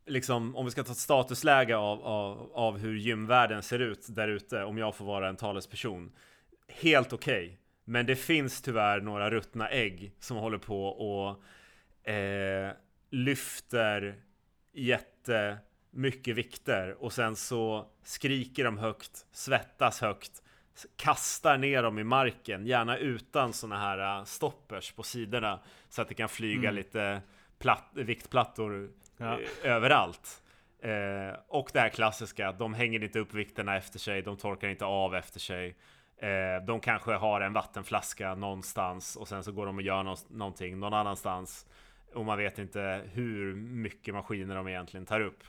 liksom 0.07 0.57
om 0.57 0.65
vi 0.65 0.71
ska 0.71 0.85
ta 0.85 0.93
ett 0.93 0.99
statusläge 0.99 1.77
av, 1.77 2.03
av, 2.03 2.51
av 2.55 2.79
hur 2.79 2.97
gymvärlden 2.97 3.63
ser 3.63 3.79
ut 3.79 4.07
där 4.09 4.29
ute, 4.29 4.65
om 4.65 4.79
jag 4.79 4.95
får 4.95 5.05
vara 5.05 5.29
en 5.29 5.37
talesperson. 5.37 6.13
Helt 6.69 7.13
okej. 7.13 7.59
Men 7.85 8.07
det 8.07 8.17
finns 8.17 8.63
tyvärr 8.63 9.01
några 9.01 9.31
ruttna 9.31 9.69
ägg 9.69 10.13
som 10.21 10.37
håller 10.37 10.59
på 10.59 10.87
och 10.87 11.43
eh, 12.13 12.73
lyfter 13.11 14.17
jättemycket 15.95 16.37
vikter 16.37 16.97
och 17.05 17.13
sen 17.13 17.37
så 17.37 17.87
skriker 18.03 18.65
de 18.65 18.79
högt, 18.79 19.27
svettas 19.33 20.01
högt, 20.01 20.43
kastar 20.97 21.59
ner 21.59 21.83
dem 21.83 21.99
i 21.99 22.05
marken, 22.05 22.67
gärna 22.67 22.99
utan 22.99 23.53
såna 23.53 23.79
här 23.79 24.19
äh, 24.19 24.25
stoppers 24.25 24.93
på 24.93 25.03
sidorna 25.03 25.61
så 25.89 26.03
att 26.03 26.09
det 26.09 26.15
kan 26.15 26.29
flyga 26.29 26.69
Mm. 26.69 26.75
lite 26.75 27.23
platt, 27.59 27.91
viktplattor 27.95 28.91
Ja. 29.19 29.39
eh, 29.63 29.73
överallt. 29.73 30.43
Eh, 30.83 31.39
och 31.49 31.71
det 31.73 31.81
här 31.81 31.89
klassiska, 31.89 32.53
de 32.53 32.75
hänger 32.75 33.03
inte 33.03 33.19
upp 33.19 33.35
vikterna 33.35 33.77
efter 33.77 33.99
sig, 33.99 34.23
de 34.23 34.37
torkar 34.37 34.69
inte 34.69 34.85
av 34.85 35.15
efter 35.15 35.41
sig. 35.41 35.77
Eh, 36.17 36.65
de 36.67 36.81
kanske 36.81 37.13
har 37.15 37.41
en 37.41 37.53
vattenflaska 37.53 38.35
någonstans 38.35 39.17
och 39.17 39.29
sen 39.29 39.45
så 39.45 39.53
går 39.53 39.67
de 39.67 39.77
och 39.77 39.83
gör 39.83 40.03
nå- 40.03 40.17
någonting 40.31 40.79
någon 40.79 40.95
annanstans. 40.95 41.67
Och 42.15 42.25
man 42.25 42.39
vet 42.39 42.59
inte 42.59 43.03
hur 43.13 43.55
mycket 43.55 44.15
maskiner 44.15 44.55
de 44.55 44.69
egentligen 44.69 45.07
tar 45.07 45.21
upp. 45.21 45.43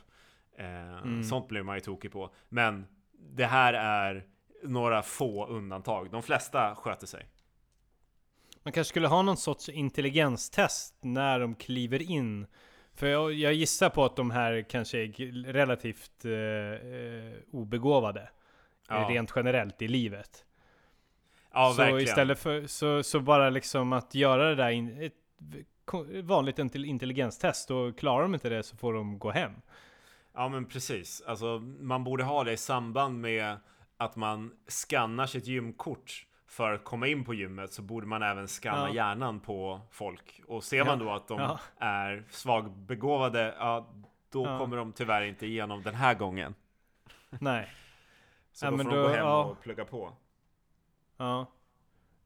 Eh, 0.57 0.97
Mm. 0.97 1.23
Sånt 1.23 1.47
blir 1.47 1.63
man 1.63 1.75
ju 1.75 1.79
tokig 1.81 2.11
på. 2.11 2.33
Men 2.49 2.87
det 3.11 3.45
här 3.45 3.73
är 3.73 4.25
några 4.63 5.01
få 5.01 5.45
undantag. 5.47 6.11
De 6.11 6.23
flesta 6.23 6.75
sköter 6.75 7.07
sig. 7.07 7.25
Man 8.63 8.71
kanske 8.71 8.89
skulle 8.89 9.07
ha 9.07 9.21
någon 9.21 9.37
sorts 9.37 9.69
intelligenstest 9.69 10.95
när 11.01 11.39
de 11.39 11.55
kliver 11.55 12.01
in. 12.11 12.47
För 12.93 13.07
jag, 13.07 13.33
jag 13.33 13.53
gissar 13.53 13.89
på 13.89 14.05
att 14.05 14.15
de 14.15 14.31
här 14.31 14.65
kanske 14.69 14.97
är 14.97 15.43
relativt 15.53 16.25
eh, 16.25 16.31
eh, 16.31 17.33
obegåvade. 17.51 18.29
Ja. 18.89 19.07
Rent 19.09 19.31
generellt 19.35 19.81
i 19.81 19.87
livet. 19.87 20.45
Ja, 21.53 21.71
så 21.71 21.77
verkligen. 21.77 22.03
istället 22.03 22.39
för 22.39 22.67
så, 22.67 23.03
så 23.03 23.19
bara 23.19 23.49
liksom 23.49 23.93
att 23.93 24.15
göra 24.15 24.49
det 24.49 24.55
där 24.55 24.69
in, 24.69 25.01
ett 25.01 25.13
vanligt 26.23 26.57
intel- 26.59 26.85
intelligenstest 26.85 27.71
och 27.71 27.97
klarar 27.97 28.21
de 28.21 28.33
inte 28.33 28.49
det 28.49 28.63
så 28.63 28.77
får 28.77 28.93
de 28.93 29.19
gå 29.19 29.31
hem. 29.31 29.51
Ja 30.35 30.49
men 30.49 30.65
precis. 30.65 31.21
Alltså 31.27 31.59
man 31.79 32.03
borde 32.03 32.23
ha 32.23 32.43
det 32.43 32.51
i 32.51 32.57
samband 32.57 33.21
med 33.21 33.57
att 33.97 34.15
man 34.15 34.51
skannar 34.67 35.25
sitt 35.25 35.47
gymkort 35.47 36.25
för 36.47 36.71
att 36.73 36.83
komma 36.83 37.07
in 37.07 37.25
på 37.25 37.33
gymmet 37.33 37.73
så 37.73 37.81
borde 37.81 38.07
man 38.07 38.23
även 38.23 38.47
skanna 38.47 38.87
Ja. 38.89 38.93
hjärnan 38.95 39.39
på 39.39 39.81
folk. 39.91 40.41
Och 40.47 40.63
ser 40.63 40.85
man 40.85 40.99
Ja. 40.99 41.05
då 41.05 41.11
att 41.11 41.27
de 41.27 41.39
Ja. 41.39 41.59
är 41.77 42.23
svagbegåvade, 42.29 43.55
ja 43.59 43.93
då 44.29 44.45
Ja. 44.45 44.57
kommer 44.59 44.77
de 44.77 44.91
tyvärr 44.93 45.21
inte 45.21 45.45
igenom 45.45 45.81
den 45.83 45.95
här 45.95 46.13
gången. 46.13 46.55
Nej. 47.29 47.69
Så 48.51 48.65
då 48.65 48.77
får 48.77 48.77
de 48.77 48.95
då- 48.95 49.01
gå 49.03 49.07
hem 49.07 49.27
och 49.27 49.61
plugga 49.61 49.85
på. 49.85 50.13
Ja, 51.17 51.45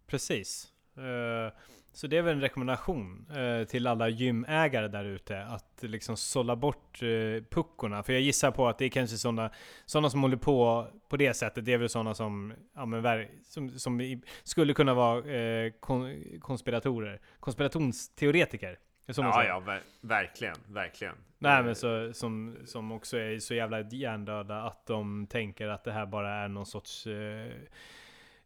precis. 0.08 0.74
Eh, 0.98 1.54
Så 1.94 2.08
det 2.08 2.18
är 2.18 2.22
väl 2.22 2.36
en 2.36 2.42
rekommendation 2.42 3.26
eh, 3.36 3.68
till 3.68 3.88
alla 3.88 4.10
gymägare 4.10 4.88
där 4.88 5.06
ute 5.06 5.44
att 5.44 5.80
liksom 5.82 6.18
sålla 6.18 6.56
bort 6.56 7.02
eh, 7.02 7.44
puckorna. 7.50 8.04
För 8.04 8.14
jag 8.14 8.22
gissar 8.22 8.52
på 8.52 8.68
att 8.68 8.78
det 8.78 8.86
är 8.86 8.90
kanske 8.90 9.18
sådana 9.18 9.50
såna 9.86 10.10
som 10.10 10.22
håller 10.22 10.38
på 10.38 10.88
på 11.10 11.18
det 11.18 11.34
sättet. 11.34 11.66
Det 11.66 11.74
är 11.74 11.78
väl 11.78 11.90
sådana 11.90 12.14
som, 12.14 12.54
ja, 12.76 12.86
men, 12.86 13.26
som, 13.44 13.70
som 13.80 14.02
i- 14.02 14.22
skulle 14.44 14.74
kunna 14.74 14.94
vara 14.94 15.32
eh, 15.32 15.72
kon, 15.80 16.24
konspiratorer. 16.42 17.20
Konspirationsteoretiker. 17.40 18.80
Ja, 19.26 19.32
ja, 19.48 19.60
ver- 19.60 19.82
verkligen, 20.02 20.56
verkligen. 20.68 21.16
Nej 21.38 21.60
Eh, 21.60 21.66
men 21.66 21.76
så, 21.76 22.14
som, 22.14 22.58
som 22.66 22.92
också 22.92 23.18
är 23.18 23.40
så 23.40 23.54
jävla 23.54 23.82
hjärndöda 23.82 24.62
att 24.62 24.86
de 24.86 25.28
tänker 25.28 25.68
att 25.68 25.84
det 25.84 25.92
här 25.92 26.06
bara 26.06 26.30
är 26.34 26.48
någon 26.48 26.66
sorts 26.66 27.08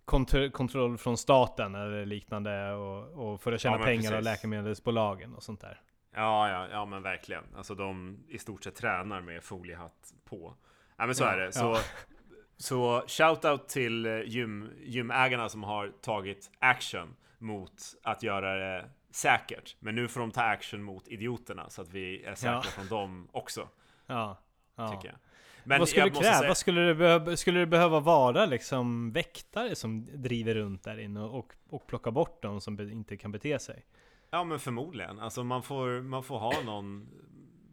eh, 0.07 0.11
kont- 0.11 0.51
kontroll 0.51 0.97
från 0.97 1.17
staten 1.17 1.75
eller 1.75 2.05
liknande 2.05 2.73
och, 2.73 3.31
och 3.33 3.41
för 3.41 3.51
att 3.51 3.61
tjäna 3.61 3.77
Ja, 3.77 3.83
pengar 3.83 4.11
och 4.11 4.17
precis. 4.17 4.25
läkemedelsbolagen 4.25 5.35
och 5.35 5.43
sånt 5.43 5.61
där. 5.61 5.81
Ja, 6.15 6.49
ja, 6.49 6.67
ja 6.71 6.85
men 6.85 7.03
verkligen. 7.03 7.43
Alltså 7.57 7.75
de 7.75 8.19
i 8.27 8.37
stort 8.37 8.63
sett 8.63 8.75
tränar 8.75 9.21
med 9.21 9.43
foliehatt 9.43 10.13
på. 10.25 10.53
Ja 10.97 11.05
men 11.05 11.15
så 11.15 11.23
Ja, 11.23 11.29
är 11.31 11.37
det. 11.37 11.51
Så, 11.51 11.59
ja. 11.65 11.79
så 12.57 13.03
shoutout 13.07 13.69
till 13.69 14.05
eh, 14.05 14.21
gym, 14.25 14.69
gymägarna 14.83 15.49
som 15.49 15.63
har 15.63 15.91
tagit 16.01 16.51
action 16.59 17.15
mot 17.37 17.73
att 18.03 18.23
göra 18.23 18.55
det 18.55 18.89
säkert. 19.11 19.75
Men 19.79 19.95
nu 19.95 20.07
får 20.07 20.19
de 20.19 20.31
ta 20.31 20.41
action 20.41 20.83
mot 20.83 21.07
idioterna 21.07 21.69
så 21.69 21.81
att 21.81 21.89
vi 21.89 22.23
är 22.23 22.35
säkra 22.35 22.53
Ja. 22.53 22.61
från 22.61 22.87
dem 22.87 23.27
också. 23.31 23.69
Ja. 24.07 24.37
ja. 24.75 24.87
Tycker 24.87 25.07
jag. 25.07 25.17
Men 25.63 25.79
Vad 25.79 25.89
skulle 25.89 26.01
jag 26.01 26.09
det 26.09 26.13
måste 26.13 26.23
kräva? 26.29 26.39
säga- 26.41 26.55
Skulle, 26.55 26.81
det 26.81 26.95
behöva, 26.95 27.35
skulle 27.37 27.59
det 27.59 27.65
behöva 27.65 27.99
vara 27.99 28.45
liksom 28.45 29.11
väktare 29.11 29.75
som 29.75 30.07
driver 30.13 30.55
runt 30.55 30.83
där 30.83 30.99
inne 30.99 31.21
och, 31.21 31.53
och, 31.69 31.87
plockar 31.87 32.11
bort 32.11 32.41
de 32.41 32.61
som 32.61 32.79
inte 32.79 33.17
kan 33.17 33.31
bete 33.31 33.59
sig? 33.59 33.85
Ja 34.29 34.43
men 34.43 34.59
förmodligen. 34.59 35.19
Alltså 35.19 35.43
man 35.43 35.63
får, 35.63 36.01
man 36.01 36.23
får 36.23 36.37
ha 36.39 36.53
någon 36.65 37.07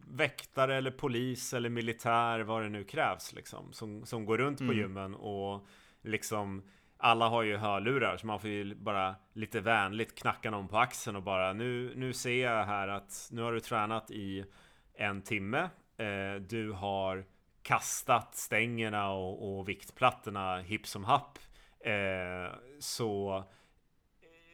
väktare 0.07 0.75
eller 0.77 0.91
polis 0.91 1.53
eller 1.53 1.69
militär, 1.69 2.39
vad 2.39 2.61
det 2.63 2.69
nu 2.69 2.83
krävs 2.83 3.33
liksom. 3.33 3.73
Som, 3.73 4.05
som 4.05 4.25
går 4.25 4.37
runt 4.37 4.57
på 4.57 4.63
Mm. 4.63 4.77
gymmen 4.77 5.15
och 5.15 5.67
liksom 6.01 6.63
alla 6.97 7.27
har 7.29 7.43
ju 7.43 7.57
hörlurar 7.57 8.17
så 8.17 8.27
man 8.27 8.39
får 8.39 8.49
ju 8.49 8.75
bara 8.75 9.15
lite 9.33 9.59
vänligt 9.59 10.15
knacka 10.19 10.51
någon 10.51 10.67
på 10.67 10.77
axeln 10.77 11.15
och 11.17 11.23
bara 11.23 11.53
nu, 11.53 11.93
nu 11.95 12.13
ser 12.13 12.43
jag 12.43 12.65
här 12.65 12.87
att 12.87 13.29
nu 13.31 13.41
har 13.41 13.51
du 13.53 13.59
tränat 13.59 14.11
i 14.11 14.45
en 14.93 15.21
timme. 15.21 15.69
Eh, 15.97 16.41
du 16.49 16.71
har 16.71 17.25
kastat 17.63 18.35
stängerna 18.35 19.11
och, 19.11 19.59
och 19.59 19.69
viktplattorna 19.69 20.61
hipp 20.61 20.87
som 20.87 21.03
happ. 21.03 21.39
Eh, 21.79 22.55
så 22.79 23.43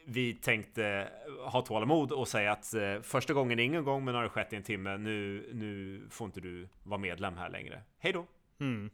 vi 0.06 0.34
tänkte 0.34 1.08
ha 1.44 1.62
tålamod 1.62 2.12
och 2.12 2.28
säga 2.28 2.52
att 2.52 2.74
eh, 2.74 3.00
första 3.02 3.32
gången 3.32 3.58
är 3.58 3.62
ingen 3.62 3.84
gång, 3.84 4.04
men 4.04 4.14
har 4.14 4.22
det 4.22 4.28
skett 4.28 4.52
i 4.52 4.56
en 4.56 4.62
timme. 4.62 4.96
Nu, 4.96 5.48
nu 5.52 6.02
får 6.10 6.24
inte 6.24 6.40
du 6.40 6.68
vara 6.82 7.00
medlem 7.00 7.36
här 7.36 7.50
längre. 7.50 7.82
Hej 7.98 8.12
då! 8.12 8.26
Mm. 8.60 8.90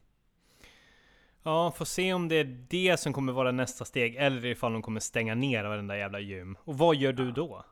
Ja, 1.42 1.70
får 1.70 1.84
se 1.84 2.12
om 2.12 2.28
det 2.28 2.36
är 2.36 2.66
det 2.68 2.96
som 3.00 3.12
kommer 3.12 3.32
vara 3.32 3.52
nästa 3.52 3.84
steg 3.84 4.16
eller 4.16 4.46
ifall 4.46 4.72
de 4.72 4.82
kommer 4.82 5.00
stänga 5.00 5.34
ner 5.34 5.64
varenda 5.64 5.98
jävla 5.98 6.20
gym. 6.20 6.56
Och 6.60 6.78
vad 6.78 6.96
gör 6.96 7.12
du 7.12 7.32
då? 7.32 7.64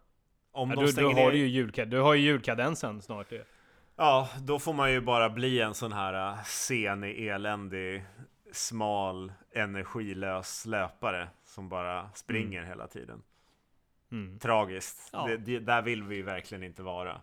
Om 0.53 0.70
Ja, 0.70 0.76
de 0.76 0.84
du, 0.84 0.93
stänger 0.93 1.14
har 1.14 1.30
ner, 1.30 1.38
ju 1.38 1.47
julkad, 1.47 1.88
du 1.88 1.99
har 1.99 2.14
ju 2.14 2.22
julkadensen 2.22 3.03
snart 3.03 3.32
ju. 3.32 3.45
Ja, 4.03 4.28
då 4.42 4.59
får 4.59 4.72
man 4.72 4.92
ju 4.92 5.00
bara 5.00 5.30
bli 5.30 5.61
en 5.61 5.74
sån 5.74 5.92
här 5.92 6.32
uh, 6.32 6.42
senig, 6.44 7.28
eländig, 7.28 8.05
smal, 8.53 9.32
energilös 9.55 10.66
löpare 10.66 11.28
som 11.44 11.68
bara 11.68 12.11
springer 12.14 12.59
mm. 12.59 12.68
hela 12.68 12.86
tiden. 12.86 13.22
Mm. 14.12 14.38
Tragiskt. 14.38 15.11
Ja. 15.12 15.26
Det, 15.26 15.36
det, 15.36 15.59
där 15.59 15.82
vill 15.82 16.03
vi 16.03 16.22
verkligen 16.22 16.62
inte 16.62 16.82
vara. 16.82 17.20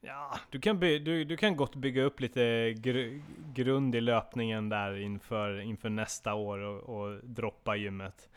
Ja, 0.00 0.38
du 0.50 0.60
kan, 0.60 0.78
by, 0.78 0.98
du, 0.98 1.24
du 1.24 1.36
kan 1.36 1.56
gott 1.56 1.74
bygga 1.74 2.02
upp 2.02 2.20
lite 2.20 2.72
gr, 2.72 3.22
grund 3.54 3.94
i 3.94 4.00
löpningen 4.00 4.68
där 4.68 4.96
inför, 4.96 5.60
inför 5.60 5.88
nästa 5.88 6.34
år 6.34 6.58
och, 6.58 7.00
och 7.00 7.24
droppa 7.24 7.76
gymmet. 7.76 8.28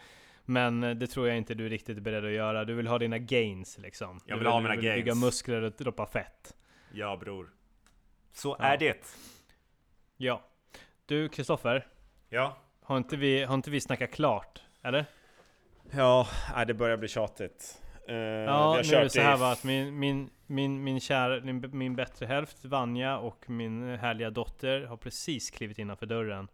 Men 0.45 0.82
det 0.82 1.08
tror 1.08 1.28
jag 1.28 1.38
inte 1.38 1.54
du 1.54 1.66
är 1.66 1.70
riktigt 1.70 1.99
beredd 1.99 2.26
att 2.26 2.32
göra. 2.32 2.66
Du 2.66 2.74
vill 2.74 2.88
ha 2.88 2.99
dina 2.99 3.18
gains 3.18 3.78
liksom. 3.78 4.20
Jag 4.26 4.36
vill, 4.36 4.43
vill 4.43 4.52
ha 4.52 4.60
mina 4.60 4.76
vill 4.76 4.86
gains. 4.86 4.95
bygga 4.95 5.16
muskler 5.16 5.62
och 5.62 5.72
droppa 5.72 6.06
fett. 6.06 6.56
Ja 6.94 7.18
bror. 7.18 7.50
Så 8.32 8.56
ja. 8.60 8.66
är 8.66 8.78
det. 8.78 9.16
Ja. 10.18 10.42
Du 11.06 11.30
Kristoffer. 11.30 11.88
Ja? 12.30 12.58
Har 12.82 12.98
inte 12.98 13.18
vi, 13.18 13.44
har 13.44 13.56
inte 13.56 13.72
vi 13.72 13.82
snackat 13.82 14.12
klart? 14.12 14.62
Eller? 14.82 15.06
Ja, 15.92 16.28
det 16.68 16.74
börjar 16.74 16.98
bli 16.98 17.08
tjatigt. 17.08 17.82
Uh, 18.10 18.16
ja, 18.16 18.82
nu 18.84 18.96
är 18.96 19.04
det 19.04 19.10
så 19.10 19.22
här 19.22 19.38
va, 19.38 19.52
att 19.52 19.64
min, 19.64 20.00
min, 20.00 20.30
min, 20.48 20.84
min, 20.84 21.00
kär, 21.00 21.42
min, 21.42 21.70
min 21.74 21.96
bättre 21.96 22.26
hälft 22.26 22.66
Vanja 22.66 23.18
och 23.18 23.50
min 23.50 23.96
härliga 23.98 24.30
dotter 24.30 24.82
har 24.82 24.98
precis 24.98 25.50
klivit 25.50 25.80
innanför 25.80 26.06
dörren. 26.06 26.48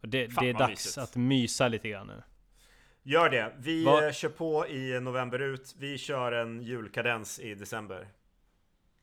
Och 0.00 0.08
det, 0.08 0.26
det 0.26 0.48
är 0.48 0.52
dags 0.52 0.70
mysigt. 0.70 0.98
att 0.98 1.16
mysa 1.16 1.68
lite 1.68 1.88
grann 1.88 2.06
nu. 2.06 2.22
Gör 3.02 3.30
det. 3.30 3.52
Vi 3.58 3.84
Va? 3.84 4.12
kör 4.12 4.28
på 4.28 4.66
i 4.68 5.00
november 5.00 5.38
ut. 5.38 5.74
Vi 5.78 5.98
kör 5.98 6.32
en 6.32 6.62
julkadens 6.62 7.40
i 7.40 7.54
december. 7.54 8.08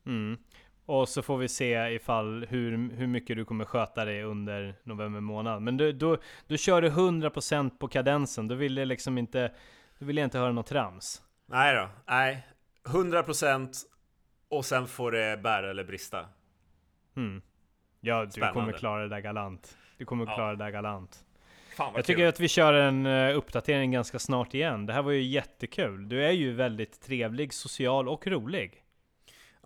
Mm. 0.06 0.38
Och 0.86 1.08
så 1.08 1.22
får 1.22 1.38
vi 1.38 1.48
se 1.48 1.94
ifall 1.94 2.46
hur, 2.48 2.90
hur 2.90 3.06
mycket 3.06 3.36
du 3.36 3.44
kommer 3.44 3.64
sköta 3.64 4.04
dig 4.04 4.22
under 4.22 4.74
november 4.82 5.20
månad. 5.20 5.62
Men 5.62 5.76
du, 5.76 5.92
då, 5.92 6.16
då 6.46 6.56
kör 6.56 6.82
du 6.82 6.90
100% 6.90 7.78
på 7.78 7.88
kadensen. 7.88 8.48
Då 8.48 8.54
vill 8.54 8.76
jag 8.76 8.88
liksom 8.88 9.18
inte, 9.18 9.52
då 9.98 10.06
vill 10.06 10.16
jag 10.16 10.24
inte 10.24 10.38
höra 10.38 10.52
något 10.52 10.66
trams. 10.66 11.22
Nej 11.46 11.76
då, 11.76 11.88
nej. 12.06 12.46
100% 12.84 13.68
och 14.48 14.64
sen 14.64 14.86
får 14.86 15.12
det 15.12 15.42
bära 15.42 15.70
eller 15.70 15.84
brista. 15.84 16.26
Mm. 17.16 17.42
Ja, 18.00 18.24
du 18.24 18.30
Spännande. 18.30 18.54
kommer 18.54 18.72
klara 18.72 19.02
det 19.02 19.08
där 19.08 19.20
galant. 19.20 19.76
Du 19.98 20.04
kommer 20.04 20.24
klara 20.24 20.50
ja. 20.50 20.56
det 20.56 20.64
där 20.64 20.70
galant. 20.70 21.24
Fan 21.76 21.92
jag 21.96 22.04
tycker 22.04 22.26
att 22.26 22.40
vi 22.40 22.48
kör 22.48 22.72
en 22.72 23.06
uh, 23.06 23.36
uppdatering 23.36 23.90
ganska 23.90 24.18
snart 24.18 24.54
igen. 24.54 24.86
Det 24.86 24.92
här 24.92 25.02
var 25.02 25.12
ju 25.12 25.22
jättekul. 25.22 26.08
Du 26.08 26.24
är 26.24 26.32
ju 26.32 26.52
väldigt 26.52 27.00
trevlig, 27.00 27.52
social 27.52 28.08
och 28.08 28.26
rolig. 28.26 28.82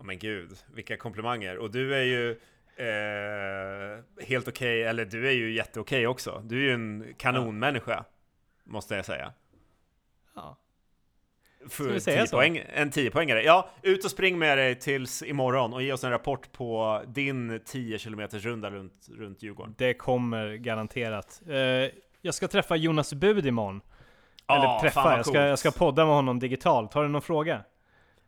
Ja 0.01 0.05
men 0.05 0.19
gud, 0.19 0.57
vilka 0.73 0.97
komplimanger. 0.97 1.57
Och 1.57 1.71
du 1.71 1.95
är 1.95 2.03
ju 2.03 2.31
eh, 2.75 4.25
helt 4.27 4.47
okej, 4.47 4.79
okay, 4.79 4.81
eller 4.81 5.05
du 5.05 5.27
är 5.27 5.31
ju 5.31 5.53
jätteokej 5.53 6.07
också. 6.07 6.41
Du 6.45 6.57
är 6.57 6.61
ju 6.61 6.73
en 6.73 7.13
kanonmänniska, 7.17 8.05
måste 8.63 8.95
jag 8.95 9.05
säga. 9.05 9.33
Ja. 10.35 10.57
Ska 11.69 11.83
vi 11.83 11.99
säga 11.99 12.27
så? 12.27 12.37
Poäng, 12.37 12.63
en 12.73 12.91
10-poängare. 12.91 13.41
Ja, 13.41 13.69
ut 13.81 14.05
och 14.05 14.11
spring 14.11 14.39
med 14.39 14.57
dig 14.57 14.75
tills 14.75 15.23
imorgon 15.23 15.73
och 15.73 15.83
ge 15.83 15.93
oss 15.93 16.03
en 16.03 16.11
rapport 16.11 16.51
på 16.51 17.01
din 17.07 17.61
10 17.65 17.97
km 17.99 18.21
runda 18.31 18.69
runt, 18.69 19.07
runt 19.17 19.43
Djurgården. 19.43 19.75
Det 19.77 19.93
kommer 19.93 20.53
garanterat. 20.53 21.41
Uh, 21.49 21.55
jag 22.21 22.33
ska 22.33 22.47
träffa 22.47 22.75
Jonas 22.75 23.13
Bud 23.13 23.45
imorgon. 23.45 23.81
Ah, 24.45 24.55
Eller 24.55 24.79
träffa, 24.79 25.17
jag 25.17 25.25
ska, 25.25 25.41
jag 25.41 25.59
ska 25.59 25.71
podda 25.71 26.05
med 26.05 26.15
honom 26.15 26.39
digitalt. 26.39 26.93
Har 26.93 27.03
du 27.03 27.09
någon 27.09 27.21
fråga? 27.21 27.55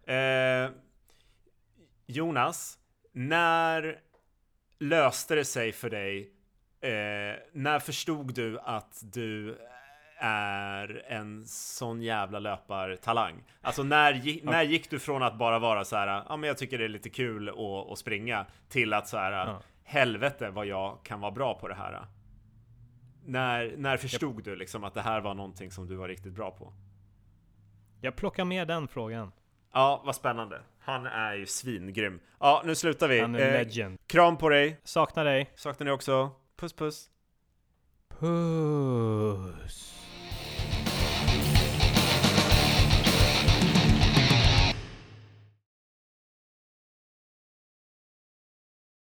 Uh, 0.10 0.72
Jonas, 2.06 2.80
när 3.12 4.00
löste 4.80 5.36
det 5.36 5.46
sig 5.46 5.72
för 5.72 5.90
dig? 5.90 6.32
Eh, 6.82 7.40
när 7.54 7.80
förstod 7.80 8.34
du 8.34 8.60
att 8.60 9.02
du 9.04 9.58
är 10.18 11.06
en 11.08 11.46
sån 11.46 12.02
jävla 12.02 12.40
löpartalang? 12.40 13.44
Alltså 13.62 13.84
när, 13.84 14.40
när 14.46 14.64
gick 14.64 14.90
du 14.90 15.00
från 15.00 15.24
att 15.24 15.38
bara 15.38 15.60
vara 15.60 15.86
så 15.86 15.96
här, 15.96 16.24
ja 16.30 16.38
men 16.38 16.48
jag 16.48 16.58
tycker 16.58 16.78
det 16.78 16.84
är 16.84 16.90
lite 16.90 17.10
kul 17.10 17.50
att, 17.50 17.92
att 17.92 17.98
springa, 17.98 18.46
till 18.70 18.94
att 18.94 19.08
så 19.08 19.18
här, 19.18 19.32
ja. 19.32 19.62
helvete 19.84 20.50
vad 20.50 20.66
jag 20.66 20.98
kan 21.04 21.20
vara 21.20 21.32
bra 21.32 21.60
på 21.60 21.68
det 21.68 21.76
här? 21.76 22.06
När, 23.26 23.74
när 23.78 23.98
förstod 23.98 24.36
jag... 24.36 24.44
du 24.44 24.56
liksom 24.56 24.84
att 24.84 24.94
det 24.94 25.02
här 25.02 25.22
var 25.22 25.34
någonting 25.34 25.72
som 25.72 25.88
du 25.88 25.96
var 25.96 26.08
riktigt 26.08 26.34
bra 26.34 26.52
på? 26.52 26.74
Jag 28.02 28.16
plockar 28.16 28.46
med 28.46 28.68
den 28.68 28.88
frågan. 28.88 29.32
Ja, 29.74 30.02
vad 30.06 30.16
spännande. 30.16 30.62
Han 30.86 31.06
är 31.06 31.34
ju 31.34 31.46
svingrym. 31.46 32.20
Ja, 32.40 32.62
nu 32.66 32.76
slutar 32.76 33.08
vi. 33.08 33.20
Han 33.20 33.36
är 33.36 33.40
eh, 33.40 33.54
legend. 33.54 33.98
Kram 34.08 34.38
på 34.38 34.50
dig. 34.50 34.80
Saknar 34.84 35.26
dig. 35.26 35.52
Saknar 35.56 35.86
ni 35.86 35.92
också. 35.92 36.32
Puss 36.56 36.74
puss. 36.74 37.10
Puss. 38.20 39.93